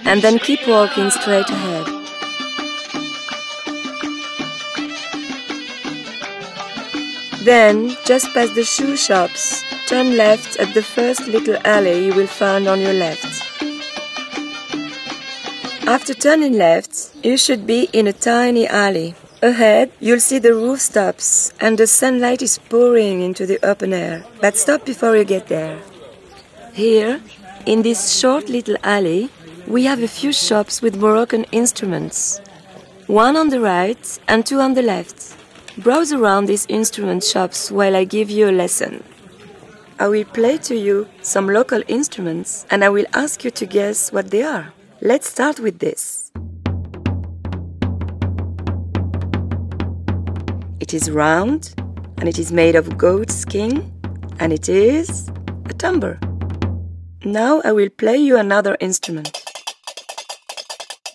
And 0.06 0.22
then 0.22 0.40
keep 0.40 0.66
walking 0.66 1.10
straight 1.10 1.50
ahead. 1.50 1.86
Then, 7.44 7.90
just 8.06 8.34
past 8.34 8.56
the 8.56 8.64
shoe 8.64 8.96
shops, 8.96 9.62
turn 9.86 10.16
left 10.16 10.56
at 10.62 10.74
the 10.74 10.82
first 10.82 11.28
little 11.28 11.58
alley 11.66 12.06
you 12.06 12.14
will 12.14 12.34
find 12.42 12.70
on 12.70 12.80
your 12.80 12.94
left. 12.94 13.28
After 15.86 16.14
turning 16.14 16.54
left, 16.54 17.12
you 17.22 17.36
should 17.36 17.68
be 17.68 17.90
in 17.92 18.08
a 18.08 18.14
tiny 18.14 18.66
alley. 18.66 19.14
Ahead, 19.42 19.94
you'll 20.02 20.20
see 20.20 20.38
the 20.38 20.54
rooftops 20.54 21.54
and 21.62 21.78
the 21.78 21.88
sunlight 21.88 22.42
is 22.42 22.58
pouring 22.58 23.22
into 23.22 23.46
the 23.46 23.58
open 23.66 23.94
air. 23.94 24.26
But 24.42 24.58
stop 24.58 24.86
before 24.86 25.16
you 25.16 25.24
get 25.24 25.48
there. 25.48 25.80
Here, 26.74 27.22
in 27.66 27.82
this 27.82 28.20
short 28.20 28.50
little 28.50 28.76
alley, 28.84 29.30
we 29.66 29.86
have 29.86 30.04
a 30.04 30.10
few 30.10 30.34
shops 30.34 30.82
with 30.82 30.98
Moroccan 30.98 31.46
instruments. 31.54 32.42
One 33.08 33.38
on 33.38 33.48
the 33.48 33.62
right 33.62 34.20
and 34.28 34.46
two 34.46 34.60
on 34.60 34.74
the 34.74 34.82
left. 34.82 35.38
Browse 35.78 36.12
around 36.12 36.48
these 36.48 36.66
instrument 36.68 37.24
shops 37.24 37.72
while 37.72 37.96
I 37.96 38.04
give 38.04 38.30
you 38.30 38.50
a 38.50 38.52
lesson. 38.52 39.06
I 40.00 40.10
will 40.10 40.26
play 40.26 40.58
to 40.58 40.76
you 40.76 41.08
some 41.22 41.48
local 41.48 41.82
instruments 41.88 42.66
and 42.70 42.84
I 42.84 42.90
will 42.90 43.06
ask 43.14 43.46
you 43.46 43.52
to 43.52 43.66
guess 43.66 44.12
what 44.12 44.32
they 44.32 44.44
are. 44.44 44.74
Let's 45.02 45.30
start 45.30 45.62
with 45.62 45.80
this. 45.80 46.30
It 50.90 50.96
is 50.96 51.12
round 51.12 51.76
and 52.18 52.28
it 52.28 52.40
is 52.40 52.52
made 52.52 52.74
of 52.74 52.98
goat 52.98 53.30
skin 53.30 53.94
and 54.40 54.52
it 54.52 54.68
is 54.68 55.30
a 55.70 55.74
tambour. 55.76 56.20
Now 57.24 57.62
I 57.64 57.74
will 57.74 57.90
play 57.90 58.18
you 58.18 58.38
another 58.38 58.76
instrument. 58.80 59.30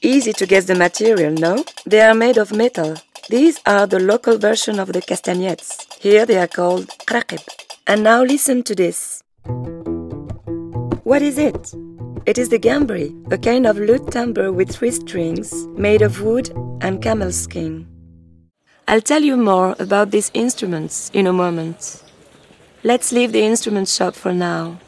Easy 0.00 0.32
to 0.34 0.46
guess 0.46 0.66
the 0.66 0.76
material, 0.76 1.32
no? 1.32 1.64
They 1.86 2.02
are 2.02 2.14
made 2.14 2.38
of 2.38 2.52
metal. 2.52 2.94
These 3.28 3.58
are 3.66 3.88
the 3.88 3.98
local 3.98 4.38
version 4.38 4.78
of 4.78 4.92
the 4.92 5.02
castagnettes. 5.02 5.92
Here 6.00 6.24
they 6.24 6.38
are 6.38 6.46
called 6.46 6.86
kraqib. 7.08 7.42
And 7.88 8.04
now 8.04 8.22
listen 8.22 8.62
to 8.62 8.76
this. 8.76 9.24
What 11.02 11.20
is 11.20 11.36
it? 11.36 11.74
It 12.26 12.38
is 12.38 12.48
the 12.48 12.60
gambri, 12.60 13.10
a 13.32 13.38
kind 13.38 13.66
of 13.66 13.76
lute 13.76 14.12
timbre 14.12 14.52
with 14.52 14.70
three 14.70 14.92
strings, 14.92 15.66
made 15.76 16.02
of 16.02 16.22
wood 16.22 16.50
and 16.80 17.02
camel 17.02 17.32
skin. 17.32 17.88
I'll 18.86 19.00
tell 19.00 19.22
you 19.22 19.36
more 19.38 19.74
about 19.78 20.10
these 20.10 20.30
instruments 20.34 21.10
in 21.14 21.26
a 21.26 21.32
moment. 21.32 22.02
Let's 22.82 23.12
leave 23.12 23.32
the 23.32 23.42
instrument 23.42 23.88
shop 23.88 24.14
for 24.14 24.32
now. 24.34 24.78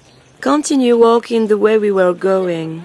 Continue 0.43 0.99
walking 0.99 1.47
the 1.47 1.57
way 1.57 1.79
we 1.79 1.91
were 1.91 2.13
going 2.13 2.85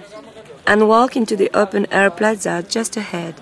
and 0.66 0.88
walk 0.88 1.14
into 1.14 1.36
the 1.36 1.50
open 1.52 1.86
air 1.92 2.10
plaza 2.10 2.64
just 2.66 2.96
ahead. 2.96 3.34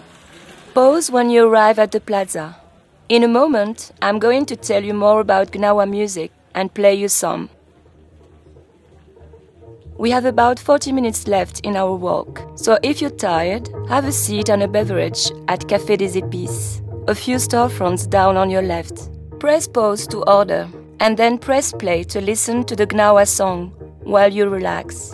Pause 0.75 1.12
when 1.12 1.31
you 1.31 1.47
arrive 1.47 1.79
at 1.79 1.93
the 1.93 2.01
plaza. 2.01 2.57
In 3.09 3.23
a 3.23 3.29
moment, 3.29 3.93
I'm 4.03 4.18
going 4.18 4.47
to 4.47 4.57
tell 4.57 4.83
you 4.83 4.95
more 4.95 5.21
about 5.21 5.53
Gnawa 5.53 5.89
music 5.89 6.33
and 6.55 6.75
play 6.75 6.95
you 6.95 7.07
some. 7.09 7.51
We 9.97 10.11
have 10.11 10.25
about 10.25 10.59
40 10.59 10.91
minutes 10.93 11.29
left 11.29 11.61
in 11.61 11.77
our 11.77 11.95
walk, 11.95 12.43
so 12.57 12.79
if 12.83 13.01
you're 13.01 13.11
tired, 13.11 13.68
have 13.89 14.07
a 14.07 14.12
seat 14.12 14.49
and 14.49 14.62
a 14.62 14.68
beverage 14.68 15.31
at 15.47 15.61
Café 15.68 15.99
des 15.99 16.18
Épices, 16.18 16.81
a 17.11 17.14
few 17.14 17.36
storefronts 17.38 18.08
down 18.08 18.36
on 18.36 18.48
your 18.50 18.62
left. 18.62 19.11
Press 19.40 19.66
pause 19.66 20.06
to 20.06 20.22
order, 20.30 20.68
and 21.00 21.16
then 21.16 21.38
press 21.38 21.72
play 21.72 22.04
to 22.04 22.20
listen 22.20 22.62
to 22.62 22.76
the 22.76 22.86
Gnawa 22.86 23.26
song 23.26 23.70
while 24.04 24.32
you 24.32 24.48
relax. 24.48 25.11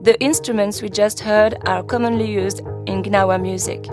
The 0.00 0.16
instruments 0.20 0.80
we 0.80 0.88
just 0.88 1.20
heard 1.20 1.54
are 1.66 1.82
commonly 1.82 2.30
used 2.32 2.60
in 2.86 3.02
Gnawa 3.02 3.38
music. 3.42 3.84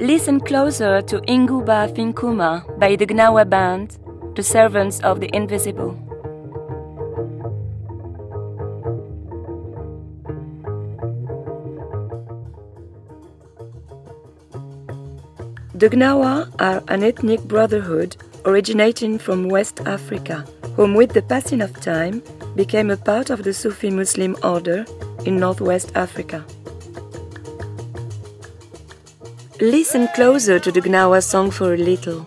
Listen 0.00 0.40
closer 0.40 1.00
to 1.02 1.20
Inguba 1.28 1.94
Finkuma 1.94 2.64
by 2.80 2.96
the 2.96 3.06
Gnawa 3.06 3.48
band, 3.48 3.98
the 4.34 4.42
servants 4.42 4.98
of 5.02 5.20
the 5.20 5.30
invisible. 5.32 6.03
The 15.76 15.90
Gnawa 15.90 16.54
are 16.60 16.84
an 16.86 17.02
ethnic 17.02 17.42
brotherhood 17.42 18.16
originating 18.44 19.18
from 19.18 19.48
West 19.48 19.80
Africa, 19.80 20.46
whom 20.76 20.94
with 20.94 21.14
the 21.14 21.22
passing 21.22 21.60
of 21.60 21.80
time 21.80 22.22
became 22.54 22.92
a 22.92 22.96
part 22.96 23.28
of 23.28 23.42
the 23.42 23.52
Sufi 23.52 23.90
Muslim 23.90 24.36
order 24.44 24.86
in 25.26 25.40
Northwest 25.40 25.90
Africa. 25.96 26.44
Listen 29.60 30.06
closer 30.14 30.60
to 30.60 30.70
the 30.70 30.80
Gnawa 30.80 31.20
song 31.20 31.50
for 31.50 31.74
a 31.74 31.76
little. 31.76 32.24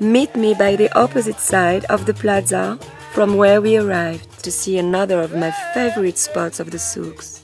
Meet 0.00 0.36
me 0.36 0.52
by 0.52 0.76
the 0.76 0.92
opposite 0.92 1.40
side 1.40 1.86
of 1.86 2.04
the 2.04 2.12
plaza 2.12 2.78
from 3.12 3.38
where 3.38 3.62
we 3.62 3.78
arrived 3.78 4.44
to 4.44 4.52
see 4.52 4.76
another 4.76 5.22
of 5.22 5.34
my 5.34 5.52
favorite 5.72 6.18
spots 6.18 6.60
of 6.60 6.70
the 6.70 6.78
souks. 6.78 7.37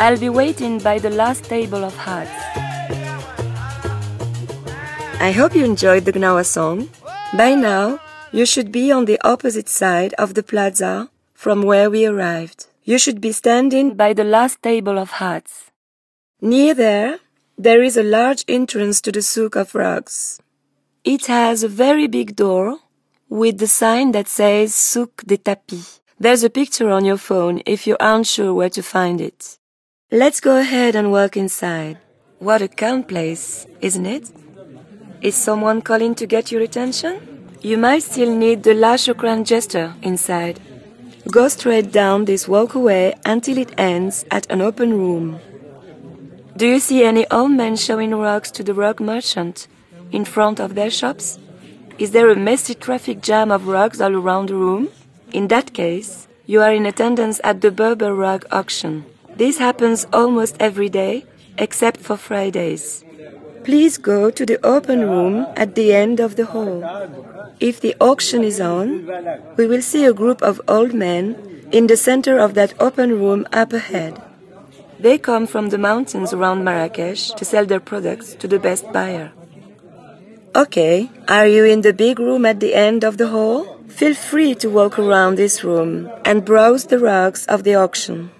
I'll 0.00 0.18
be 0.18 0.30
waiting 0.30 0.78
by 0.78 0.98
the 0.98 1.10
last 1.10 1.44
table 1.44 1.84
of 1.84 1.94
huts. 1.94 2.30
I 5.20 5.30
hope 5.30 5.54
you 5.54 5.62
enjoyed 5.62 6.06
the 6.06 6.12
Gnawa 6.12 6.46
song. 6.46 6.88
By 7.36 7.54
now, 7.54 8.00
you 8.32 8.46
should 8.46 8.72
be 8.72 8.90
on 8.90 9.04
the 9.04 9.20
opposite 9.22 9.68
side 9.68 10.14
of 10.14 10.32
the 10.32 10.42
plaza 10.42 11.10
from 11.34 11.60
where 11.60 11.90
we 11.90 12.06
arrived. 12.06 12.66
You 12.82 12.98
should 12.98 13.20
be 13.20 13.32
standing 13.32 13.94
by 13.94 14.14
the 14.14 14.24
last 14.24 14.62
table 14.62 14.98
of 14.98 15.10
huts. 15.20 15.70
Near 16.40 16.72
there, 16.72 17.18
there 17.58 17.82
is 17.82 17.98
a 17.98 18.02
large 18.02 18.42
entrance 18.48 19.02
to 19.02 19.12
the 19.12 19.20
souk 19.20 19.54
of 19.54 19.74
rugs. 19.74 20.40
It 21.04 21.26
has 21.26 21.62
a 21.62 21.68
very 21.68 22.06
big 22.06 22.36
door 22.36 22.78
with 23.28 23.58
the 23.58 23.68
sign 23.68 24.12
that 24.12 24.28
says 24.28 24.74
Souk 24.74 25.24
des 25.26 25.36
Tapis. 25.36 26.00
There's 26.18 26.42
a 26.42 26.48
picture 26.48 26.88
on 26.88 27.04
your 27.04 27.18
phone 27.18 27.60
if 27.66 27.86
you 27.86 27.98
aren't 28.00 28.28
sure 28.28 28.54
where 28.54 28.70
to 28.70 28.82
find 28.82 29.20
it. 29.20 29.58
Let's 30.12 30.40
go 30.40 30.58
ahead 30.58 30.96
and 30.96 31.12
walk 31.12 31.36
inside. 31.36 31.98
What 32.40 32.62
a 32.62 32.66
calm 32.66 33.04
place, 33.04 33.64
isn't 33.80 34.06
it? 34.06 34.28
Is 35.22 35.36
someone 35.36 35.82
calling 35.82 36.16
to 36.16 36.26
get 36.26 36.50
your 36.50 36.62
attention? 36.62 37.54
You 37.60 37.78
might 37.78 38.02
still 38.02 38.34
need 38.34 38.64
the 38.64 38.74
La 38.74 38.94
Shukran 38.94 39.46
gesture 39.46 39.94
inside. 40.02 40.58
Go 41.30 41.46
straight 41.46 41.92
down 41.92 42.24
this 42.24 42.48
walkway 42.48 43.14
until 43.24 43.56
it 43.56 43.72
ends 43.78 44.24
at 44.32 44.50
an 44.50 44.60
open 44.60 44.98
room. 44.98 45.38
Do 46.56 46.66
you 46.66 46.80
see 46.80 47.04
any 47.04 47.24
old 47.30 47.52
men 47.52 47.76
showing 47.76 48.12
rugs 48.12 48.50
to 48.50 48.64
the 48.64 48.74
rug 48.74 48.98
merchant 48.98 49.68
in 50.10 50.24
front 50.24 50.58
of 50.58 50.74
their 50.74 50.90
shops? 50.90 51.38
Is 51.98 52.10
there 52.10 52.30
a 52.30 52.34
messy 52.34 52.74
traffic 52.74 53.20
jam 53.22 53.52
of 53.52 53.68
rugs 53.68 54.00
all 54.00 54.16
around 54.16 54.48
the 54.48 54.56
room? 54.56 54.88
In 55.30 55.46
that 55.54 55.72
case, 55.72 56.26
you 56.46 56.62
are 56.62 56.74
in 56.74 56.84
attendance 56.84 57.40
at 57.44 57.60
the 57.60 57.70
Berber 57.70 58.12
rug 58.12 58.44
auction. 58.50 59.04
This 59.40 59.56
happens 59.56 60.06
almost 60.12 60.56
every 60.60 60.90
day, 60.90 61.24
except 61.56 61.98
for 62.06 62.16
Fridays. 62.28 63.04
please 63.64 63.98
go 63.98 64.30
to 64.30 64.46
the 64.46 64.58
open 64.64 65.00
room 65.08 65.46
at 65.56 65.74
the 65.74 65.92
end 65.92 66.20
of 66.20 66.36
the 66.36 66.46
hall. 66.46 66.82
If 67.60 67.80
the 67.80 67.94
auction 68.00 68.42
is 68.42 68.60
on, 68.60 69.06
we 69.56 69.66
will 69.66 69.82
see 69.82 70.04
a 70.04 70.12
group 70.12 70.42
of 70.42 70.60
old 70.66 70.94
men 70.94 71.36
in 71.70 71.86
the 71.86 71.96
center 71.96 72.38
of 72.38 72.54
that 72.54 72.74
open 72.80 73.18
room 73.20 73.46
up 73.52 73.72
ahead. 73.72 74.20
They 74.98 75.18
come 75.18 75.46
from 75.46 75.68
the 75.68 75.78
mountains 75.78 76.32
around 76.32 76.64
Marrakesh 76.64 77.30
to 77.38 77.44
sell 77.44 77.66
their 77.66 77.80
products 77.80 78.34
to 78.40 78.48
the 78.48 78.58
best 78.58 78.90
buyer. 78.92 79.32
Okay, 80.54 81.10
are 81.28 81.46
you 81.46 81.64
in 81.64 81.82
the 81.82 81.92
big 81.92 82.18
room 82.18 82.44
at 82.44 82.60
the 82.60 82.74
end 82.74 83.04
of 83.04 83.18
the 83.18 83.28
hall? 83.28 83.78
Feel 83.88 84.14
free 84.14 84.54
to 84.56 84.68
walk 84.68 84.98
around 84.98 85.36
this 85.36 85.62
room 85.62 86.10
and 86.24 86.44
browse 86.44 86.86
the 86.86 86.98
rugs 86.98 87.46
of 87.46 87.64
the 87.64 87.74
auction. 87.74 88.30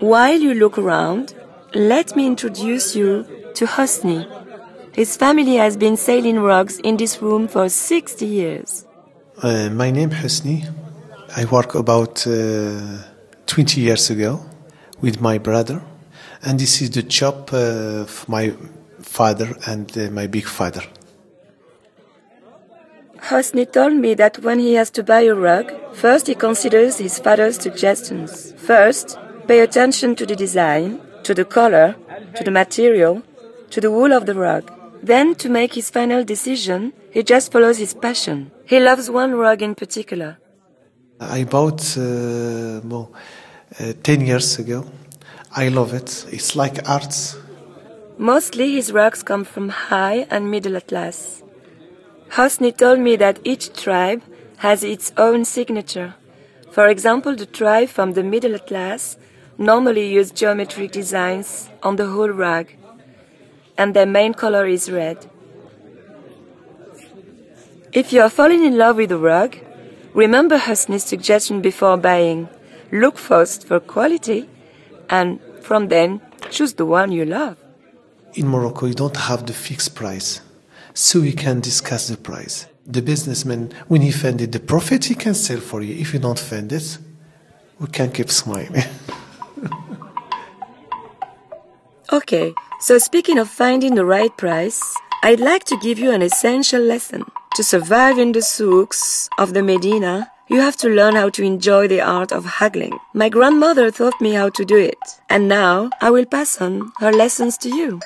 While 0.00 0.38
you 0.40 0.52
look 0.52 0.76
around, 0.76 1.34
let 1.74 2.16
me 2.16 2.26
introduce 2.26 2.94
you 2.94 3.24
to 3.54 3.66
Hosni. 3.66 4.26
His 4.92 5.16
family 5.16 5.56
has 5.56 5.76
been 5.76 5.96
selling 5.96 6.38
rugs 6.40 6.78
in 6.80 6.98
this 6.98 7.22
room 7.22 7.48
for 7.48 7.68
60 7.68 8.26
years. 8.26 8.84
Uh, 9.42 9.70
my 9.70 9.90
name 9.90 10.12
is 10.12 10.18
Husni. 10.18 10.70
I 11.34 11.46
work 11.46 11.74
about 11.74 12.26
uh, 12.26 12.98
20 13.46 13.80
years 13.80 14.10
ago 14.10 14.40
with 15.00 15.20
my 15.20 15.38
brother, 15.38 15.82
and 16.42 16.60
this 16.60 16.82
is 16.82 16.90
the 16.90 17.10
shop 17.10 17.52
uh, 17.52 18.02
of 18.02 18.28
my 18.28 18.54
father 19.00 19.56
and 19.66 19.96
uh, 19.96 20.10
my 20.10 20.26
big 20.26 20.46
father. 20.46 20.82
Hosni 23.30 23.70
told 23.70 23.94
me 23.94 24.14
that 24.14 24.38
when 24.40 24.58
he 24.58 24.74
has 24.74 24.90
to 24.90 25.02
buy 25.02 25.22
a 25.22 25.34
rug, 25.34 25.72
first 25.94 26.26
he 26.26 26.34
considers 26.34 26.98
his 26.98 27.18
father's 27.18 27.58
suggestions. 27.58 28.52
First, 28.58 29.18
pay 29.46 29.60
attention 29.60 30.14
to 30.16 30.26
the 30.26 30.36
design, 30.36 31.00
to 31.22 31.34
the 31.34 31.44
color, 31.44 31.96
to 32.36 32.44
the 32.44 32.50
material, 32.50 33.22
to 33.70 33.80
the 33.80 33.90
wool 33.90 34.12
of 34.12 34.26
the 34.26 34.34
rug. 34.34 34.72
Then, 35.02 35.34
to 35.36 35.48
make 35.48 35.74
his 35.74 35.90
final 35.90 36.24
decision, 36.24 36.92
he 37.10 37.22
just 37.22 37.52
follows 37.52 37.78
his 37.78 37.94
passion. 37.94 38.50
He 38.66 38.80
loves 38.80 39.10
one 39.10 39.34
rug 39.34 39.62
in 39.62 39.74
particular. 39.74 40.38
I 41.20 41.44
bought 41.44 41.96
uh, 41.96 42.80
well, 42.84 43.12
uh, 43.80 43.92
10 44.02 44.26
years 44.26 44.58
ago. 44.58 44.84
I 45.52 45.68
love 45.68 45.94
it. 45.94 46.26
It's 46.30 46.56
like 46.56 46.86
art. 46.88 47.36
Mostly 48.18 48.72
his 48.72 48.92
rugs 48.92 49.22
come 49.22 49.44
from 49.44 49.68
high 49.68 50.26
and 50.30 50.50
middle 50.50 50.80
class. 50.80 51.42
Hosni 52.30 52.76
told 52.76 52.98
me 52.98 53.16
that 53.16 53.38
each 53.44 53.72
tribe 53.72 54.22
has 54.58 54.82
its 54.82 55.12
own 55.16 55.44
signature. 55.44 56.14
For 56.70 56.88
example, 56.88 57.36
the 57.36 57.46
tribe 57.46 57.88
from 57.88 58.12
the 58.12 58.22
middle 58.22 58.58
class 58.58 59.16
normally 59.58 60.08
use 60.08 60.30
geometric 60.30 60.92
designs 60.92 61.68
on 61.82 61.96
the 61.96 62.06
whole 62.06 62.28
rug, 62.28 62.68
and 63.78 63.94
their 63.94 64.06
main 64.06 64.34
color 64.34 64.66
is 64.66 64.90
red. 64.90 65.30
If 67.92 68.12
you 68.12 68.20
are 68.20 68.30
falling 68.30 68.64
in 68.64 68.76
love 68.76 68.96
with 68.96 69.12
a 69.12 69.18
rug, 69.18 69.56
remember 70.12 70.58
Husni's 70.58 71.04
suggestion 71.04 71.62
before 71.62 71.96
buying. 71.96 72.48
Look 72.92 73.16
first 73.16 73.66
for 73.66 73.80
quality, 73.80 74.48
and 75.08 75.40
from 75.62 75.88
then 75.88 76.20
choose 76.50 76.74
the 76.74 76.86
one 76.86 77.10
you 77.10 77.24
love. 77.24 77.56
In 78.34 78.48
Morocco, 78.48 78.86
you 78.86 78.94
don't 78.94 79.16
have 79.16 79.46
the 79.46 79.54
fixed 79.54 79.94
price, 79.94 80.42
so 80.92 81.20
we 81.20 81.32
can 81.32 81.60
discuss 81.60 82.08
the 82.08 82.16
price. 82.16 82.66
The 82.86 83.02
businessman, 83.02 83.72
when 83.88 84.02
he 84.02 84.12
find 84.12 84.40
it, 84.40 84.52
the 84.52 84.60
profit 84.60 85.06
he 85.06 85.14
can 85.14 85.34
sell 85.34 85.58
for 85.58 85.82
you. 85.82 85.94
If 85.94 86.12
you 86.12 86.20
don't 86.20 86.38
find 86.38 86.70
it, 86.70 86.98
we 87.80 87.88
can 87.88 88.12
keep 88.12 88.30
smiling. 88.30 88.84
Okay, 92.12 92.54
so 92.80 92.98
speaking 92.98 93.38
of 93.38 93.48
finding 93.48 93.94
the 93.94 94.04
right 94.04 94.34
price, 94.36 94.80
I'd 95.22 95.40
like 95.40 95.64
to 95.64 95.76
give 95.78 95.98
you 95.98 96.12
an 96.12 96.22
essential 96.22 96.80
lesson. 96.80 97.24
To 97.56 97.64
survive 97.64 98.18
in 98.18 98.32
the 98.32 98.42
souks 98.42 99.28
of 99.38 99.54
the 99.54 99.62
Medina, 99.62 100.30
you 100.48 100.60
have 100.60 100.76
to 100.76 100.88
learn 100.88 101.16
how 101.16 101.30
to 101.30 101.42
enjoy 101.42 101.88
the 101.88 102.00
art 102.00 102.30
of 102.30 102.44
haggling. 102.44 102.96
My 103.12 103.28
grandmother 103.28 103.90
taught 103.90 104.20
me 104.20 104.34
how 104.34 104.50
to 104.50 104.64
do 104.64 104.76
it, 104.76 104.98
and 105.28 105.48
now 105.48 105.90
I 106.00 106.10
will 106.10 106.26
pass 106.26 106.60
on 106.60 106.92
her 106.98 107.12
lessons 107.12 107.58
to 107.58 107.68
you. 107.68 108.00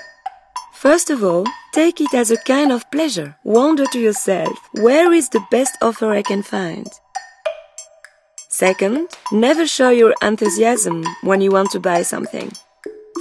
First 0.72 1.10
of 1.10 1.22
all, 1.22 1.44
take 1.74 2.00
it 2.00 2.14
as 2.14 2.30
a 2.30 2.38
kind 2.38 2.72
of 2.72 2.90
pleasure. 2.90 3.36
Wonder 3.44 3.84
to 3.92 4.00
yourself, 4.00 4.56
where 4.72 5.12
is 5.12 5.28
the 5.28 5.44
best 5.50 5.76
offer 5.82 6.10
I 6.10 6.22
can 6.22 6.42
find? 6.42 6.88
Second, 8.60 9.08
never 9.32 9.66
show 9.66 9.88
your 9.88 10.14
enthusiasm 10.20 11.02
when 11.22 11.40
you 11.40 11.50
want 11.50 11.70
to 11.70 11.80
buy 11.80 12.02
something. 12.02 12.52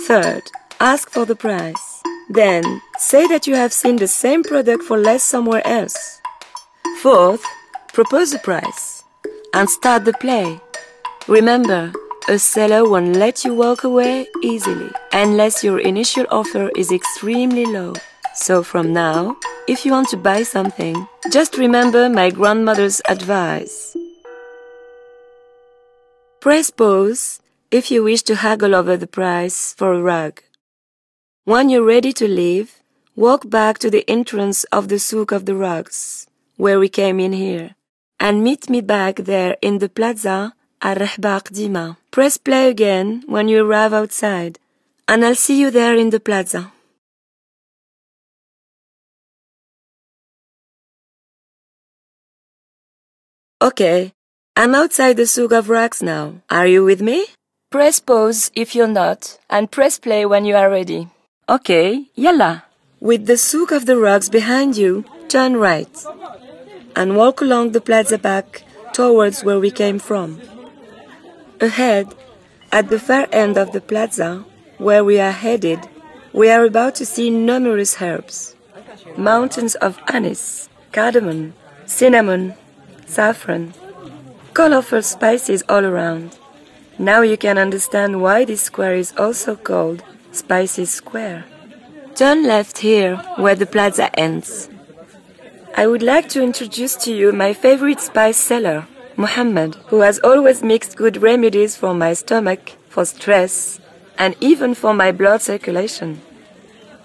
Third, 0.06 0.44
ask 0.82 1.10
for 1.10 1.24
the 1.24 1.34
price. 1.34 2.04
Then, 2.30 2.82
say 2.98 3.26
that 3.28 3.48
you 3.48 3.56
have 3.56 3.72
seen 3.72 3.96
the 3.96 4.10
same 4.10 4.44
product 4.44 4.84
for 4.84 4.98
less 4.98 5.24
somewhere 5.24 5.66
else. 5.66 6.20
Fourth, 7.02 7.42
propose 7.94 8.34
a 8.34 8.40
price 8.40 9.06
and 9.54 9.70
start 9.70 10.04
the 10.04 10.12
play. 10.12 10.60
Remember, 11.30 11.94
a 12.28 12.38
seller 12.38 12.84
won't 12.84 13.16
let 13.16 13.46
you 13.46 13.56
walk 13.56 13.86
away 13.86 14.28
easily 14.44 14.92
unless 15.14 15.64
your 15.64 15.80
initial 15.80 16.26
offer 16.32 16.70
is 16.76 16.92
extremely 16.92 17.66
low. 17.66 17.94
So 18.36 18.62
from 18.62 18.92
now, 18.92 19.38
if 19.70 19.86
you 19.86 19.94
want 19.94 20.10
to 20.10 20.18
buy 20.18 20.44
something, 20.44 21.08
just 21.32 21.58
remember 21.58 22.10
my 22.10 22.30
grandmother's 22.30 23.02
advice. 23.08 23.96
Press 26.40 26.70
pause 26.70 27.42
if 27.70 27.92
you 27.92 28.02
wish 28.02 28.24
to 28.24 28.36
haggle 28.36 28.74
over 28.74 28.96
the 28.96 29.08
price 29.08 29.74
for 29.74 29.92
a 29.92 30.02
rug. 30.02 30.42
When 31.44 31.70
you're 31.70 31.84
ready 31.84 32.14
to 32.14 32.30
leave, 32.30 32.80
walk 33.14 33.50
back 33.50 33.78
to 33.80 33.90
the 33.90 34.10
entrance 34.10 34.64
of 34.72 34.88
the 34.88 35.00
souk 35.00 35.34
of 35.34 35.46
the 35.46 35.56
rugs, 35.56 36.28
where 36.56 36.80
we 36.80 36.88
came 36.88 37.20
in 37.20 37.34
here, 37.34 37.76
and 38.22 38.42
meet 38.42 38.70
me 38.70 38.80
back 38.80 39.18
there 39.18 39.58
in 39.62 39.80
the 39.80 39.90
plaza 39.90 40.54
Al-Rahba 40.82 41.42
Dima. 41.52 41.98
Press 42.10 42.38
play 42.38 42.70
again 42.70 43.24
when 43.28 43.50
you 43.50 43.66
arrive 43.66 43.94
outside, 43.94 44.60
and 45.10 45.26
I'll 45.26 45.36
see 45.36 45.60
you 45.60 45.70
there 45.70 45.98
in 45.98 46.10
the 46.10 46.22
plaza. 46.22 46.72
Okay, 53.62 54.14
I'm 54.60 54.76
outside 54.76 55.16
the 55.16 55.26
souk 55.26 55.54
of 55.54 55.70
rugs 55.70 56.04
now. 56.04 56.34
Are 56.50 56.68
you 56.68 56.84
with 56.84 57.02
me? 57.02 57.28
Press 57.72 58.02
pause 58.02 58.52
if 58.56 58.76
you're 58.76 58.92
not, 58.92 59.40
and 59.50 59.72
press 59.72 59.98
play 59.98 60.26
when 60.26 60.44
you 60.44 60.58
are 60.58 60.70
ready. 60.70 61.08
Okay, 61.48 62.10
yalla. 62.14 62.66
With 63.00 63.26
the 63.26 63.38
souk 63.38 63.72
of 63.72 63.86
the 63.86 63.96
rugs 63.96 64.28
behind 64.28 64.76
you, 64.76 65.06
turn 65.30 65.56
right 65.56 65.88
and 66.94 67.16
walk 67.16 67.40
along 67.40 67.72
the 67.72 67.80
plaza 67.80 68.18
back 68.18 68.64
towards 68.92 69.46
where 69.46 69.62
we 69.62 69.72
came 69.72 69.98
from. 69.98 70.42
Ahead, 71.62 72.14
at 72.70 72.90
the 72.90 73.00
far 73.00 73.30
end 73.32 73.56
of 73.58 73.72
the 73.72 73.80
plaza, 73.80 74.44
where 74.78 75.06
we 75.06 75.22
are 75.22 75.32
headed, 75.32 75.80
we 76.34 76.50
are 76.52 76.66
about 76.66 76.96
to 76.96 77.06
see 77.06 77.30
numerous 77.30 78.02
herbs. 78.02 78.58
Mountains 79.16 79.76
of 79.76 79.98
anise, 80.10 80.68
cardamom, 80.92 81.54
cinnamon, 81.86 82.56
saffron, 83.06 83.74
colorful 84.60 85.02
spices 85.02 85.64
all 85.70 85.86
around. 85.86 86.38
Now 86.98 87.22
you 87.22 87.38
can 87.38 87.58
understand 87.58 88.22
why 88.22 88.44
this 88.44 88.64
square 88.64 88.94
is 88.94 89.14
also 89.16 89.56
called 89.56 90.04
Spices 90.34 90.90
Square. 90.92 91.46
Turn 92.14 92.46
left 92.46 92.80
here, 92.80 93.16
where 93.38 93.56
the 93.56 93.66
plaza 93.66 94.14
ends. 94.20 94.70
I 95.78 95.88
would 95.88 96.04
like 96.04 96.28
to 96.34 96.44
introduce 96.44 96.98
to 97.06 97.14
you 97.14 97.32
my 97.32 97.54
favorite 97.54 98.02
spice 98.02 98.36
seller, 98.36 98.86
Muhammad, 99.16 99.76
who 99.88 100.02
has 100.02 100.20
always 100.26 100.62
mixed 100.62 100.98
good 100.98 101.22
remedies 101.22 101.78
for 101.78 101.94
my 101.94 102.12
stomach, 102.12 102.74
for 102.90 103.06
stress, 103.06 103.80
and 104.18 104.36
even 104.42 104.74
for 104.74 104.94
my 104.94 105.14
blood 105.14 105.42
circulation. 105.42 106.20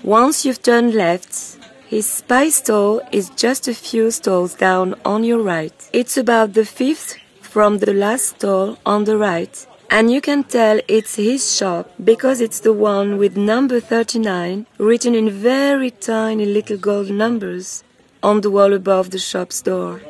Once 0.02 0.44
you've 0.44 0.60
turned 0.60 0.92
left, 0.92 1.56
his 1.86 2.04
spice 2.04 2.56
store 2.56 3.00
is 3.12 3.30
just 3.36 3.68
a 3.68 3.74
few 3.74 4.10
stalls 4.10 4.54
down 4.54 4.96
on 5.04 5.22
your 5.22 5.38
right. 5.38 5.88
It's 5.92 6.16
about 6.16 6.54
the 6.54 6.64
fifth 6.64 7.14
from 7.54 7.78
the 7.78 7.94
last 7.94 8.24
stall 8.34 8.76
on 8.84 9.04
the 9.04 9.16
right, 9.16 9.64
and 9.88 10.10
you 10.10 10.20
can 10.20 10.42
tell 10.42 10.80
it's 10.88 11.14
his 11.14 11.56
shop 11.56 11.88
because 12.02 12.40
it's 12.40 12.58
the 12.58 12.72
one 12.72 13.16
with 13.16 13.36
number 13.36 13.78
39 13.78 14.66
written 14.78 15.14
in 15.14 15.30
very 15.30 15.92
tiny 15.92 16.46
little 16.46 16.76
gold 16.76 17.10
numbers 17.10 17.84
on 18.24 18.40
the 18.40 18.50
wall 18.50 18.72
above 18.72 19.10
the 19.10 19.20
shop's 19.20 19.62
door. 19.62 20.00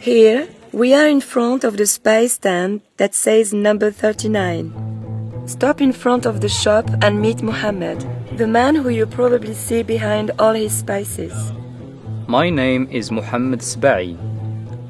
Here, 0.00 0.48
we 0.72 0.94
are 0.94 1.06
in 1.06 1.20
front 1.20 1.62
of 1.62 1.76
the 1.76 1.86
spice 1.86 2.32
stand 2.32 2.80
that 2.96 3.14
says 3.14 3.54
number 3.54 3.92
39. 3.92 5.46
Stop 5.46 5.80
in 5.80 5.92
front 5.92 6.26
of 6.26 6.40
the 6.40 6.48
shop 6.48 6.90
and 7.02 7.20
meet 7.20 7.40
Muhammad, 7.40 8.04
the 8.36 8.48
man 8.48 8.74
who 8.74 8.88
you 8.88 9.06
probably 9.06 9.54
see 9.54 9.84
behind 9.84 10.32
all 10.40 10.54
his 10.54 10.76
spices. 10.76 11.52
My 12.26 12.50
name 12.50 12.88
is 12.90 13.12
Muhammad 13.12 13.60
Sbai. 13.60 14.18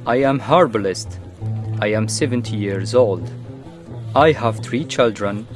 I 0.06 0.16
am 0.16 0.38
herbalist. 0.38 1.20
I 1.78 1.88
am 1.88 2.08
70 2.08 2.56
years 2.56 2.94
old. 2.94 3.30
I 4.16 4.32
have 4.32 4.60
three 4.60 4.84
children. 4.84 5.46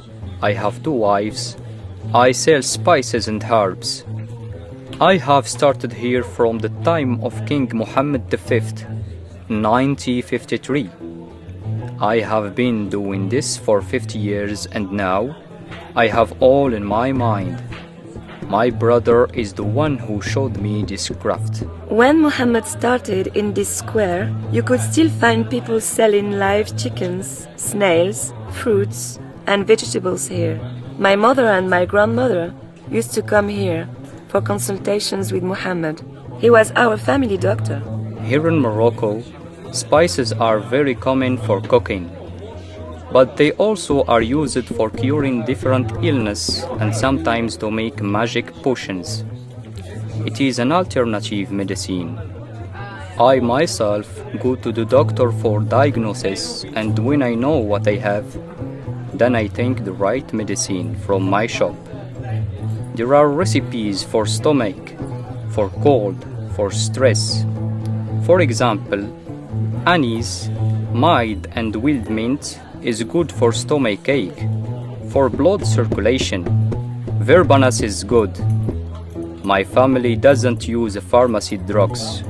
I 0.41 0.53
have 0.53 0.83
two 0.83 0.91
wives. 0.91 1.57
I 2.13 2.31
sell 2.31 2.61
spices 2.61 3.27
and 3.27 3.43
herbs. 3.43 4.05
I 5.01 5.17
have 5.17 5.47
started 5.47 5.91
here 5.91 6.23
from 6.23 6.59
the 6.59 6.69
time 6.83 7.23
of 7.23 7.45
King 7.47 7.71
Muhammad 7.73 8.29
V, 8.29 8.59
1953. 9.47 10.89
I 11.99 12.19
have 12.19 12.53
been 12.53 12.87
doing 12.87 13.29
this 13.29 13.57
for 13.57 13.81
50 13.81 14.19
years 14.19 14.67
and 14.67 14.91
now 14.91 15.35
I 15.95 16.07
have 16.07 16.39
all 16.39 16.73
in 16.73 16.83
my 16.85 17.11
mind. 17.11 17.63
My 18.47 18.69
brother 18.69 19.25
is 19.33 19.53
the 19.53 19.63
one 19.63 19.97
who 19.97 20.21
showed 20.21 20.57
me 20.57 20.83
this 20.83 21.09
craft. 21.09 21.63
When 21.89 22.21
Muhammad 22.21 22.65
started 22.65 23.35
in 23.35 23.53
this 23.53 23.69
square, 23.69 24.31
you 24.51 24.61
could 24.61 24.79
still 24.79 25.09
find 25.09 25.49
people 25.49 25.81
selling 25.81 26.33
live 26.33 26.77
chickens, 26.77 27.47
snails, 27.55 28.33
fruits, 28.51 29.19
and 29.47 29.65
vegetables 29.65 30.27
here. 30.27 30.59
My 30.99 31.15
mother 31.15 31.47
and 31.47 31.71
my 31.71 31.85
grandmother 31.85 32.53
used 32.91 33.13
to 33.13 33.23
come 33.23 33.47
here 33.49 33.89
for 34.27 34.41
consultations 34.41 35.33
with 35.33 35.41
Muhammad. 35.41 36.01
He 36.37 36.51
was 36.51 36.71
our 36.75 36.97
family 36.97 37.37
doctor. 37.37 37.81
Here 38.23 38.47
in 38.47 38.59
Morocco, 38.59 39.23
spices 39.71 40.33
are 40.33 40.59
very 40.59 40.93
common 40.93 41.39
for 41.39 41.61
cooking, 41.61 42.14
but 43.11 43.37
they 43.37 43.51
also 43.53 44.03
are 44.05 44.21
used 44.21 44.65
for 44.65 44.89
curing 44.89 45.45
different 45.45 45.91
illness 46.03 46.63
and 46.79 46.95
sometimes 46.95 47.55
to 47.57 47.71
make 47.71 48.01
magic 48.01 48.53
potions. 48.63 49.23
It 50.25 50.41
is 50.41 50.59
an 50.59 50.71
alternative 50.71 51.51
medicine. 51.51 52.19
I 53.19 53.39
myself 53.39 54.07
go 54.41 54.55
to 54.55 54.71
the 54.71 54.85
doctor 54.85 55.31
for 55.31 55.61
diagnosis 55.61 56.65
and 56.75 56.97
when 56.99 57.21
I 57.21 57.35
know 57.35 57.57
what 57.57 57.87
I 57.87 57.95
have, 57.95 58.25
then 59.17 59.35
I 59.35 59.47
take 59.47 59.85
the 59.85 59.93
right 59.93 60.31
medicine 60.33 60.95
from 60.95 61.29
my 61.29 61.47
shop. 61.47 61.75
There 62.95 63.13
are 63.15 63.29
recipes 63.29 64.03
for 64.03 64.25
stomach, 64.25 64.95
for 65.51 65.69
cold, 65.83 66.25
for 66.55 66.71
stress. 66.71 67.45
For 68.25 68.41
example, 68.41 69.03
anise, 69.85 70.49
mild 70.91 71.47
and 71.51 71.75
wild 71.75 72.09
mint 72.09 72.59
is 72.85 73.01
good 73.03 73.31
for 73.31 73.51
stomach 73.51 74.07
ache. 74.07 74.47
For 75.09 75.27
blood 75.29 75.65
circulation, 75.65 76.45
verbenase 77.19 77.83
is 77.83 78.03
good. 78.03 78.31
My 79.43 79.63
family 79.63 80.15
doesn't 80.15 80.67
use 80.67 80.95
pharmacy 80.97 81.57
drugs. 81.57 82.23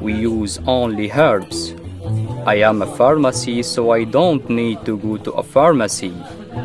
We 0.00 0.14
use 0.14 0.58
only 0.66 1.10
herbs. 1.10 1.74
I 2.44 2.56
am 2.56 2.82
a 2.82 2.96
pharmacy, 2.96 3.62
so 3.62 3.90
I 3.90 4.04
don't 4.04 4.48
need 4.50 4.84
to 4.84 4.98
go 4.98 5.16
to 5.16 5.32
a 5.32 5.42
pharmacy. 5.42 6.12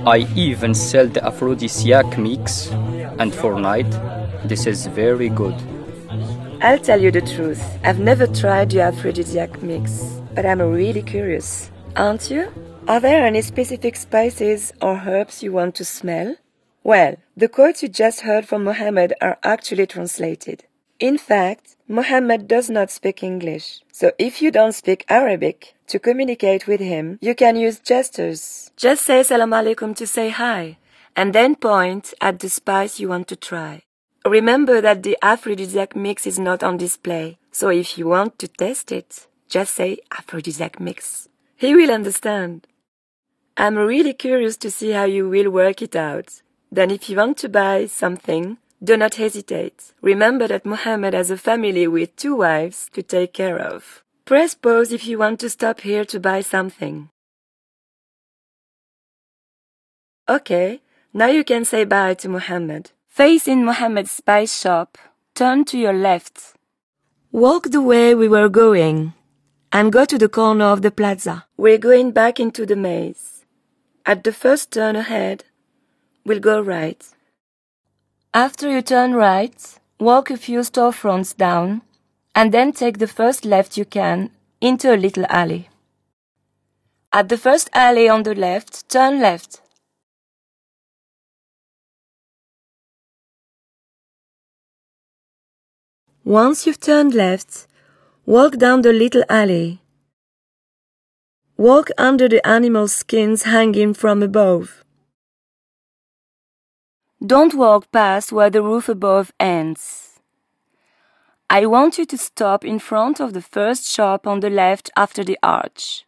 I 0.06 0.28
even 0.36 0.74
sell 0.74 1.08
the 1.08 1.24
aphrodisiac 1.24 2.18
mix, 2.18 2.72
and 3.20 3.34
for 3.34 3.60
night, 3.60 3.92
this 4.46 4.66
is 4.66 4.88
very 4.88 5.30
good. 5.30 5.56
I'll 6.62 6.80
tell 6.80 7.00
you 7.00 7.12
the 7.12 7.22
truth. 7.22 7.64
I've 7.84 8.00
never 8.00 8.28
tried 8.28 8.72
the 8.72 8.82
aphrodisiac 8.82 9.62
mix, 9.62 10.20
but 10.36 10.46
I'm 10.46 10.62
really 10.62 11.04
curious. 11.04 11.72
Aren't 11.96 12.30
you? 12.30 12.52
Are 12.90 13.00
there 13.00 13.24
any 13.24 13.44
specific 13.44 13.96
spices 13.96 14.74
or 14.82 15.04
herbs 15.06 15.44
you 15.44 15.52
want 15.52 15.76
to 15.76 15.86
smell? 15.86 16.38
Well, 16.84 17.18
the 17.38 17.48
quotes 17.48 17.84
you 17.84 17.88
just 17.88 18.22
heard 18.22 18.48
from 18.48 18.64
Mohammed 18.64 19.14
are 19.22 19.38
actually 19.44 19.86
translated. 19.86 20.66
In 21.00 21.20
fact, 21.20 21.76
Muhammad 21.88 22.48
does 22.48 22.68
not 22.68 22.90
speak 22.90 23.22
English, 23.22 23.82
so 23.92 24.12
if 24.18 24.42
you 24.42 24.50
don't 24.50 24.74
speak 24.74 25.06
Arabic, 25.08 25.76
to 25.86 26.00
communicate 26.00 26.66
with 26.66 26.80
him, 26.80 27.20
you 27.22 27.36
can 27.36 27.58
use 27.58 27.78
gestures. 27.78 28.72
Just 28.76 29.06
say 29.06 29.22
salam 29.22 29.52
alaikum 29.52 29.96
to 29.96 30.08
say 30.08 30.30
hi, 30.30 30.80
and 31.16 31.32
then 31.32 31.54
point 31.54 32.16
at 32.20 32.40
the 32.40 32.50
spice 32.50 33.00
you 33.00 33.08
want 33.10 33.28
to 33.28 33.36
try. 33.36 33.84
Remember 34.26 34.82
that 34.82 35.04
the 35.04 35.16
aphrodisiac 35.22 35.96
mix 35.96 36.26
is 36.26 36.40
not 36.40 36.64
on 36.64 36.78
display, 36.78 37.38
so 37.52 37.70
if 37.70 38.00
you 38.00 38.08
want 38.08 38.40
to 38.40 38.48
test 38.48 38.92
it, 38.92 39.28
just 39.48 39.76
say 39.76 40.00
aphrodisiac 40.10 40.80
mix. 40.80 41.30
He 41.56 41.76
will 41.76 41.92
understand. 41.92 42.66
I'm 43.60 43.76
really 43.78 44.14
curious 44.14 44.56
to 44.60 44.72
see 44.72 44.92
how 44.92 45.04
you 45.04 45.28
will 45.28 45.50
work 45.50 45.82
it 45.82 45.94
out. 45.94 46.42
Then 46.72 46.92
if 46.92 47.10
you 47.10 47.18
want 47.18 47.38
to 47.40 47.50
buy 47.50 47.88
something, 47.88 48.58
do 48.82 48.96
not 48.96 49.16
hesitate. 49.16 49.92
Remember 50.02 50.48
that 50.48 50.66
Muhammad 50.66 51.14
has 51.14 51.30
a 51.30 51.38
family 51.38 51.86
with 51.86 52.16
two 52.16 52.38
wives 52.38 52.90
to 52.94 53.04
take 53.04 53.34
care 53.34 53.60
of. 53.60 54.02
Press 54.24 54.56
pause 54.56 54.94
if 54.94 55.06
you 55.06 55.20
want 55.20 55.42
to 55.42 55.50
stop 55.50 55.82
here 55.82 56.06
to 56.06 56.22
buy 56.22 56.40
something. 56.40 57.10
Okay, 60.30 60.80
now 61.14 61.28
you 61.28 61.44
can 61.44 61.66
say 61.66 61.84
bye 61.84 62.14
to 62.14 62.30
Muhammad. 62.30 62.92
Facing 63.10 63.66
Muhammad's 63.66 64.12
spice 64.12 64.58
shop, 64.58 64.98
turn 65.36 65.66
to 65.66 65.78
your 65.78 65.92
left. 65.92 66.54
Walk 67.34 67.72
the 67.72 67.82
way 67.82 68.16
we 68.16 68.30
were 68.30 68.48
going 68.48 69.12
and 69.74 69.92
go 69.92 70.06
to 70.06 70.18
the 70.18 70.30
corner 70.30 70.66
of 70.66 70.82
the 70.82 70.92
plaza. 70.92 71.46
We're 71.58 71.78
going 71.78 72.12
back 72.12 72.40
into 72.40 72.66
the 72.66 72.78
maze. 72.78 73.39
At 74.10 74.24
the 74.24 74.34
first 74.34 74.72
turn 74.72 74.96
ahead, 74.96 75.44
we'll 76.26 76.40
go 76.40 76.60
right. 76.60 77.00
After 78.34 78.68
you 78.68 78.82
turn 78.82 79.14
right, 79.14 79.80
walk 80.00 80.32
a 80.32 80.38
few 80.38 80.62
storefronts 80.62 81.38
down, 81.38 81.84
and 82.34 82.52
then 82.52 82.72
take 82.72 82.98
the 82.98 83.14
first 83.20 83.46
left 83.46 83.78
you 83.78 83.86
can 83.86 84.32
into 84.62 84.92
a 84.92 84.98
little 84.98 85.28
alley. 85.30 85.70
At 87.14 87.30
the 87.30 87.38
first 87.38 87.70
alley 87.72 88.10
on 88.10 88.24
the 88.24 88.34
left, 88.34 88.90
turn 88.90 89.22
left. 89.22 89.62
Once 96.24 96.66
you've 96.66 96.80
turned 96.80 97.14
left, 97.14 97.68
walk 98.26 98.58
down 98.58 98.82
the 98.82 98.92
little 98.92 99.24
alley. 99.30 99.84
Walk 101.60 101.90
under 101.98 102.30
the 102.30 102.40
animal 102.48 102.88
skins 102.88 103.44
hanging 103.44 103.94
from 103.94 104.24
above. 104.24 104.86
Don't 107.22 107.54
walk 107.54 107.92
past 107.92 108.32
where 108.32 108.50
the 108.50 108.62
roof 108.62 108.88
above 108.88 109.34
ends. 109.42 110.22
I 111.50 111.66
want 111.66 111.98
you 111.98 112.06
to 112.06 112.18
stop 112.18 112.64
in 112.64 112.80
front 112.80 113.20
of 113.20 113.34
the 113.34 113.42
first 113.42 113.84
shop 113.84 114.26
on 114.26 114.40
the 114.40 114.50
left 114.50 114.90
after 114.96 115.22
the 115.22 115.38
arch. 115.44 116.06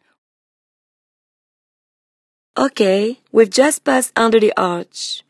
Okay, 2.56 3.20
we've 3.30 3.50
just 3.50 3.84
passed 3.84 4.12
under 4.16 4.40
the 4.40 4.54
arch. 4.56 5.22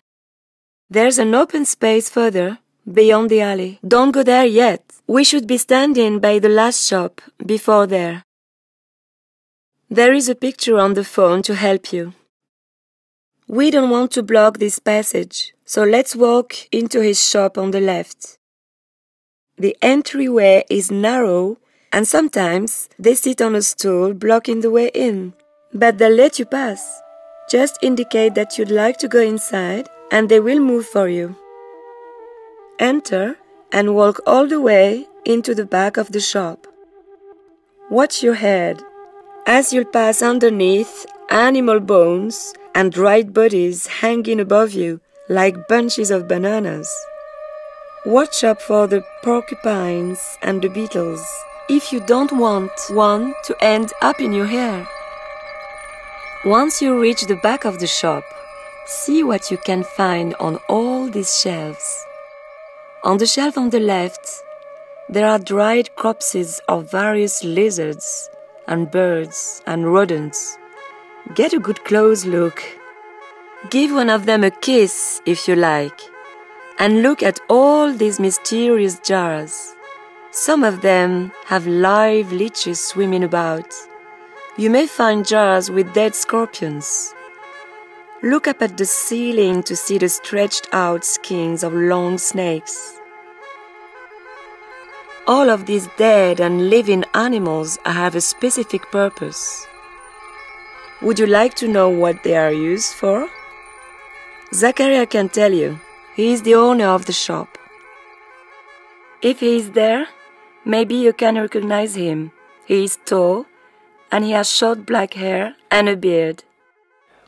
There's 0.89 1.18
an 1.18 1.35
open 1.35 1.64
space 1.64 2.09
further, 2.09 2.59
beyond 2.87 3.29
the 3.29 3.41
alley. 3.41 3.81
Don't 3.85 4.12
go 4.12 4.23
there 4.23 4.47
yet. 4.47 4.85
We 5.09 5.25
should 5.25 5.49
be 5.49 5.59
standing 5.59 6.20
by 6.20 6.39
the 6.39 6.49
last 6.49 6.87
shop, 6.87 7.20
before 7.45 7.89
there. 7.89 8.23
There 9.93 10.14
is 10.14 10.30
a 10.30 10.34
picture 10.34 10.78
on 10.78 10.95
the 10.95 11.05
phone 11.05 11.43
to 11.43 11.55
help 11.55 11.93
you. 11.93 12.14
We 13.47 13.70
don't 13.70 13.90
want 13.90 14.11
to 14.12 14.22
block 14.22 14.57
this 14.57 14.78
passage, 14.78 15.53
so 15.66 15.84
let's 15.84 16.16
walk 16.16 16.55
into 16.72 17.03
his 17.03 17.22
shop 17.22 17.59
on 17.59 17.72
the 17.72 17.80
left. 17.80 18.38
The 19.59 19.76
entryway 19.82 20.64
is 20.70 20.90
narrow, 20.90 21.59
and 21.93 22.09
sometimes 22.09 22.88
they 22.99 23.14
sit 23.14 23.43
on 23.43 23.55
a 23.55 23.61
stool 23.61 24.14
blocking 24.14 24.62
the 24.62 24.70
way 24.70 24.90
in, 24.95 25.34
but 25.74 25.99
they'll 25.99 26.20
let 26.24 26.38
you 26.38 26.47
pass. 26.47 27.03
Just 27.51 27.76
indicate 27.82 28.34
that 28.34 28.57
you'd 28.57 28.70
like 28.70 28.97
to 28.97 29.09
go 29.09 29.20
inside, 29.20 29.90
and 30.11 30.30
they 30.30 30.40
will 30.40 30.61
move 30.61 30.86
for 30.86 31.07
you. 31.07 31.36
Enter 32.78 33.36
and 33.70 33.95
walk 33.95 34.22
all 34.26 34.47
the 34.47 34.62
way 34.62 35.07
into 35.26 35.55
the 35.55 35.66
back 35.66 35.99
of 35.99 36.12
the 36.12 36.20
shop. 36.20 36.66
Watch 37.90 38.22
your 38.22 38.40
head. 38.40 38.82
As 39.47 39.72
you'll 39.72 39.84
pass 39.86 40.22
underneath 40.22 41.05
animal 41.28 41.80
bones 41.80 42.55
and 42.76 42.93
dried 42.93 43.34
bodies 43.34 43.88
hanging 43.88 44.38
above 44.38 44.70
you 44.70 45.01
like 45.28 45.66
bunches 45.66 46.12
of 46.12 46.28
bananas. 46.28 46.88
Watch 48.07 48.45
out 48.45 48.62
for 48.62 48.86
the 48.86 49.03
porcupines 49.24 50.38
and 50.43 50.62
the 50.62 50.68
beetles 50.68 51.26
if 51.68 51.93
you 51.93 51.99
don't 52.07 52.30
want 52.30 52.70
one 52.90 53.34
to 53.45 53.57
end 53.61 53.93
up 54.01 54.20
in 54.20 54.32
your 54.32 54.47
hair. 54.47 54.86
Once 56.45 56.80
you 56.80 57.01
reach 57.01 57.26
the 57.26 57.40
back 57.43 57.64
of 57.64 57.80
the 57.80 57.86
shop, 57.88 58.22
see 58.86 59.24
what 59.24 59.51
you 59.51 59.57
can 59.57 59.82
find 59.82 60.36
on 60.36 60.57
all 60.68 61.09
these 61.09 61.36
shelves. 61.36 62.05
On 63.03 63.18
the 63.18 63.26
shelf 63.26 63.59
on 63.59 63.70
the 63.70 63.80
left, 63.80 64.45
there 65.09 65.26
are 65.26 65.40
dried 65.40 65.97
corpses 65.97 66.61
of 66.68 66.93
various 66.93 67.43
lizards 67.43 68.30
and 68.73 68.91
birds 68.91 69.62
and 69.66 69.93
rodents. 69.93 70.57
Get 71.35 71.53
a 71.53 71.59
good 71.59 71.85
close 71.85 72.25
look. 72.25 72.62
Give 73.68 73.93
one 73.93 74.09
of 74.09 74.25
them 74.25 74.43
a 74.43 74.51
kiss 74.51 75.20
if 75.27 75.47
you 75.47 75.57
like. 75.57 76.01
And 76.79 77.03
look 77.03 77.23
at 77.23 77.39
all 77.51 77.93
these 77.93 78.18
mysterious 78.18 78.99
jars. 79.01 79.75
Some 80.31 80.64
of 80.64 80.81
them 80.81 81.33
have 81.45 81.66
live 81.66 82.33
leeches 82.33 82.83
swimming 82.83 83.23
about. 83.23 83.70
You 84.57 84.70
may 84.70 84.87
find 84.87 85.27
jars 85.27 85.70
with 85.70 85.93
dead 85.93 86.14
scorpions. 86.14 87.14
Look 88.23 88.49
up 88.49 88.62
at 88.62 88.79
the 88.79 88.87
ceiling 88.87 89.62
to 89.64 89.77
see 89.77 89.99
the 89.99 90.09
stretched 90.09 90.68
out 90.73 91.05
skins 91.05 91.62
of 91.62 91.75
long 91.75 92.16
snakes. 92.16 93.01
All 95.29 95.51
of 95.51 95.66
these 95.66 95.87
dead 95.97 96.41
and 96.41 96.68
living 96.68 97.05
animals 97.14 97.79
have 97.85 98.16
a 98.16 98.20
specific 98.20 98.91
purpose. 98.91 99.68
Would 101.01 101.20
you 101.20 101.27
like 101.27 101.55
to 101.55 101.68
know 101.68 101.89
what 101.89 102.25
they 102.25 102.37
are 102.37 102.53
used 102.53 102.93
for? 102.95 103.29
Zakaria 104.53 105.09
can 105.09 105.29
tell 105.29 105.53
you. 105.53 105.79
He 106.16 106.33
is 106.33 106.43
the 106.43 106.57
owner 106.57 106.87
of 106.87 107.07
the 107.07 107.12
shop. 107.12 107.57
If 109.23 109.39
he 109.39 109.57
is 109.57 109.70
there, 109.70 110.09
maybe 110.64 110.97
you 110.97 111.12
can 111.12 111.37
recognize 111.37 111.95
him. 111.95 112.33
He 112.66 112.83
is 112.83 112.99
tall 113.05 113.47
and 114.11 114.25
he 114.25 114.33
has 114.33 114.51
short 114.51 114.85
black 114.85 115.14
hair 115.14 115.55
and 115.70 115.89
a 115.89 115.97
beard. 115.97 116.43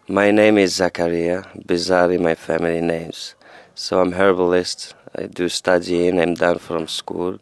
My 0.08 0.32
name 0.32 0.58
is 0.58 0.80
Zakaria, 0.80 1.46
bizarrely 1.64 2.20
my 2.20 2.34
family 2.34 2.80
names. 2.80 3.36
So 3.76 4.00
I'm 4.00 4.12
herbalist. 4.12 4.94
I 5.16 5.26
do 5.26 5.48
studying. 5.48 6.20
I'm 6.20 6.34
done 6.34 6.58
from 6.58 6.88
school. 6.88 7.38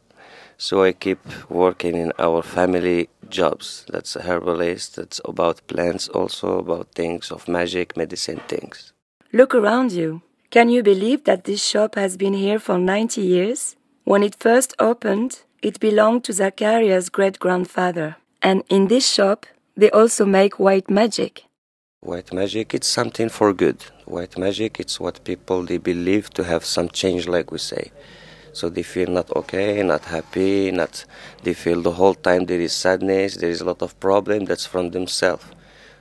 So 0.63 0.85
I 0.85 0.93
keep 0.93 1.19
working 1.49 1.97
in 1.97 2.13
our 2.21 2.41
family 2.41 3.09
jobs. 3.29 3.85
That's 3.89 4.15
a 4.15 4.23
herbalist. 4.23 4.95
That's 4.95 5.21
about 5.25 5.67
plants, 5.67 6.07
also 6.07 6.61
about 6.61 6.95
things 6.95 7.33
of 7.33 7.49
magic, 7.49 7.97
medicine 7.97 8.41
things. 8.47 8.93
Look 9.33 9.57
around 9.57 9.91
you. 9.91 10.23
Can 10.51 10.69
you 10.69 10.85
believe 10.85 11.25
that 11.25 11.43
this 11.43 11.61
shop 11.65 11.97
has 11.97 12.17
been 12.17 12.35
here 12.35 12.61
for 12.61 12.79
90 12.79 13.21
years? 13.21 13.75
When 14.05 14.23
it 14.23 14.37
first 14.39 14.73
opened, 14.79 15.43
it 15.63 15.81
belonged 15.81 16.23
to 16.27 16.33
Zakaria's 16.33 17.09
great 17.09 17.41
grandfather. 17.41 18.15
And 18.41 18.63
in 18.69 18.87
this 18.87 19.13
shop, 19.13 19.47
they 19.77 19.91
also 19.91 20.25
make 20.25 20.61
white 20.61 20.89
magic. 20.89 21.43
White 22.03 22.33
magic, 22.33 22.73
it's 22.73 22.87
something 22.87 23.31
for 23.31 23.53
good. 23.53 23.83
White 24.05 24.39
magic, 24.39 24.79
it's 24.79 25.01
what 25.01 25.25
people 25.25 25.65
they 25.65 25.79
believe 25.79 26.31
to 26.35 26.45
have 26.45 26.65
some 26.65 26.89
change, 26.89 27.27
like 27.27 27.51
we 27.51 27.59
say. 27.59 27.91
So 28.53 28.69
they 28.69 28.83
feel 28.83 29.09
not 29.09 29.31
okay, 29.35 29.83
not 29.83 30.05
happy, 30.05 30.71
not. 30.71 31.05
They 31.43 31.55
feel 31.55 31.81
the 31.81 31.93
whole 31.93 32.15
time 32.15 32.47
there 32.47 32.61
is 32.61 32.73
sadness, 32.73 33.37
there 33.37 33.51
is 33.51 33.61
a 33.61 33.65
lot 33.65 33.83
of 33.83 33.99
problem. 33.99 34.45
That's 34.45 34.67
from 34.67 34.91
themselves. 34.91 35.45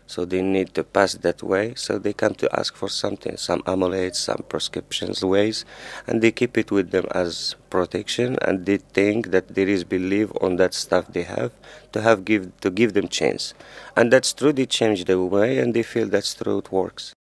So 0.08 0.26
they 0.26 0.41
need 0.41 0.74
to 0.74 0.84
pass 0.84 1.14
that 1.14 1.41
way. 1.41 1.74
So 1.78 1.97
they 1.97 2.12
come 2.12 2.36
to 2.36 2.60
ask 2.60 2.76
for 2.76 2.89
something, 2.89 3.38
some 3.38 3.64
amulets, 3.66 4.20
some 4.20 4.43
prescriptions, 4.49 5.24
ways, 5.24 5.64
and 6.06 6.22
they 6.22 6.34
keep 6.34 6.58
it 6.58 6.70
with 6.70 6.91
them 6.91 7.06
as 7.12 7.56
protection. 7.70 8.38
And 8.41 8.66
they 8.66 8.78
think 8.78 9.32
that 9.32 9.56
there 9.56 9.70
is 9.70 9.86
belief 9.86 10.30
on 10.41 10.58
that 10.58 10.74
stuff 10.74 11.08
they 11.08 11.24
have 11.24 11.54
to 11.93 12.02
have 12.02 12.26
give 12.26 12.60
to 12.60 12.70
give 12.70 12.91
them 12.91 13.08
chance. 13.08 13.54
And 13.95 14.12
that's 14.12 14.34
true. 14.34 14.52
They 14.52 14.66
change 14.66 15.06
the 15.06 15.18
way, 15.22 15.60
and 15.60 15.74
they 15.74 15.84
feel 15.84 16.10
that's 16.10 16.34
true. 16.34 16.58
It 16.58 16.74
works. 16.74 17.14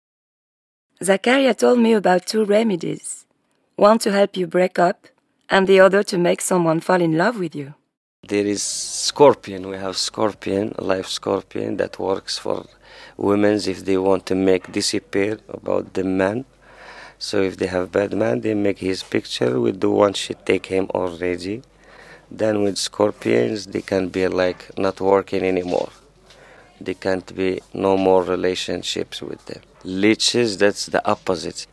Zakaria 1.01 1.57
told 1.57 1.79
me 1.79 1.93
about 1.93 2.27
two 2.27 2.45
remedies 2.45 3.25
one 3.77 3.99
to 4.01 4.13
help 4.13 4.37
you 4.37 4.47
break 4.47 4.79
up, 4.79 5.07
and 5.51 5.67
the 5.67 5.81
other 5.81 6.03
to 6.05 6.17
make 6.17 6.41
someone 6.41 6.81
fall 6.81 7.03
in 7.03 7.19
love 7.19 7.39
with 7.39 7.55
you. 7.55 7.75
There 8.27 8.47
is 8.47 8.63
scorpion. 8.63 9.69
We 9.69 9.77
have 9.77 9.97
scorpion, 9.97 10.75
live 10.79 11.09
scorpion 11.09 11.77
that 11.79 11.99
works 11.99 12.39
for 12.39 12.67
women 13.17 13.55
if 13.67 13.85
they 13.85 13.99
want 13.99 14.27
to 14.27 14.35
make 14.35 14.71
disappear 14.73 15.39
about 15.49 15.95
the 15.95 16.05
man. 16.05 16.45
So 17.19 17.43
if 17.43 17.57
they 17.57 17.67
have 17.67 17.93
bad 17.93 18.15
man, 18.15 18.41
they 18.41 18.55
make 18.55 18.79
his 18.79 19.03
picture 19.03 19.61
with 19.61 19.81
the 19.81 19.91
one 19.91 20.13
she 20.13 20.35
take 20.35 20.67
him 20.67 20.87
already. 20.95 21.63
Then 22.31 22.63
with 22.63 22.79
scorpions, 22.79 23.67
they 23.67 23.83
can 23.83 24.09
be 24.09 24.29
like 24.29 24.79
not 24.79 25.01
working 25.01 25.43
anymore. 25.43 25.91
They 26.81 26.95
can't 26.95 27.35
be 27.35 27.61
no 27.75 27.97
more 27.97 28.23
relationships 28.23 29.21
with 29.21 29.45
them. 29.47 29.63
Leeches, 29.83 30.57
that's 30.57 30.87
the 30.87 31.07
opposite. 31.07 31.67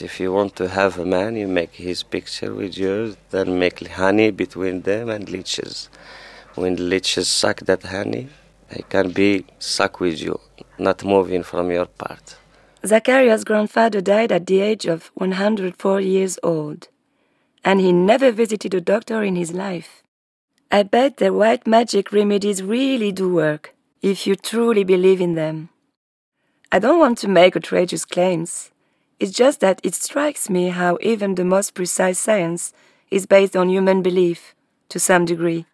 If 0.00 0.20
you 0.20 0.32
want 0.32 0.56
to 0.56 0.68
have 0.68 0.98
a 0.98 1.04
man, 1.04 1.36
you 1.36 1.46
make 1.46 1.74
his 1.74 2.02
picture 2.02 2.54
with 2.54 2.78
yours, 2.78 3.16
then 3.30 3.58
make 3.58 3.86
honey 3.86 4.30
between 4.30 4.82
them 4.82 5.10
and 5.10 5.28
leeches. 5.28 5.90
When 6.54 6.88
leeches 6.88 7.28
suck 7.28 7.60
that 7.60 7.82
honey, 7.82 8.28
they 8.70 8.82
can 8.88 9.10
be 9.10 9.44
stuck 9.58 10.00
with 10.00 10.20
you, 10.20 10.40
not 10.78 11.04
moving 11.04 11.42
from 11.42 11.70
your 11.70 11.86
part. 11.86 12.36
Zakaria's 12.84 13.44
grandfather 13.44 14.00
died 14.00 14.32
at 14.32 14.46
the 14.46 14.60
age 14.60 14.86
of 14.86 15.10
104 15.14 16.00
years 16.00 16.38
old, 16.42 16.88
and 17.64 17.80
he 17.80 17.92
never 17.92 18.32
visited 18.32 18.74
a 18.74 18.80
doctor 18.80 19.22
in 19.22 19.36
his 19.36 19.52
life. 19.52 20.02
I 20.70 20.82
bet 20.82 21.18
the 21.18 21.32
white 21.32 21.66
magic 21.66 22.12
remedies 22.12 22.62
really 22.62 23.12
do 23.12 23.32
work, 23.32 23.74
if 24.00 24.26
you 24.26 24.34
truly 24.34 24.84
believe 24.84 25.20
in 25.20 25.34
them. 25.34 25.68
I 26.72 26.78
don't 26.78 26.98
want 26.98 27.18
to 27.18 27.28
make 27.28 27.54
outrageous 27.54 28.04
claims. 28.04 28.71
It's 29.22 29.30
just 29.30 29.60
that 29.60 29.80
it 29.84 29.94
strikes 29.94 30.50
me 30.50 30.70
how 30.70 30.98
even 31.00 31.36
the 31.36 31.44
most 31.44 31.74
precise 31.74 32.18
science 32.18 32.72
is 33.08 33.24
based 33.24 33.54
on 33.54 33.68
human 33.68 34.02
belief, 34.02 34.52
to 34.88 34.98
some 34.98 35.24
degree. 35.24 35.64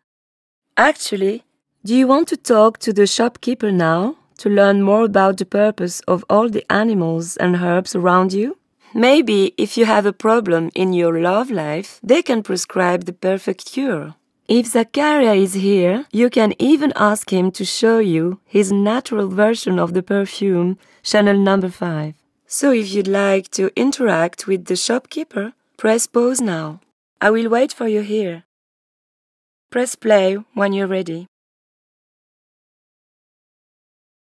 Actually, 0.77 1.45
do 1.83 1.95
you 1.95 2.07
want 2.07 2.29
to 2.29 2.37
talk 2.37 2.77
to 2.81 2.93
the 2.93 3.07
shopkeeper 3.07 3.73
now 3.73 4.17
to 4.37 4.51
learn 4.51 4.83
more 4.83 5.05
about 5.07 5.39
the 5.39 5.47
purpose 5.47 6.01
of 6.01 6.27
all 6.29 6.51
the 6.51 6.71
animals 6.71 7.39
and 7.39 7.57
herbs 7.57 7.97
around 7.97 8.35
you? 8.35 8.59
Maybe 8.93 9.55
if 9.57 9.79
you 9.79 9.87
have 9.87 10.05
a 10.05 10.21
problem 10.27 10.71
in 10.75 10.93
your 10.93 11.19
love 11.19 11.51
life, 11.51 12.01
they 12.03 12.21
can 12.21 12.43
prescribe 12.43 13.07
the 13.07 13.15
perfect 13.15 13.65
cure. 13.73 14.15
If 14.47 14.75
Zakaria 14.75 15.35
is 15.35 15.55
here, 15.55 16.05
you 16.13 16.29
can 16.29 16.53
even 16.59 16.93
ask 16.97 17.33
him 17.33 17.51
to 17.53 17.65
show 17.65 17.99
you 17.99 18.41
his 18.45 18.71
natural 18.71 19.29
version 19.29 19.79
of 19.79 19.95
the 19.95 20.03
perfume, 20.03 20.77
Chanel 21.03 21.39
number 21.39 21.71
5. 21.71 22.18
So 22.51 22.73
if 22.73 22.95
you'd 22.95 23.07
like 23.07 23.51
to 23.51 23.71
interact 23.77 24.47
with 24.47 24.65
the 24.65 24.75
shopkeeper, 24.75 25.53
press 25.77 26.07
pause 26.07 26.41
now. 26.41 26.81
I 27.21 27.29
will 27.29 27.51
wait 27.51 27.75
for 27.75 27.87
you 27.87 28.01
here. 28.01 28.45
Press 29.69 29.95
play 29.95 30.37
when 30.55 30.73
you're 30.73 30.87
ready. 30.87 31.27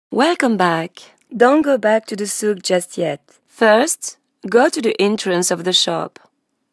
Welcome 0.10 0.58
back. 0.58 1.04
Don't 1.38 1.62
go 1.62 1.78
back 1.78 2.08
to 2.08 2.16
the 2.16 2.26
souk 2.26 2.64
just 2.64 2.98
yet. 2.98 3.22
First, 3.46 4.18
go 4.50 4.70
to 4.70 4.82
the 4.82 5.00
entrance 5.00 5.52
of 5.52 5.64
the 5.64 5.74
shop. 5.74 6.18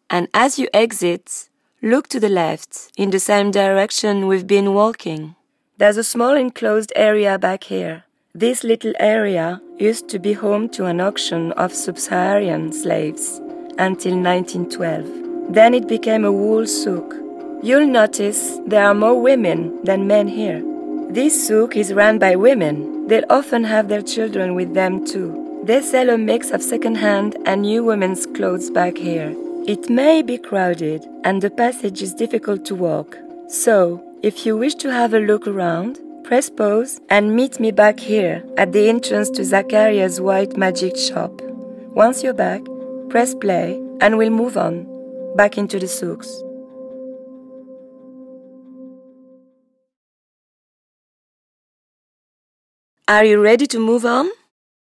And 0.08 0.28
as 0.32 0.58
you 0.58 0.68
exit, 0.72 1.50
look 1.82 2.08
to 2.08 2.20
the 2.20 2.30
left, 2.30 2.90
in 2.96 3.10
the 3.10 3.20
same 3.20 3.50
direction 3.50 4.26
we've 4.26 4.46
been 4.46 4.72
walking. 4.72 5.36
There's 5.76 5.98
a 5.98 6.04
small 6.04 6.34
enclosed 6.34 6.94
area 6.96 7.38
back 7.38 7.64
here. 7.64 8.04
This 8.34 8.64
little 8.64 8.94
area 8.98 9.60
used 9.76 10.08
to 10.08 10.18
be 10.18 10.32
home 10.32 10.70
to 10.70 10.86
an 10.86 11.02
auction 11.02 11.52
of 11.52 11.70
sub-Saharan 11.70 12.72
slaves 12.72 13.42
until 13.76 14.16
1912. 14.16 15.52
Then 15.52 15.74
it 15.74 15.86
became 15.86 16.24
a 16.24 16.32
wool 16.32 16.66
souk. 16.66 17.14
You'll 17.62 17.86
notice 17.86 18.58
there 18.66 18.86
are 18.86 18.94
more 18.94 19.20
women 19.20 19.84
than 19.84 20.06
men 20.06 20.28
here. 20.28 20.62
This 21.10 21.46
souk 21.46 21.76
is 21.76 21.92
run 21.92 22.18
by 22.18 22.36
women. 22.36 23.06
They'll 23.06 23.26
often 23.28 23.64
have 23.64 23.88
their 23.88 24.00
children 24.00 24.54
with 24.54 24.72
them 24.72 25.04
too. 25.04 25.60
They 25.64 25.82
sell 25.82 26.08
a 26.08 26.16
mix 26.16 26.52
of 26.52 26.62
second-hand 26.62 27.36
and 27.44 27.60
new 27.60 27.84
women's 27.84 28.24
clothes 28.24 28.70
back 28.70 28.96
here. 28.96 29.36
It 29.66 29.90
may 29.90 30.22
be 30.22 30.38
crowded 30.38 31.04
and 31.22 31.42
the 31.42 31.50
passage 31.50 32.00
is 32.00 32.14
difficult 32.14 32.64
to 32.64 32.74
walk. 32.74 33.18
So, 33.48 34.02
if 34.22 34.46
you 34.46 34.56
wish 34.56 34.76
to 34.76 34.90
have 34.90 35.12
a 35.12 35.20
look 35.20 35.46
around, 35.46 35.98
press 36.24 36.48
pause 36.48 37.00
and 37.08 37.34
meet 37.34 37.58
me 37.58 37.70
back 37.70 37.98
here 37.98 38.44
at 38.56 38.72
the 38.72 38.88
entrance 38.88 39.28
to 39.30 39.42
Zakaria's 39.42 40.20
white 40.20 40.56
magic 40.56 40.96
shop. 40.96 41.40
Once 41.94 42.22
you're 42.22 42.34
back, 42.34 42.62
press 43.08 43.34
play 43.34 43.74
and 44.00 44.16
we'll 44.16 44.30
move 44.30 44.56
on 44.56 44.86
back 45.36 45.58
into 45.58 45.78
the 45.78 45.88
souks. 45.88 46.42
Are 53.08 53.24
you 53.24 53.42
ready 53.42 53.66
to 53.66 53.78
move 53.78 54.06
on? 54.06 54.30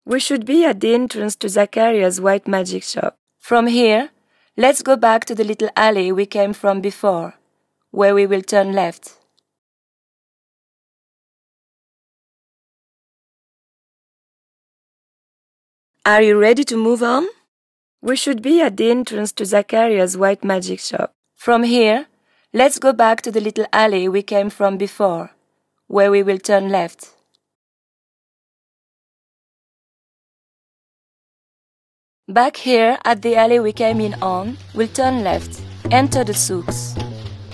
We 0.06 0.20
should 0.20 0.46
be 0.46 0.66
at 0.66 0.82
the 0.82 0.94
entrance 0.94 1.36
to 1.38 1.48
Zakaria's 1.48 2.20
white 2.20 2.48
magic 2.48 2.84
shop. 2.84 3.16
From 3.40 3.68
here, 3.68 4.10
let's 4.58 4.84
go 4.84 4.98
back 4.98 5.26
to 5.26 5.36
the 5.36 5.44
little 5.44 5.70
alley 5.76 6.12
we 6.12 6.26
came 6.26 6.54
from 6.54 6.82
before, 6.82 7.36
where 7.92 8.14
we 8.14 8.28
will 8.28 8.42
turn 8.42 8.74
left. 8.74 9.23
Are 16.06 16.22
you 16.22 16.38
ready 16.38 16.66
to 16.66 16.76
move 16.76 17.02
on? 17.02 17.30
We 18.02 18.18
should 18.18 18.42
be 18.42 18.60
at 18.60 18.76
the 18.76 18.92
entrance 18.92 19.32
to 19.34 19.46
Zakaria's 19.46 20.18
white 20.18 20.44
magic 20.44 20.82
shop. 20.82 21.14
From 21.38 21.64
here, 21.64 22.08
let's 22.52 22.78
go 22.78 22.92
back 22.92 23.22
to 23.22 23.32
the 23.32 23.40
little 23.40 23.66
alley 23.72 24.10
we 24.10 24.22
came 24.22 24.50
from 24.50 24.78
before, 24.78 25.32
where 25.88 26.12
we 26.12 26.22
will 26.22 26.40
turn 26.40 26.68
left. 26.68 27.12
Back 32.28 32.58
here 32.58 32.98
at 33.06 33.22
the 33.22 33.38
alley 33.38 33.62
we 33.62 33.72
came 33.72 34.02
in 34.02 34.16
on, 34.16 34.58
we'll 34.74 34.90
turn 34.90 35.24
left, 35.24 35.62
enter 35.90 36.26
the 36.26 36.34
souks. 36.34 36.96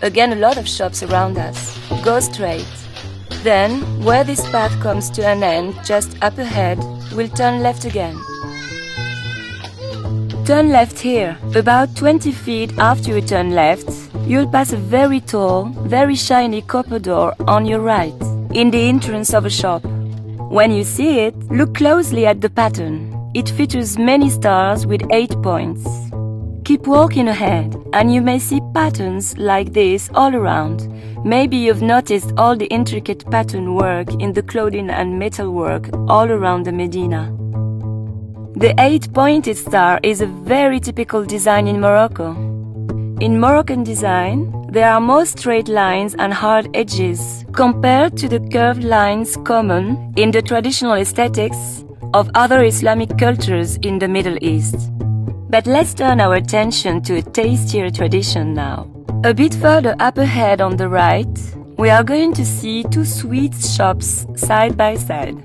Again, 0.02 0.34
a 0.34 0.38
lot 0.38 0.58
of 0.58 0.68
shops 0.68 1.04
around 1.04 1.38
us. 1.38 1.78
Go 2.04 2.20
straight. 2.20 2.66
Then, 3.44 3.82
where 4.04 4.24
this 4.24 4.42
path 4.50 4.74
comes 4.82 5.12
to 5.12 5.24
an 5.24 5.44
end, 5.44 5.76
just 5.86 6.18
up 6.24 6.40
ahead, 6.40 6.80
we'll 7.14 7.30
turn 7.30 7.62
left 7.62 7.86
again. 7.86 8.20
Turn 10.50 10.72
left 10.72 10.98
here. 10.98 11.38
About 11.54 11.96
20 11.96 12.32
feet 12.32 12.76
after 12.80 13.14
you 13.14 13.22
turn 13.22 13.52
left, 13.52 13.88
you'll 14.26 14.50
pass 14.50 14.74
a 14.74 14.78
very 14.78 15.20
tall, 15.20 15.66
very 15.86 16.16
shiny 16.16 16.64
copper 16.64 16.98
door 16.98 17.36
on 17.48 17.68
your 17.68 17.82
right, 17.82 18.20
in 18.56 18.72
the 18.72 18.90
entrance 18.90 19.32
of 19.36 19.46
a 19.46 19.50
shop. 19.52 19.84
When 20.50 20.72
you 20.72 20.84
see 20.84 21.20
it, 21.20 21.36
look 21.52 21.76
closely 21.76 22.26
at 22.26 22.42
the 22.42 22.50
pattern. 22.50 23.32
It 23.36 23.48
features 23.48 24.00
many 24.00 24.32
stars 24.32 24.88
with 24.88 25.04
eight 25.12 25.40
points. 25.44 25.88
Keep 26.66 26.88
walking 26.88 27.28
ahead, 27.28 27.76
and 27.94 28.12
you 28.12 28.20
may 28.20 28.40
see 28.40 28.60
patterns 28.74 29.38
like 29.38 29.74
this 29.74 30.10
all 30.16 30.34
around. 30.34 30.92
Maybe 31.24 31.58
you've 31.58 31.84
noticed 31.84 32.34
all 32.38 32.56
the 32.56 32.74
intricate 32.74 33.24
pattern 33.30 33.76
work 33.76 34.10
in 34.20 34.34
the 34.34 34.42
clothing 34.42 34.90
and 34.90 35.20
metalwork 35.20 35.92
all 36.08 36.32
around 36.32 36.64
the 36.64 36.72
Medina. 36.72 37.39
The 38.60 38.76
eight-pointed 38.78 39.56
star 39.56 40.02
is 40.04 40.20
a 40.20 40.26
very 40.26 40.82
typical 40.82 41.24
design 41.24 41.66
in 41.66 41.80
Morocco. 41.80 42.32
In 43.22 43.40
Moroccan 43.40 43.86
design, 43.86 44.52
there 44.70 44.92
are 44.92 45.00
more 45.00 45.26
straight 45.26 45.70
lines 45.70 46.14
and 46.20 46.34
hard 46.34 46.68
edges 46.74 47.46
compared 47.54 48.18
to 48.18 48.28
the 48.28 48.42
curved 48.52 48.84
lines 48.84 49.38
common 49.46 50.14
in 50.18 50.32
the 50.32 50.42
traditional 50.42 50.96
aesthetics 50.96 51.86
of 52.14 52.30
other 52.36 52.66
Islamic 52.66 53.18
cultures 53.18 53.78
in 53.78 53.98
the 53.98 54.10
Middle 54.10 54.38
East. 54.42 54.76
But 55.50 55.66
let's 55.66 55.94
turn 55.94 56.20
our 56.20 56.36
attention 56.36 57.02
to 57.04 57.20
a 57.20 57.22
tastier 57.22 57.90
tradition 57.90 58.54
now. 58.54 58.92
A 59.24 59.34
bit 59.34 59.54
further 59.54 59.96
up 60.02 60.18
ahead 60.18 60.60
on 60.60 60.76
the 60.76 60.90
right, 60.90 61.56
we 61.78 61.90
are 61.90 62.04
going 62.04 62.34
to 62.34 62.46
see 62.46 62.84
two 62.84 63.06
sweet 63.06 63.56
shops 63.56 64.28
side 64.36 64.76
by 64.76 64.96
side. 64.96 65.38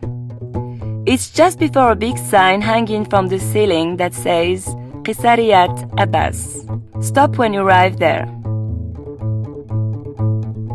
It's 1.07 1.29
just 1.29 1.59
before 1.59 1.91
a 1.91 1.97
big 1.97 2.17
sign 2.17 2.63
hanging 2.63 3.05
from 3.05 3.29
the 3.29 3.39
ceiling 3.39 3.99
that 3.99 4.15
says 4.15 4.65
Qisariyat 5.05 6.01
Abbas. 6.01 6.65
Stop 7.03 7.37
when 7.37 7.53
you 7.53 7.61
arrive 7.61 7.99
there. 7.99 8.25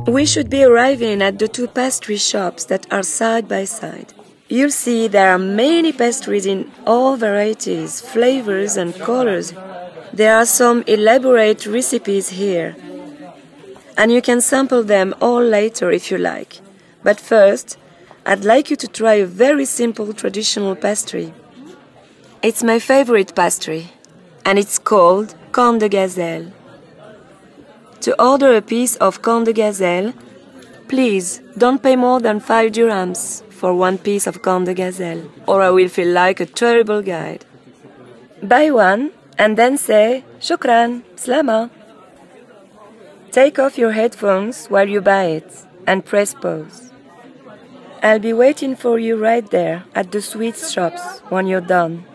We 0.05 0.27
should 0.27 0.47
be 0.51 0.63
arriving 0.63 1.23
at 1.23 1.39
the 1.39 1.47
two 1.47 1.67
pastry 1.67 2.17
shops 2.17 2.65
that 2.65 2.85
are 2.93 3.01
side 3.01 3.47
by 3.47 3.63
side. 3.65 4.13
You'll 4.49 4.69
see 4.69 5.07
there 5.07 5.31
are 5.31 5.39
many 5.39 5.91
pastries 5.91 6.45
in 6.45 6.71
all 6.85 7.15
varieties, 7.15 7.99
flavors, 7.99 8.77
and 8.77 8.93
colors. 8.99 9.51
There 10.13 10.35
are 10.35 10.45
some 10.45 10.83
elaborate 10.85 11.65
recipes 11.65 12.29
here, 12.29 12.75
and 13.97 14.11
you 14.11 14.21
can 14.21 14.41
sample 14.41 14.83
them 14.83 15.15
all 15.21 15.41
later 15.41 15.89
if 15.89 16.11
you 16.11 16.19
like. 16.19 16.61
But 17.01 17.19
first, 17.19 17.77
I'd 18.25 18.43
like 18.45 18.69
you 18.69 18.75
to 18.75 18.87
try 18.87 19.15
a 19.15 19.25
very 19.25 19.65
simple 19.65 20.13
traditional 20.13 20.75
pastry. 20.75 21.33
It's 22.43 22.63
my 22.63 22.79
favorite 22.79 23.33
pastry, 23.35 23.89
and 24.45 24.59
it's 24.59 24.77
called 24.77 25.35
corne 25.51 25.79
de 25.79 25.89
gazelle. 25.89 26.51
To 28.01 28.21
order 28.21 28.55
a 28.55 28.61
piece 28.61 28.95
of 28.97 29.21
corne 29.21 29.45
de 29.45 29.53
gazelle, 29.53 30.13
please 30.87 31.41
don't 31.57 31.81
pay 31.81 31.95
more 31.95 32.19
than 32.19 32.39
5 32.39 32.71
dirhams 32.71 33.43
for 33.51 33.73
one 33.73 33.97
piece 33.97 34.27
of 34.27 34.41
corne 34.41 34.65
de 34.65 34.73
gazelle, 34.73 35.23
or 35.47 35.61
I 35.61 35.69
will 35.69 35.89
feel 35.89 36.09
like 36.09 36.39
a 36.39 36.45
terrible 36.45 37.01
guide. 37.01 37.45
Buy 38.43 38.71
one 38.71 39.11
and 39.37 39.57
then 39.57 39.77
say, 39.77 40.23
Shukran, 40.39 41.03
Slama. 41.15 41.69
Take 43.31 43.59
off 43.59 43.77
your 43.77 43.91
headphones 43.91 44.67
while 44.67 44.87
you 44.87 45.01
buy 45.01 45.25
it 45.25 45.65
and 45.87 46.05
press 46.05 46.33
pause. 46.33 46.88
I'll 48.01 48.19
be 48.19 48.31
waiting 48.31 48.75
for 48.75 48.97
you 48.97 49.17
right 49.17 49.49
there 49.49 49.83
at 49.93 50.11
the 50.11 50.21
sweets 50.21 50.71
shops 50.71 51.19
when 51.29 51.47
you're 51.47 51.59
done. 51.59 52.05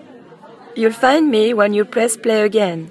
You'll 0.74 0.92
find 0.92 1.30
me 1.30 1.52
when 1.52 1.74
you 1.74 1.84
press 1.84 2.16
play 2.16 2.42
again. 2.42 2.90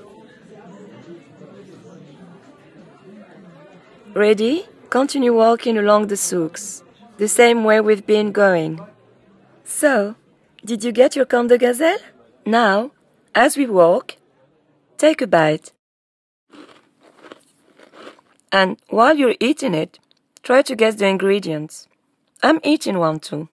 Ready? 4.14 4.68
Continue 4.92 5.34
walking 5.34 5.76
along 5.78 6.08
the 6.08 6.18
souks, 6.18 6.84
the 7.18 7.28
same 7.28 7.64
way 7.64 7.82
we've 7.82 8.06
been 8.06 8.32
going. 8.32 8.80
So, 9.66 10.16
did 10.64 10.84
you 10.84 10.92
get 10.92 11.16
your 11.16 11.26
corne 11.26 11.48
de 11.48 11.58
gazelle? 11.58 11.98
Now, 12.46 12.92
as 13.34 13.58
we 13.58 13.66
walk, 13.66 14.18
take 15.00 15.20
a 15.22 15.28
bite. 15.28 15.72
And 18.52 18.78
while 18.90 19.18
you're 19.18 19.36
eating 19.40 19.74
it, 19.74 19.98
try 20.44 20.62
to 20.62 20.76
guess 20.76 20.94
the 20.96 21.08
ingredients. 21.08 21.88
I'm 22.44 22.60
eating 22.64 23.00
one 23.00 23.20
too. 23.20 23.50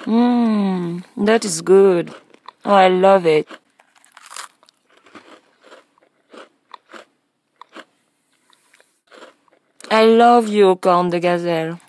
Mmm, 0.00 1.04
that 1.16 1.44
is 1.44 1.62
good. 1.62 2.14
Oh, 2.64 2.72
I 2.74 2.88
love 2.88 3.26
it. 3.26 3.48
I 9.90 10.04
love 10.04 10.46
you, 10.48 10.76
corne 10.76 11.10
de 11.10 11.18
gazelle. 11.18 11.80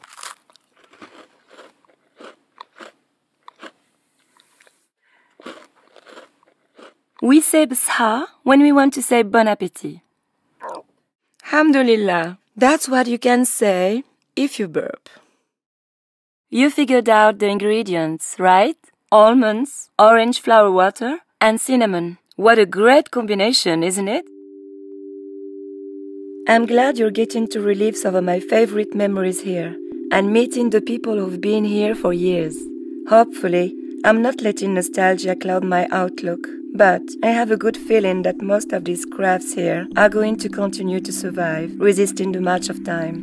We 7.21 7.41
say 7.41 7.65
bsha 7.65 8.27
when 8.43 8.61
we 8.61 8.71
want 8.71 8.93
to 8.93 9.01
say 9.01 9.23
bon 9.23 9.47
appetit. 9.47 10.01
Alhamdulillah, 11.43 12.37
that's 12.55 12.87
what 12.87 13.07
you 13.07 13.17
can 13.17 13.45
say 13.45 14.03
if 14.35 14.59
you 14.59 14.67
burp. 14.67 15.09
You 16.49 16.69
figured 16.69 17.09
out 17.09 17.39
the 17.39 17.47
ingredients, 17.47 18.35
right? 18.37 18.77
Almonds, 19.11 19.89
orange 19.97 20.41
flower 20.41 20.71
water, 20.71 21.19
and 21.41 21.59
cinnamon. 21.59 22.19
What 22.35 22.59
a 22.59 22.65
great 22.65 23.09
combination, 23.09 23.83
isn't 23.83 24.07
it? 24.07 24.25
I'm 26.47 26.65
glad 26.65 26.97
you're 26.97 27.09
getting 27.11 27.47
to 27.47 27.59
relive 27.59 27.97
some 27.97 28.15
of 28.15 28.23
my 28.23 28.39
favorite 28.39 28.93
memories 28.93 29.41
here 29.41 29.75
and 30.11 30.31
meeting 30.31 30.69
the 30.69 30.81
people 30.81 31.17
who've 31.17 31.41
been 31.41 31.65
here 31.65 31.95
for 31.95 32.13
years. 32.13 32.55
Hopefully, 33.09 33.75
I'm 34.05 34.21
not 34.21 34.41
letting 34.41 34.75
nostalgia 34.75 35.35
cloud 35.35 35.63
my 35.63 35.87
outlook. 35.91 36.47
But 36.77 37.01
I 37.23 37.29
have 37.31 37.49
a 37.49 37.57
good 37.57 37.75
feeling 37.75 38.21
that 38.21 38.39
most 38.39 38.71
of 38.71 38.85
these 38.85 39.03
crafts 39.03 39.55
here 39.55 39.87
are 39.97 40.09
going 40.09 40.37
to 40.37 40.47
continue 40.47 40.99
to 40.99 41.11
survive, 41.11 41.73
resisting 41.79 42.33
the 42.33 42.39
march 42.39 42.69
of 42.69 42.85
time. 42.85 43.15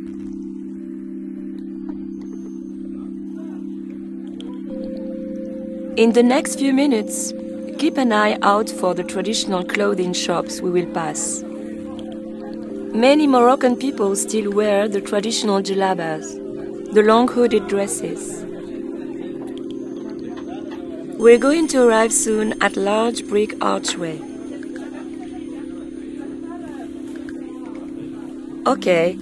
In 5.95 6.11
the 6.11 6.21
next 6.21 6.59
few 6.59 6.73
minutes, 6.73 7.31
keep 7.79 7.97
an 7.97 8.11
eye 8.11 8.37
out 8.41 8.69
for 8.69 8.93
the 8.93 9.05
traditional 9.05 9.63
clothing 9.63 10.11
shops 10.11 10.59
we 10.59 10.69
will 10.71 10.91
pass. 10.93 11.41
Many 12.93 13.25
Moroccan 13.25 13.77
people 13.77 14.17
still 14.17 14.51
wear 14.51 14.89
the 14.89 14.99
traditional 14.99 15.61
jalabas, 15.61 16.25
the 16.93 17.03
long 17.03 17.29
hooded 17.29 17.69
dresses. 17.69 18.44
We're 21.17 21.37
going 21.37 21.67
to 21.69 21.87
arrive 21.87 22.11
soon 22.11 22.61
at 22.61 22.75
large 22.75 23.25
brick 23.25 23.55
archway. 23.63 24.19
Okay, 28.67 29.17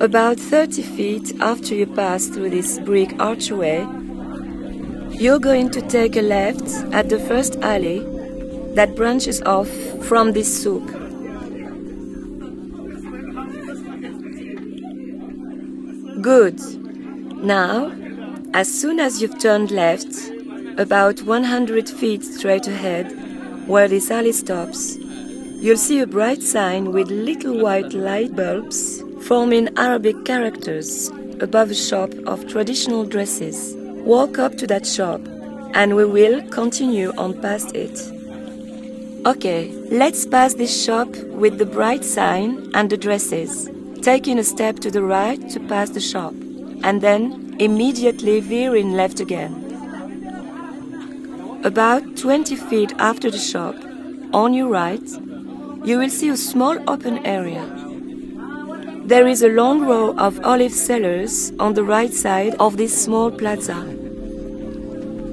about 0.00 0.40
30 0.40 0.82
feet 0.82 1.40
after 1.40 1.76
you 1.76 1.86
pass 1.86 2.26
through 2.26 2.50
this 2.50 2.80
brick 2.80 3.14
archway, 3.20 3.86
you're 5.20 5.38
going 5.38 5.70
to 5.70 5.80
take 5.82 6.16
a 6.16 6.20
left 6.20 6.68
at 6.92 7.08
the 7.08 7.18
first 7.20 7.56
alley 7.60 8.00
that 8.74 8.96
branches 8.96 9.40
off 9.42 9.70
from 10.04 10.32
this 10.32 10.62
souk. 10.62 10.84
Good. 16.20 16.60
Now, 17.36 17.92
as 18.52 18.72
soon 18.72 18.98
as 18.98 19.22
you've 19.22 19.38
turned 19.38 19.70
left, 19.70 20.35
about 20.78 21.22
100 21.22 21.88
feet 21.88 22.22
straight 22.22 22.66
ahead, 22.66 23.06
where 23.66 23.88
this 23.88 24.10
alley 24.10 24.32
stops, 24.32 24.96
you'll 24.96 25.76
see 25.76 26.00
a 26.00 26.06
bright 26.06 26.42
sign 26.42 26.92
with 26.92 27.08
little 27.10 27.62
white 27.62 27.92
light 27.92 28.36
bulbs 28.36 29.02
forming 29.26 29.68
Arabic 29.78 30.24
characters 30.24 31.08
above 31.40 31.70
a 31.70 31.74
shop 31.74 32.10
of 32.26 32.46
traditional 32.46 33.04
dresses. 33.04 33.74
Walk 34.04 34.38
up 34.38 34.56
to 34.58 34.66
that 34.66 34.86
shop 34.86 35.20
and 35.74 35.96
we 35.96 36.04
will 36.04 36.46
continue 36.48 37.12
on 37.18 37.40
past 37.40 37.74
it. 37.74 37.98
Okay, 39.26 39.72
let's 39.90 40.24
pass 40.26 40.54
this 40.54 40.84
shop 40.84 41.08
with 41.32 41.58
the 41.58 41.66
bright 41.66 42.04
sign 42.04 42.70
and 42.74 42.88
the 42.88 42.96
dresses, 42.96 43.68
taking 44.02 44.38
a 44.38 44.44
step 44.44 44.78
to 44.80 44.90
the 44.90 45.02
right 45.02 45.50
to 45.50 45.58
pass 45.58 45.90
the 45.90 46.00
shop, 46.00 46.32
and 46.84 47.00
then 47.00 47.56
immediately 47.58 48.38
veering 48.38 48.92
left 48.92 49.18
again. 49.18 49.65
About 51.66 52.16
20 52.16 52.54
feet 52.54 52.92
after 52.96 53.28
the 53.28 53.38
shop, 53.38 53.74
on 54.32 54.54
your 54.54 54.68
right, 54.68 55.02
you 55.84 55.98
will 55.98 56.08
see 56.08 56.28
a 56.28 56.36
small 56.36 56.78
open 56.88 57.26
area. 57.26 57.64
There 59.04 59.26
is 59.26 59.42
a 59.42 59.48
long 59.48 59.84
row 59.84 60.16
of 60.16 60.38
olive 60.44 60.70
sellers 60.70 61.50
on 61.58 61.74
the 61.74 61.82
right 61.82 62.14
side 62.14 62.54
of 62.60 62.76
this 62.76 62.94
small 63.04 63.32
plaza. 63.32 63.82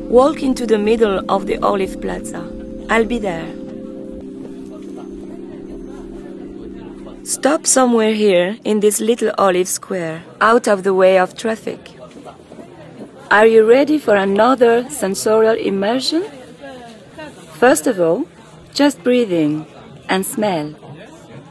Walk 0.09 0.41
into 0.41 0.65
the 0.65 0.79
middle 0.79 1.23
of 1.29 1.45
the 1.45 1.59
olive 1.59 2.01
plaza. 2.01 2.41
I'll 2.89 3.05
be 3.05 3.19
there. 3.19 3.53
Stop 7.23 7.67
somewhere 7.67 8.15
here 8.15 8.57
in 8.63 8.79
this 8.79 8.99
little 8.99 9.31
olive 9.37 9.67
square, 9.67 10.23
out 10.41 10.67
of 10.67 10.81
the 10.81 10.95
way 10.95 11.19
of 11.19 11.37
traffic. 11.37 11.91
Are 13.33 13.47
you 13.47 13.67
ready 13.67 13.97
for 13.97 14.15
another 14.15 14.87
sensorial 14.91 15.55
immersion? 15.55 16.23
First 17.53 17.87
of 17.87 17.99
all, 17.99 18.27
just 18.75 19.03
breathing 19.03 19.65
and 20.07 20.23
smell. 20.23 20.75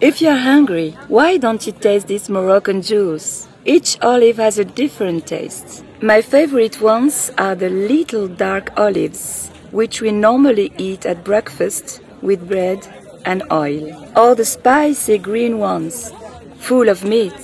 If 0.01 0.23
you're 0.23 0.37
hungry, 0.37 0.93
why 1.09 1.39
don't 1.39 1.67
you 1.67 1.73
taste 1.73 2.07
this 2.07 2.29
Moroccan 2.29 2.83
juice? 2.83 3.49
Each 3.65 3.99
olive 4.01 4.37
has 4.37 4.61
a 4.61 4.65
different 4.65 5.27
taste. 5.27 5.85
My 6.01 6.23
favorite 6.23 6.81
ones 6.81 7.33
are 7.37 7.57
the 7.57 7.69
little 7.69 8.29
dark 8.29 8.71
olives, 8.79 9.49
which 9.73 10.01
we 10.01 10.13
normally 10.13 10.73
eat 10.79 11.05
at 11.05 11.25
breakfast 11.25 12.01
with 12.21 12.49
bread 12.49 12.87
and 13.25 13.43
oil, 13.51 14.09
or 14.17 14.37
the 14.37 14.45
spicy 14.45 15.19
green 15.19 15.59
ones, 15.59 16.13
full 16.59 16.89
of 16.89 17.03
meat. 17.03 17.35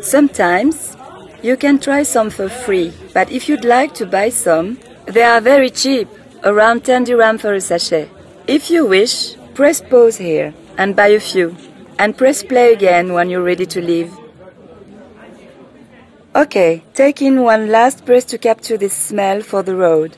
Sometimes 0.00 0.91
you 1.42 1.56
can 1.56 1.78
try 1.78 2.04
some 2.04 2.30
for 2.30 2.48
free, 2.48 2.92
but 3.12 3.30
if 3.30 3.48
you'd 3.48 3.64
like 3.64 3.94
to 3.94 4.06
buy 4.06 4.28
some, 4.28 4.78
they 5.06 5.24
are 5.24 5.40
very 5.40 5.70
cheap, 5.70 6.08
around 6.44 6.84
10 6.84 7.04
dirham 7.04 7.36
for 7.36 7.52
a 7.52 7.60
sachet. 7.60 8.08
If 8.46 8.70
you 8.70 8.86
wish, 8.86 9.34
press 9.54 9.80
pause 9.80 10.16
here 10.18 10.54
and 10.78 10.94
buy 10.94 11.08
a 11.08 11.20
few, 11.20 11.56
and 11.98 12.16
press 12.16 12.44
play 12.44 12.72
again 12.72 13.12
when 13.12 13.28
you're 13.28 13.42
ready 13.42 13.66
to 13.66 13.80
leave. 13.80 14.16
Okay, 16.34 16.84
take 16.94 17.20
in 17.20 17.42
one 17.42 17.70
last 17.70 18.06
breath 18.06 18.28
to 18.28 18.38
capture 18.38 18.78
this 18.78 18.94
smell 18.94 19.42
for 19.42 19.62
the 19.64 19.76
road. 19.76 20.16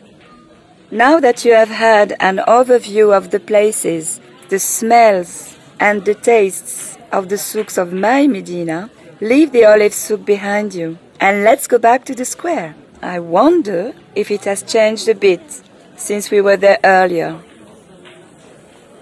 Now 0.91 1.19
that 1.21 1.45
you 1.45 1.55
have 1.55 1.71
had 1.71 2.15
an 2.21 2.37
overview 2.47 3.17
of 3.17 3.31
the 3.31 3.41
places, 3.41 4.21
the 4.51 4.59
smells, 4.59 5.57
and 5.81 6.05
the 6.05 6.15
tastes 6.15 6.97
of 7.11 7.31
the 7.31 7.39
souks 7.39 7.79
of 7.79 7.93
my 7.93 8.27
Medina, 8.27 8.91
leave 9.21 9.53
the 9.53 9.65
olive 9.65 9.95
souk 9.95 10.25
behind 10.25 10.75
you 10.75 10.99
and 11.25 11.43
let's 11.43 11.67
go 11.67 11.79
back 11.79 12.05
to 12.05 12.15
the 12.15 12.25
square. 12.27 12.75
I 13.01 13.19
wonder 13.19 13.95
if 14.15 14.31
it 14.31 14.45
has 14.45 14.63
changed 14.63 15.09
a 15.09 15.15
bit 15.15 15.63
since 15.97 16.31
we 16.31 16.43
were 16.43 16.59
there 16.59 16.79
earlier. 16.85 17.41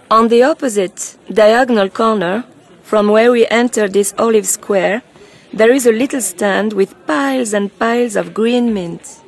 On 0.09 0.29
the 0.29 0.45
opposite 0.45 1.17
diagonal 1.33 1.89
corner 1.89 2.45
from 2.85 3.09
where 3.09 3.33
we 3.33 3.49
entered 3.49 3.93
this 3.93 4.15
olive 4.19 4.47
square, 4.47 5.03
there 5.53 5.73
is 5.73 5.85
a 5.85 5.91
little 5.91 6.21
stand 6.21 6.75
with 6.75 6.95
piles 7.09 7.53
and 7.53 7.77
piles 7.77 8.15
of 8.15 8.33
green 8.33 8.73
mint. 8.73 9.21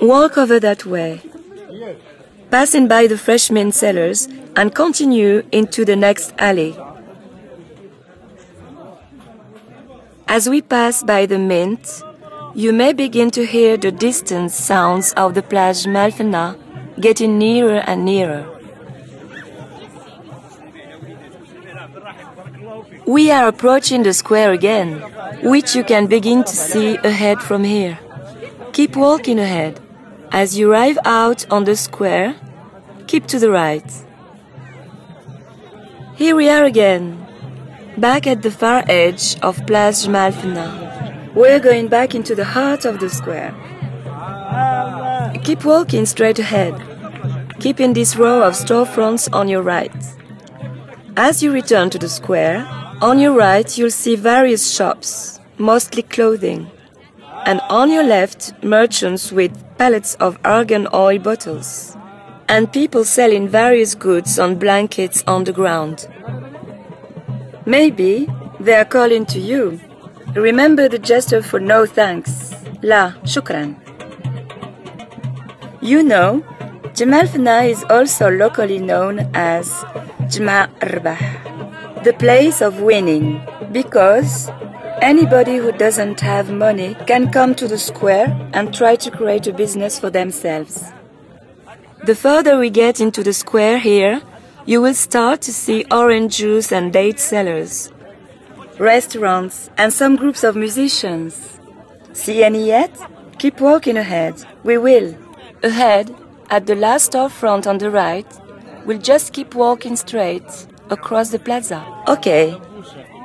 Walk 0.00 0.36
over 0.36 0.58
that 0.58 0.84
way, 0.84 1.20
passing 2.50 2.88
by 2.88 3.06
the 3.06 3.16
fresh 3.16 3.48
mint 3.48 3.74
sellers, 3.74 4.26
and 4.56 4.74
continue 4.74 5.44
into 5.52 5.84
the 5.84 5.94
next 5.94 6.34
alley. 6.38 6.76
As 10.28 10.48
we 10.48 10.62
pass 10.62 11.02
by 11.02 11.26
the 11.26 11.38
mint, 11.38 12.02
you 12.54 12.72
may 12.72 12.92
begin 12.92 13.30
to 13.32 13.44
hear 13.46 13.76
the 13.76 13.92
distant 13.92 14.50
sounds 14.50 15.12
of 15.12 15.34
the 15.34 15.42
place 15.42 15.86
Jemaa 15.86 16.04
el 16.04 16.12
Fnaa 16.12 16.56
getting 17.00 17.38
nearer 17.38 17.82
and 17.86 18.04
nearer. 18.04 18.46
We 23.06 23.30
are 23.30 23.48
approaching 23.48 24.02
the 24.04 24.12
square 24.12 24.52
again, 24.52 25.00
which 25.42 25.74
you 25.74 25.84
can 25.84 26.06
begin 26.06 26.44
to 26.44 26.54
see 26.54 26.96
ahead 26.96 27.40
from 27.40 27.64
here. 27.64 27.98
Keep 28.72 28.96
walking 28.96 29.38
ahead. 29.38 29.80
As 30.30 30.56
you 30.56 30.70
arrive 30.70 30.98
out 31.04 31.44
on 31.50 31.64
the 31.64 31.76
square, 31.76 32.36
keep 33.06 33.26
to 33.26 33.38
the 33.38 33.50
right. 33.50 33.90
Here 36.16 36.36
we 36.36 36.48
are 36.48 36.64
again, 36.64 37.21
back 37.98 38.26
at 38.26 38.42
the 38.42 38.50
far 38.50 38.84
edge 38.88 39.38
of 39.42 39.66
Place 39.66 40.06
Jemaa 40.06 40.26
el 40.26 40.32
Fnaa. 40.32 41.34
We're 41.34 41.60
going 41.60 41.88
back 41.88 42.14
into 42.14 42.34
the 42.34 42.44
heart 42.44 42.84
of 42.84 42.98
the 43.00 43.10
square. 43.10 43.54
Keep 45.44 45.64
walking 45.64 46.06
straight 46.06 46.38
ahead, 46.38 46.74
keeping 47.60 47.92
this 47.92 48.16
row 48.16 48.42
of 48.42 48.54
storefronts 48.54 49.28
on 49.32 49.48
your 49.48 49.62
right. 49.62 49.94
As 51.16 51.42
you 51.42 51.52
return 51.52 51.90
to 51.90 51.98
the 51.98 52.08
square, 52.08 52.66
on 53.02 53.18
your 53.18 53.34
right 53.34 53.76
you'll 53.76 53.90
see 53.90 54.16
various 54.16 54.72
shops, 54.74 55.40
mostly 55.58 56.02
clothing, 56.02 56.70
and 57.44 57.60
on 57.68 57.90
your 57.90 58.04
left 58.04 58.52
merchants 58.62 59.32
with 59.32 59.52
pallets 59.76 60.14
of 60.14 60.38
argan 60.44 60.88
oil 60.94 61.18
bottles, 61.18 61.96
and 62.48 62.72
people 62.72 63.04
selling 63.04 63.48
various 63.48 63.94
goods 63.94 64.38
on 64.38 64.58
blankets 64.58 65.22
on 65.26 65.44
the 65.44 65.52
ground. 65.52 66.08
Maybe 67.64 68.28
they 68.58 68.74
are 68.74 68.84
calling 68.84 69.24
to 69.26 69.38
you. 69.38 69.80
Remember 70.34 70.88
the 70.88 70.98
gesture 70.98 71.42
for 71.42 71.60
no 71.60 71.86
thanks. 71.86 72.52
La 72.82 73.12
shukran. 73.22 73.76
You 75.80 76.02
know, 76.02 76.42
Jemaa 76.94 77.22
el 77.22 77.28
Fnaa 77.28 77.70
is 77.70 77.84
also 77.84 78.30
locally 78.30 78.78
known 78.78 79.20
as 79.34 79.70
Jma 80.32 80.68
Arbah, 80.80 82.02
the 82.02 82.12
place 82.12 82.60
of 82.60 82.80
winning, 82.80 83.40
because 83.70 84.50
anybody 85.00 85.56
who 85.56 85.72
doesn't 85.72 86.20
have 86.20 86.50
money 86.50 86.96
can 87.06 87.30
come 87.30 87.54
to 87.54 87.68
the 87.68 87.78
square 87.78 88.26
and 88.52 88.74
try 88.74 88.96
to 88.96 89.10
create 89.10 89.46
a 89.46 89.52
business 89.52 90.00
for 90.00 90.10
themselves. 90.10 90.92
The 92.04 92.14
further 92.16 92.58
we 92.58 92.70
get 92.70 93.00
into 93.00 93.22
the 93.22 93.32
square 93.32 93.78
here, 93.78 94.20
you 94.64 94.80
will 94.80 94.94
start 94.94 95.40
to 95.42 95.52
see 95.52 95.84
orange 95.90 96.36
juice 96.36 96.72
and 96.72 96.92
date 96.92 97.18
sellers, 97.18 97.92
restaurants, 98.78 99.70
and 99.76 99.92
some 99.92 100.16
groups 100.16 100.44
of 100.44 100.56
musicians. 100.56 101.58
See 102.12 102.44
any 102.44 102.66
yet? 102.66 102.96
Keep 103.38 103.60
walking 103.60 103.96
ahead. 103.96 104.34
We 104.62 104.78
will. 104.78 105.16
Ahead, 105.62 106.14
at 106.50 106.66
the 106.66 106.74
last 106.74 107.12
storefront 107.12 107.66
on 107.66 107.78
the 107.78 107.90
right, 107.90 108.26
we'll 108.84 108.98
just 108.98 109.32
keep 109.32 109.54
walking 109.54 109.96
straight 109.96 110.66
across 110.90 111.30
the 111.30 111.38
plaza. 111.38 111.84
Okay. 112.06 112.56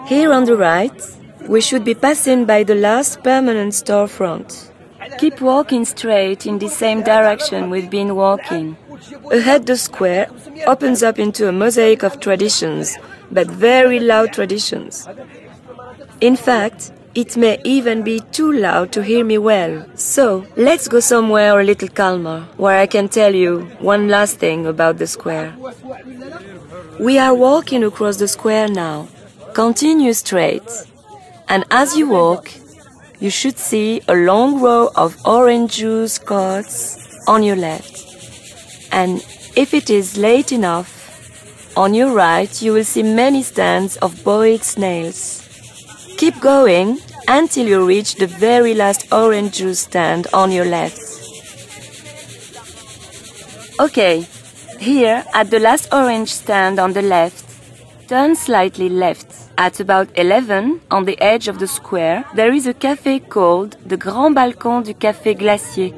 Here 0.08 0.32
on 0.32 0.46
the 0.46 0.56
right, 0.56 1.02
we 1.48 1.61
should 1.61 1.84
be 1.84 1.94
passing 1.94 2.45
by 2.45 2.64
the 2.64 2.76
last 2.76 3.24
permanent 3.24 3.74
storefront. 3.74 4.72
Keep 5.20 5.41
walking 5.41 5.86
straight 5.86 6.45
in 6.45 6.60
the 6.60 6.70
same 6.70 7.03
direction 7.03 7.70
we've 7.70 7.90
been 7.90 8.16
walking. 8.16 8.78
Ahead 9.32 9.65
the 9.65 9.78
square 9.78 10.28
opens 10.65 11.03
up 11.03 11.19
into 11.19 11.48
a 11.48 11.52
mosaic 11.52 12.03
of 12.03 12.19
traditions, 12.19 12.98
but 13.32 13.48
very 13.48 13.99
loud 13.99 14.34
traditions. 14.34 15.07
In 16.22 16.36
fact, 16.36 16.91
it 17.14 17.36
may 17.36 17.60
even 17.64 18.03
be 18.03 18.19
too 18.32 18.52
loud 18.52 18.91
to 18.91 19.03
hear 19.03 19.26
me 19.26 19.38
well. 19.38 19.86
So, 19.95 20.45
let's 20.56 20.88
go 20.88 20.99
somewhere 20.99 21.60
a 21.60 21.64
little 21.64 21.90
calmer, 21.90 22.48
where 22.57 22.78
I 22.80 22.86
can 22.86 23.10
tell 23.10 23.34
you 23.34 23.61
one 23.80 24.07
last 24.07 24.38
thing 24.38 24.68
about 24.68 24.99
the 24.99 25.07
square. 25.07 25.56
We 26.99 27.18
are 27.18 27.34
walking 27.34 27.84
across 27.84 28.18
the 28.18 28.28
square 28.28 28.68
now. 28.68 29.07
Continue 29.53 30.14
straight. 30.14 30.69
And 31.49 31.65
as 31.72 31.98
you 31.98 32.10
walk, 32.10 32.52
you 33.19 33.32
should 33.32 33.57
see 33.57 34.02
a 34.07 34.14
long 34.14 34.61
row 34.61 34.91
of 34.95 35.18
orange 35.26 35.78
juice 35.78 36.19
carts 36.19 37.26
on 37.28 37.41
your 37.41 37.56
left. 37.56 38.07
And 38.91 39.26
if 39.55 39.73
it 39.73 39.89
is 39.89 40.18
late 40.18 40.51
enough, 40.51 40.93
on 41.76 41.93
your 41.93 42.11
right 42.11 42.61
you 42.61 42.73
will 42.73 42.84
see 42.84 43.03
many 43.03 43.43
stands 43.43 43.97
of 43.97 44.23
boiled 44.23 44.64
snails. 44.64 45.43
Keep 46.18 46.39
going 46.39 46.99
until 47.27 47.68
you 47.68 47.85
reach 47.85 48.15
the 48.15 48.27
very 48.27 48.73
last 48.73 49.11
orange 49.11 49.57
juice 49.57 49.81
stand 49.81 50.27
on 50.34 50.51
your 50.51 50.65
left. 50.65 51.01
Okay, 53.80 54.26
here 54.80 55.23
at 55.34 55.51
the 55.51 55.59
last 55.59 55.93
orange 55.93 56.34
stand 56.34 56.80
on 56.80 56.93
the 56.93 57.01
left, 57.03 57.45
turn 58.07 58.35
slightly 58.35 58.89
left. 58.89 59.27
At 59.59 59.80
about 59.80 60.07
11, 60.15 60.81
on 60.91 61.05
the 61.05 61.19
edge 61.22 61.47
of 61.47 61.59
the 61.59 61.68
square, 61.68 62.26
there 62.35 62.53
is 62.53 62.68
a 62.68 62.73
cafe 62.73 63.19
called 63.19 63.76
the 63.85 63.97
Grand 63.97 64.35
Balcon 64.35 64.84
du 64.84 64.93
Café 64.93 65.38
Glacier, 65.38 65.93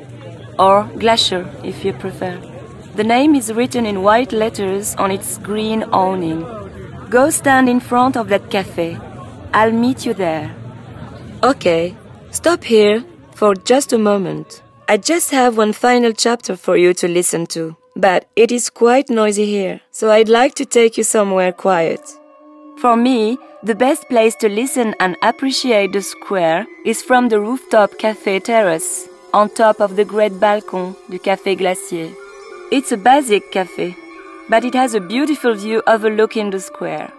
or 0.57 0.89
Glacier 0.97 1.45
if 1.63 1.85
you 1.85 1.93
prefer. 1.93 2.48
The 2.95 3.03
name 3.03 3.35
is 3.35 3.53
written 3.53 3.85
in 3.85 4.01
white 4.01 4.33
letters 4.33 4.95
on 4.95 5.11
its 5.11 5.37
green 5.37 5.83
awning. 5.83 6.41
Go 7.09 7.29
stand 7.29 7.69
in 7.69 7.79
front 7.79 8.17
of 8.17 8.29
that 8.29 8.49
cafe. 8.49 8.97
I'll 9.53 9.71
meet 9.71 10.05
you 10.05 10.13
there. 10.13 10.53
Okay, 11.43 11.95
stop 12.31 12.63
here 12.63 13.03
for 13.33 13.55
just 13.55 13.93
a 13.93 13.97
moment. 13.97 14.61
I 14.87 14.97
just 14.97 15.31
have 15.31 15.55
one 15.55 15.73
final 15.73 16.11
chapter 16.11 16.55
for 16.57 16.75
you 16.75 16.93
to 16.95 17.07
listen 17.07 17.45
to, 17.47 17.77
but 17.95 18.27
it 18.35 18.51
is 18.51 18.69
quite 18.69 19.09
noisy 19.09 19.45
here, 19.45 19.81
so 19.91 20.11
I'd 20.11 20.27
like 20.27 20.55
to 20.55 20.65
take 20.65 20.97
you 20.97 21.03
somewhere 21.03 21.53
quiet. 21.53 22.01
For 22.81 22.95
me, 22.95 23.37
the 23.63 23.75
best 23.75 24.07
place 24.09 24.35
to 24.37 24.49
listen 24.49 24.95
and 24.99 25.15
appreciate 25.21 25.93
the 25.93 26.01
square 26.01 26.65
is 26.85 27.01
from 27.01 27.29
the 27.29 27.39
rooftop 27.39 27.97
cafe 27.97 28.39
terrace 28.39 29.07
on 29.33 29.49
top 29.49 29.79
of 29.79 29.95
the 29.95 30.05
great 30.05 30.33
balcon 30.33 30.95
du 31.09 31.19
Café 31.19 31.57
Glacier. 31.57 32.09
It's 32.71 32.91
a 32.91 32.97
basic 32.97 33.51
cafe, 33.51 33.95
but 34.47 34.63
it 34.63 34.75
has 34.75 34.93
a 34.93 34.99
beautiful 34.99 35.55
view 35.55 35.81
overlooking 35.87 36.51
the 36.51 36.59
square. 36.59 37.11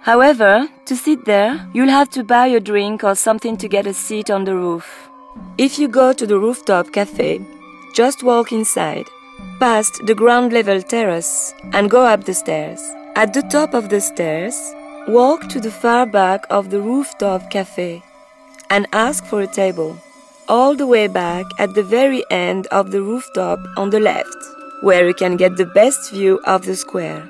However, 0.00 0.68
to 0.86 0.96
sit 0.96 1.24
there, 1.24 1.68
you'll 1.72 1.88
have 1.88 2.10
to 2.10 2.24
buy 2.24 2.48
a 2.48 2.58
drink 2.58 3.04
or 3.04 3.14
something 3.14 3.56
to 3.58 3.68
get 3.68 3.86
a 3.86 3.94
seat 3.94 4.28
on 4.28 4.42
the 4.42 4.56
roof. 4.56 5.08
If 5.56 5.78
you 5.78 5.86
go 5.86 6.12
to 6.12 6.26
the 6.26 6.36
rooftop 6.36 6.92
cafe, 6.92 7.40
just 7.94 8.24
walk 8.24 8.50
inside, 8.50 9.06
past 9.60 10.04
the 10.04 10.16
ground 10.16 10.52
level 10.52 10.82
terrace, 10.82 11.54
and 11.72 11.88
go 11.88 12.04
up 12.04 12.24
the 12.24 12.34
stairs. 12.34 12.82
At 13.14 13.32
the 13.34 13.42
top 13.42 13.74
of 13.74 13.90
the 13.90 14.00
stairs, 14.00 14.74
walk 15.06 15.48
to 15.50 15.60
the 15.60 15.70
far 15.70 16.06
back 16.06 16.44
of 16.50 16.70
the 16.70 16.80
rooftop 16.80 17.50
cafe 17.50 18.02
and 18.68 18.88
ask 18.92 19.24
for 19.26 19.42
a 19.42 19.46
table. 19.46 19.96
All 20.48 20.74
the 20.74 20.88
way 20.88 21.06
back 21.06 21.46
at 21.60 21.74
the 21.74 21.84
very 21.84 22.24
end 22.32 22.66
of 22.72 22.90
the 22.90 23.00
rooftop 23.00 23.60
on 23.76 23.90
the 23.90 24.00
left, 24.00 24.57
where 24.80 25.06
you 25.06 25.14
can 25.14 25.36
get 25.36 25.56
the 25.56 25.66
best 25.66 26.10
view 26.10 26.40
of 26.44 26.64
the 26.64 26.76
square. 26.76 27.28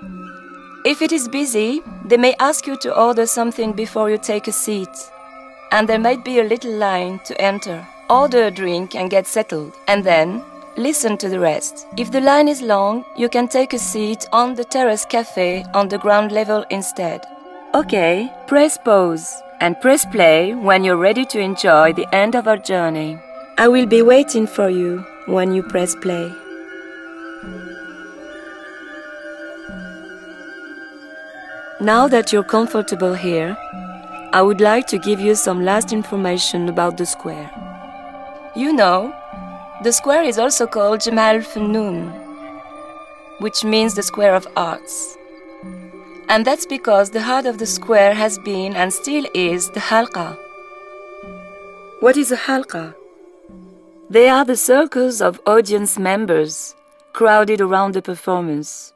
If 0.84 1.02
it 1.02 1.12
is 1.12 1.28
busy, 1.28 1.82
they 2.04 2.16
may 2.16 2.34
ask 2.38 2.66
you 2.66 2.76
to 2.78 2.94
order 2.94 3.26
something 3.26 3.72
before 3.72 4.10
you 4.10 4.18
take 4.18 4.48
a 4.48 4.52
seat, 4.52 5.10
and 5.72 5.88
there 5.88 5.98
might 5.98 6.24
be 6.24 6.38
a 6.38 6.44
little 6.44 6.72
line 6.72 7.20
to 7.24 7.40
enter. 7.40 7.86
Order 8.08 8.44
a 8.44 8.50
drink 8.50 8.94
and 8.94 9.10
get 9.10 9.26
settled, 9.26 9.74
and 9.86 10.02
then 10.04 10.42
listen 10.76 11.18
to 11.18 11.28
the 11.28 11.40
rest. 11.40 11.86
If 11.96 12.10
the 12.10 12.20
line 12.20 12.48
is 12.48 12.62
long, 12.62 13.04
you 13.16 13.28
can 13.28 13.48
take 13.48 13.74
a 13.74 13.78
seat 13.78 14.26
on 14.32 14.54
the 14.54 14.64
terrace 14.64 15.04
cafe 15.04 15.64
on 15.74 15.88
the 15.88 15.98
ground 15.98 16.32
level 16.32 16.64
instead. 16.70 17.26
Okay, 17.74 18.32
press 18.46 18.78
pause 18.78 19.42
and 19.60 19.78
press 19.80 20.06
play 20.06 20.54
when 20.54 20.84
you're 20.84 20.96
ready 20.96 21.26
to 21.26 21.38
enjoy 21.40 21.92
the 21.92 22.08
end 22.14 22.34
of 22.34 22.48
our 22.48 22.56
journey. 22.56 23.18
I 23.58 23.68
will 23.68 23.86
be 23.86 24.02
waiting 24.02 24.46
for 24.46 24.70
you 24.70 25.04
when 25.26 25.52
you 25.52 25.62
press 25.64 25.94
play. 25.96 26.32
Now 31.80 32.08
that 32.08 32.32
you're 32.32 32.42
comfortable 32.42 33.14
here, 33.14 33.56
I 34.32 34.42
would 34.42 34.60
like 34.60 34.88
to 34.88 34.98
give 34.98 35.20
you 35.20 35.36
some 35.36 35.64
last 35.64 35.92
information 35.92 36.68
about 36.68 36.96
the 36.96 37.06
square. 37.06 37.48
You 38.56 38.72
know, 38.72 39.14
the 39.84 39.92
square 39.92 40.24
is 40.24 40.40
also 40.40 40.66
called 40.66 41.02
Jamal 41.02 41.38
Fanoun, 41.38 42.10
which 43.38 43.62
means 43.62 43.94
the 43.94 44.02
square 44.02 44.34
of 44.34 44.48
arts. 44.56 45.16
And 46.28 46.44
that's 46.44 46.66
because 46.66 47.10
the 47.10 47.22
heart 47.22 47.46
of 47.46 47.58
the 47.58 47.66
square 47.66 48.12
has 48.12 48.40
been 48.40 48.74
and 48.74 48.92
still 48.92 49.24
is 49.32 49.70
the 49.70 49.80
halqa. 49.80 50.36
What 52.00 52.16
is 52.16 52.32
a 52.32 52.36
halqa? 52.36 52.92
They 54.10 54.28
are 54.28 54.44
the 54.44 54.56
circles 54.56 55.22
of 55.22 55.40
audience 55.46 55.96
members 55.96 56.74
crowded 57.12 57.60
around 57.60 57.94
the 57.94 58.02
performance. 58.02 58.92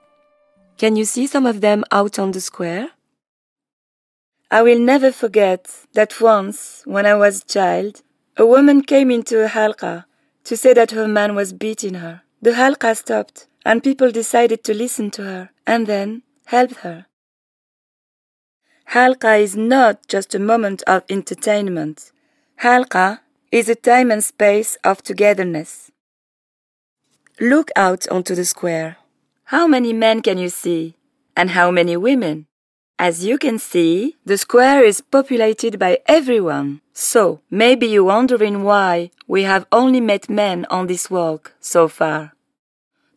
Can 0.78 0.97
you 0.97 1.05
see 1.05 1.27
some 1.27 1.47
of 1.47 1.61
them 1.61 1.85
out 1.93 2.19
on 2.19 2.32
the 2.32 2.40
square? 2.40 2.90
I 4.51 4.62
will 4.62 4.78
never 4.78 5.12
forget 5.12 5.69
that 5.94 6.20
once, 6.20 6.82
when 6.85 7.07
I 7.07 7.15
was 7.15 7.43
a 7.43 7.47
child, 7.47 8.03
a 8.36 8.44
woman 8.44 8.82
came 8.82 9.11
into 9.11 9.44
a 9.44 9.49
halqa 9.49 10.05
to 10.44 10.57
say 10.57 10.74
that 10.74 10.90
her 10.90 11.09
man 11.09 11.35
was 11.35 11.53
beating 11.53 11.94
her. 11.94 12.23
The 12.43 12.53
halqa 12.53 12.97
stopped, 12.97 13.47
and 13.65 13.82
people 13.82 14.11
decided 14.11 14.65
to 14.65 14.74
listen 14.74 15.11
to 15.12 15.23
her 15.23 15.51
and 15.66 15.86
then 15.86 16.23
help 16.47 16.73
her. 16.78 17.07
Halqa 18.90 19.40
is 19.40 19.57
not 19.57 20.07
just 20.09 20.35
a 20.35 20.39
moment 20.39 20.82
of 20.86 21.05
entertainment. 21.09 22.12
Halqa 22.62 23.20
is 23.51 23.69
a 23.69 23.74
time 23.74 24.11
and 24.11 24.23
space 24.23 24.77
of 24.85 25.03
togetherness. 25.03 25.90
Look 27.40 27.70
out 27.74 28.07
onto 28.09 28.35
the 28.35 28.44
square. 28.44 28.99
How 29.53 29.66
many 29.66 29.93
men 29.93 30.23
can 30.23 30.39
you 30.39 30.49
see? 30.49 30.97
And 31.37 31.51
how 31.51 31.70
many 31.70 31.95
women? 31.95 32.47
As 32.99 33.27
you 33.27 33.37
can 33.37 33.59
see, 33.59 34.16
the 34.24 34.39
square 34.39 34.83
is 34.83 35.03
populated 35.03 35.79
by 35.79 35.99
everyone. 36.07 36.81
So, 36.95 37.43
maybe 37.51 37.87
you're 37.87 38.12
wondering 38.16 38.65
why 38.65 39.11
we 39.29 39.43
have 39.43 39.66
only 39.70 40.01
met 40.01 40.31
men 40.31 40.65
on 40.70 40.87
this 40.87 41.11
walk 41.11 41.53
so 41.61 41.87
far. 41.87 42.33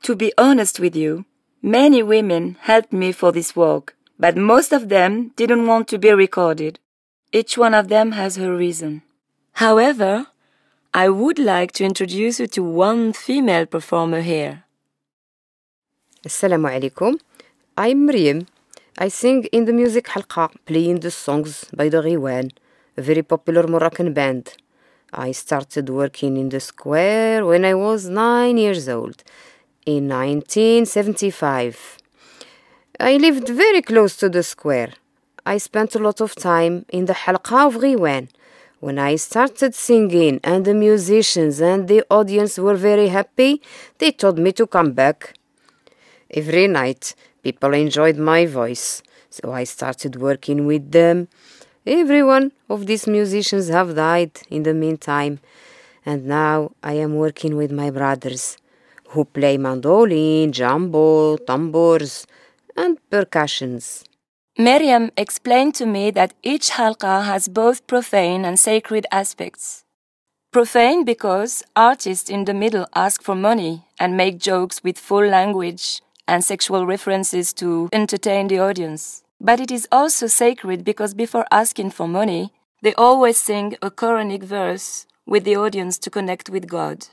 To 0.02 0.14
be 0.14 0.34
honest 0.38 0.78
with 0.78 0.94
you, 0.94 1.24
many 1.62 2.04
women 2.04 2.58
helped 2.60 2.92
me 2.92 3.14
for 3.14 3.32
this 3.32 3.56
walk, 3.56 3.96
but 4.20 4.36
most 4.36 4.74
of 4.74 4.90
them 4.90 5.32
didn't 5.38 5.68
want 5.68 5.88
to 5.88 5.98
be 5.98 6.12
recorded. 6.12 6.80
Each 7.32 7.58
one 7.58 7.74
of 7.74 7.88
them 7.88 8.12
has 8.12 8.36
her 8.36 8.54
reason. 8.54 9.04
However, 9.54 10.28
I 10.94 11.08
would 11.08 11.40
like 11.40 11.72
to 11.76 11.86
introduce 11.86 12.42
you 12.42 12.48
to 12.48 12.62
one 12.62 13.14
female 13.14 13.66
performer 13.66 14.20
here. 14.20 14.65
Assalamu 16.26 16.68
alaikum. 16.68 17.20
I'm 17.78 18.08
Miriam. 18.08 18.48
I 18.98 19.10
sing 19.10 19.44
in 19.52 19.66
the 19.66 19.74
music 19.74 20.06
halqa, 20.06 20.50
playing 20.66 21.02
the 21.02 21.12
songs 21.12 21.66
by 21.72 21.88
the 21.88 22.02
Riwan, 22.02 22.52
a 22.98 23.02
very 23.04 23.22
popular 23.22 23.68
Moroccan 23.68 24.12
band. 24.12 24.56
I 25.14 25.32
started 25.34 25.88
working 25.88 26.38
in 26.38 26.50
the 26.50 26.60
square 26.60 27.46
when 27.46 27.64
I 27.64 27.76
was 27.76 28.10
nine 28.10 28.58
years 28.58 28.90
old, 28.90 29.24
in 29.86 30.08
1975. 30.08 32.00
I 33.00 33.18
lived 33.18 33.48
very 33.50 33.84
close 33.84 34.18
to 34.18 34.28
the 34.28 34.42
square. 34.42 34.94
I 35.46 35.60
spent 35.60 35.94
a 35.94 36.00
lot 36.00 36.22
of 36.22 36.34
time 36.34 36.88
in 36.90 37.06
the 37.06 37.14
halqa 37.14 37.68
of 37.68 37.76
Riwan. 37.76 38.30
When 38.80 38.98
I 38.98 39.18
started 39.18 39.76
singing 39.76 40.40
and 40.44 40.66
the 40.66 40.74
musicians 40.74 41.62
and 41.62 41.88
the 41.88 42.04
audience 42.10 42.58
were 42.58 42.74
very 42.74 43.10
happy, 43.10 43.62
they 44.00 44.12
told 44.12 44.40
me 44.40 44.52
to 44.54 44.66
come 44.66 44.94
back. 44.94 45.35
Every 46.32 46.68
night, 46.68 47.16
people 47.44 47.74
enjoyed 47.74 48.18
my 48.18 48.46
voice, 48.46 49.04
so 49.30 49.52
I 49.52 49.64
started 49.64 50.16
working 50.16 50.66
with 50.66 50.92
them. 50.92 51.28
Every 51.86 52.24
one 52.24 52.52
of 52.68 52.88
these 52.88 53.06
musicians 53.08 53.70
have 53.70 53.96
died 53.96 54.32
in 54.50 54.64
the 54.64 54.74
meantime, 54.74 55.40
and 56.06 56.26
now 56.26 56.72
I 56.82 56.94
am 56.94 57.16
working 57.16 57.56
with 57.56 57.72
my 57.72 57.92
brothers, 57.92 58.58
who 59.10 59.26
play 59.26 59.58
mandolin, 59.58 60.52
jumbo, 60.52 61.38
tambours, 61.38 62.26
and 62.76 62.98
percussions. 63.10 64.04
Miriam 64.58 65.12
explained 65.18 65.76
to 65.76 65.86
me 65.86 66.12
that 66.12 66.34
each 66.42 66.72
halqa 66.72 67.26
has 67.26 67.48
both 67.48 67.86
profane 67.88 68.46
and 68.46 68.60
sacred 68.60 69.06
aspects. 69.12 69.84
Profane 70.52 71.04
because 71.04 71.64
artists 71.76 72.30
in 72.30 72.46
the 72.46 72.54
middle 72.54 72.88
ask 72.96 73.22
for 73.22 73.36
money 73.36 73.86
and 74.00 74.16
make 74.16 74.40
jokes 74.40 74.82
with 74.84 74.98
full 74.98 75.28
language 75.28 76.02
and 76.28 76.44
sexual 76.44 76.86
references 76.86 77.54
to 77.54 77.90
entertain 77.92 78.48
the 78.48 78.60
audience. 78.60 79.24
But 79.40 79.60
it 79.60 79.72
is 79.72 79.88
also 79.92 80.28
sacred 80.28 80.84
because 80.84 81.14
before 81.14 81.46
asking 81.52 81.92
for 81.92 82.08
money, 82.08 82.54
they 82.82 82.94
always 82.96 83.38
sing 83.38 83.76
a 83.82 83.92
Quranic 83.92 84.44
verse 84.44 85.06
with 85.26 85.44
the 85.44 85.56
audience 85.56 85.98
to 86.00 86.10
connect 86.10 86.50
with 86.50 86.68
God. 86.68 87.08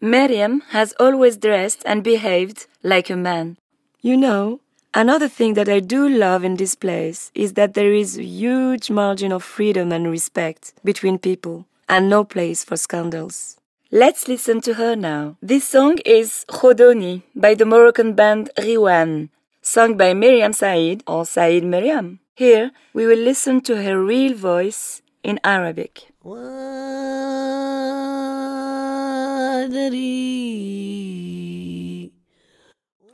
Miriam 0.00 0.62
has 0.70 0.94
always 0.98 1.36
dressed 1.36 1.82
and 1.84 2.02
behaved 2.02 2.66
like 2.82 3.10
a 3.10 3.16
man. 3.16 3.58
You 4.00 4.16
know, 4.16 4.60
another 4.94 5.28
thing 5.28 5.54
that 5.54 5.68
I 5.68 5.80
do 5.80 6.08
love 6.08 6.42
in 6.42 6.56
this 6.56 6.74
place 6.74 7.30
is 7.34 7.52
that 7.52 7.74
there 7.74 7.92
is 7.92 8.16
a 8.16 8.24
huge 8.24 8.90
margin 8.90 9.30
of 9.30 9.44
freedom 9.44 9.92
and 9.92 10.10
respect 10.10 10.72
between 10.82 11.18
people 11.18 11.66
and 11.86 12.08
no 12.08 12.24
place 12.24 12.64
for 12.64 12.78
scandals. 12.78 13.59
Let's 13.97 14.27
listen 14.27 14.59
to 14.67 14.73
her 14.73 14.93
now. 14.97 15.37
This 15.41 15.65
song 15.65 15.99
is 16.03 16.43
Khodoni 16.49 17.23
by 17.33 17.53
the 17.53 17.65
Moroccan 17.65 18.11
band 18.11 18.49
Riwan, 18.57 19.29
sung 19.61 19.95
by 19.95 20.13
Miriam 20.13 20.51
Said 20.51 21.01
or 21.07 21.25
Said 21.25 21.63
Miriam. 21.63 22.19
Here 22.35 22.71
we 22.93 23.05
will 23.05 23.23
listen 23.23 23.61
to 23.61 23.81
her 23.81 24.03
real 24.03 24.33
voice 24.35 25.01
in 25.23 25.39
Arabic. 25.45 26.11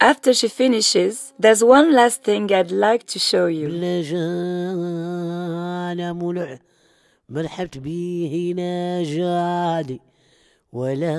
After 0.01 0.33
she 0.33 0.47
finishes, 0.47 1.33
there's 1.37 1.63
one 1.63 1.93
last 1.93 2.23
thing 2.23 2.51
I'd 2.51 2.71
like 2.71 3.05
to 3.13 3.19
show 3.19 3.45
you. 3.45 3.69
مرحبت 7.29 7.77
بيه 7.77 8.53
نجادي 8.53 10.01
ولا 10.76 11.16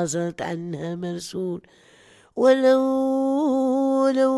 عزت 0.00 0.42
عنها 0.42 0.94
مرسول. 0.94 1.60
ولو 2.36 2.80
ولو 4.02 4.32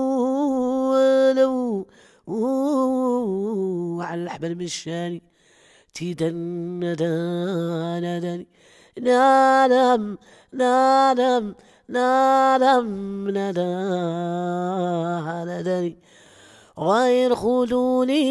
ولو, 0.91 1.87
ولو 2.27 4.01
على 4.03 4.23
الحبل 4.23 4.55
مشاني 4.55 5.23
تدندانني 5.95 6.95
نادم 9.01 10.19
نادم 10.53 11.55
نادم 11.89 13.31
داني 15.63 15.99
غير 16.79 17.35
خذوني 17.35 18.25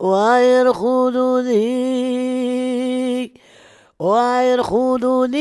وغير 0.00 0.72
خدودي 0.72 1.58
وغير 4.00 4.62
خدودي 4.62 5.38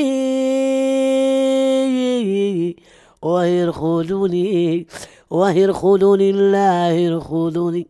وغير 3.21 3.71
خدودي 3.71 4.87
وغير 5.29 5.73
خدودي 5.73 6.29
الله 6.29 6.87
يرخدوني 6.87 7.87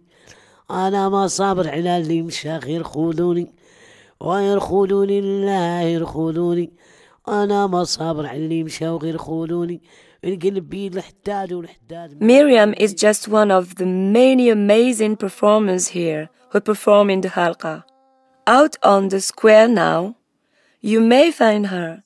أنا 0.71 1.09
ما 1.09 1.27
صابر 1.27 1.69
على 1.69 1.97
اللي 1.97 2.21
مشاخ 2.21 2.67
يرخدوني 2.67 3.47
لا 4.21 5.19
الله 5.19 5.81
يرخدوني 5.81 6.71
أنا 7.27 7.67
ما 7.67 7.83
صابر 7.83 8.25
على 8.27 8.37
اللي 8.37 8.63
مشى 8.63 8.87
غير 8.87 9.17
خدوني 9.17 9.81
Miriam 12.19 12.73
is 12.77 12.93
just 12.93 13.27
one 13.27 13.51
of 13.51 13.75
the 13.75 13.85
many 13.85 14.49
amazing 14.49 15.15
performers 15.15 15.89
here 15.89 16.29
who 16.49 16.59
perform 16.59 17.09
in 17.09 17.21
the 17.21 17.29
halqa. 17.29 17.83
Out 18.47 18.77
on 18.81 19.09
the 19.09 19.21
square 19.21 19.67
now, 19.67 20.15
you 20.81 21.01
may 21.01 21.31
find 21.31 21.67
her. 21.67 22.03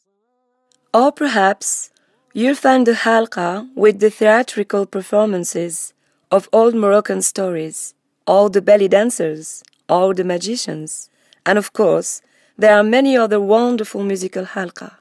Or 0.93 1.11
perhaps 1.11 1.89
you'll 2.33 2.55
find 2.55 2.85
the 2.85 2.93
halqa 2.93 3.69
with 3.75 3.99
the 3.99 4.09
theatrical 4.09 4.85
performances 4.85 5.93
of 6.31 6.49
old 6.51 6.75
Moroccan 6.75 7.21
stories, 7.21 7.93
all 8.25 8.49
the 8.49 8.61
belly 8.61 8.88
dancers, 8.88 9.63
all 9.88 10.13
the 10.13 10.23
magicians, 10.23 11.09
and 11.45 11.57
of 11.57 11.73
course, 11.73 12.21
there 12.57 12.75
are 12.75 12.83
many 12.83 13.15
other 13.17 13.39
wonderful 13.39 14.03
musical 14.03 14.45
halqa. 14.45 15.01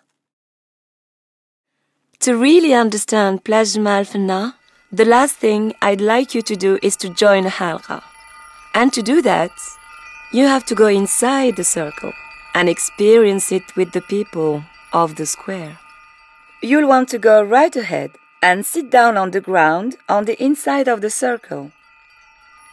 To 2.25 2.37
really 2.37 2.75
understand 2.75 3.45
Place 3.45 3.75
Jemaa 3.75 4.01
el 4.01 4.05
Fnaa, 4.05 4.53
the 4.93 5.07
last 5.07 5.37
thing 5.37 5.73
I'd 5.81 6.03
like 6.03 6.35
you 6.35 6.43
to 6.43 6.55
do 6.55 6.79
is 6.83 6.95
to 6.97 7.09
join 7.09 7.47
a 7.47 7.49
halqa. 7.49 8.03
And 8.75 8.93
to 8.93 9.01
do 9.01 9.23
that, 9.23 9.53
you 10.31 10.45
have 10.45 10.67
to 10.67 10.75
go 10.75 10.87
inside 10.87 11.57
the 11.57 11.65
circle 11.65 12.13
and 12.55 12.69
experience 12.69 13.51
it 13.51 13.75
with 13.75 13.93
the 13.93 14.03
people 14.03 14.65
of 14.93 15.17
the 15.17 15.25
square. 15.25 15.79
You'll 16.63 16.89
want 16.89 17.09
to 17.09 17.19
go 17.19 17.43
right 17.43 17.75
ahead 17.75 18.11
and 18.43 18.67
sit 18.67 18.91
down 18.91 19.17
on 19.17 19.31
the 19.31 19.41
ground 19.41 19.97
on 20.07 20.27
the 20.27 20.37
inside 20.45 20.89
of 20.89 21.01
the 21.01 21.09
circle. 21.09 21.73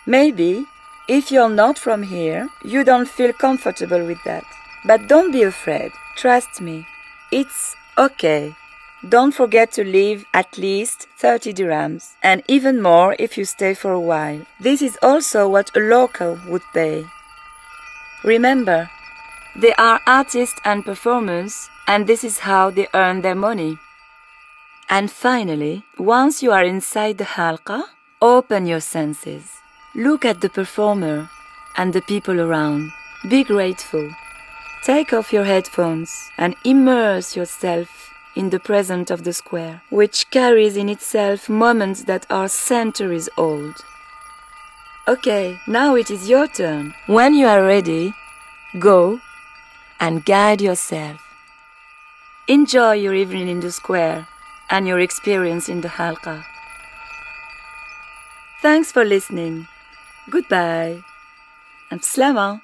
Maybe, 0.05 0.65
if 1.07 1.31
you're 1.31 1.55
not 1.63 1.79
from 1.79 2.03
here, 2.03 2.49
you 2.65 2.83
don't 2.83 3.07
feel 3.07 3.31
comfortable 3.31 4.05
with 4.05 4.21
that. 4.25 4.43
But 4.85 5.07
don't 5.07 5.31
be 5.31 5.43
afraid, 5.43 5.93
trust 6.17 6.59
me. 6.59 6.85
It's 7.31 7.77
okay. 7.97 8.53
Don't 9.07 9.31
forget 9.31 9.71
to 9.73 9.83
leave 9.83 10.25
at 10.33 10.57
least 10.57 11.07
30 11.19 11.53
dirhams, 11.53 12.13
and 12.23 12.41
even 12.47 12.81
more 12.81 13.15
if 13.19 13.37
you 13.37 13.45
stay 13.45 13.75
for 13.75 13.91
a 13.91 13.99
while. 13.99 14.41
This 14.59 14.81
is 14.81 14.97
also 15.03 15.47
what 15.47 15.75
a 15.75 15.79
local 15.79 16.39
would 16.47 16.63
pay. 16.73 17.05
Remember, 18.23 18.89
they 19.55 19.73
are 19.75 20.01
artists 20.07 20.59
and 20.65 20.83
performers, 20.83 21.69
and 21.87 22.07
this 22.07 22.23
is 22.23 22.39
how 22.39 22.71
they 22.71 22.87
earn 22.95 23.21
their 23.21 23.35
money. 23.35 23.77
And 24.89 25.11
finally, 25.11 25.83
once 25.99 26.41
you 26.41 26.51
are 26.51 26.63
inside 26.63 27.19
the 27.19 27.23
halqa, 27.23 27.83
open 28.19 28.65
your 28.65 28.79
senses. 28.81 29.51
Look 29.93 30.25
at 30.25 30.41
the 30.41 30.49
performer 30.49 31.29
and 31.75 31.93
the 31.93 32.01
people 32.01 32.41
around. 32.41 32.91
Be 33.29 33.43
grateful. 33.43 34.09
Take 34.83 35.13
off 35.13 35.31
your 35.31 35.45
headphones 35.45 36.31
and 36.37 36.55
immerse 36.63 37.35
yourself 37.35 38.07
in 38.37 38.51
the 38.51 38.59
present 38.59 39.09
of 39.09 39.23
the 39.23 39.33
square, 39.33 39.81
which 39.89 40.29
carries 40.29 40.77
in 40.77 40.89
itself 40.89 41.49
moments 41.49 42.03
that 42.03 42.23
are 42.29 42.47
centuries 42.47 43.27
old. 43.35 43.75
Okay, 45.07 45.57
now 45.67 45.95
it 45.95 46.11
is 46.11 46.29
your 46.29 46.47
turn. 46.47 46.93
When 47.07 47.33
you 47.33 47.47
are 47.47 47.63
ready, 47.63 48.13
go 48.77 49.19
and 49.99 50.23
guide 50.23 50.61
yourself. 50.61 51.19
Enjoy 52.47 52.91
your 52.91 53.15
evening 53.15 53.47
in 53.47 53.59
the 53.59 53.71
square 53.71 54.27
and 54.69 54.87
your 54.87 54.99
experience 54.99 55.67
in 55.67 55.81
the 55.81 55.87
halqa. 55.87 56.45
Thanks 58.61 58.91
for 58.91 59.03
listening. 59.03 59.67
Goodbye 60.29 61.01
and 61.89 62.01
slama. 62.01 62.61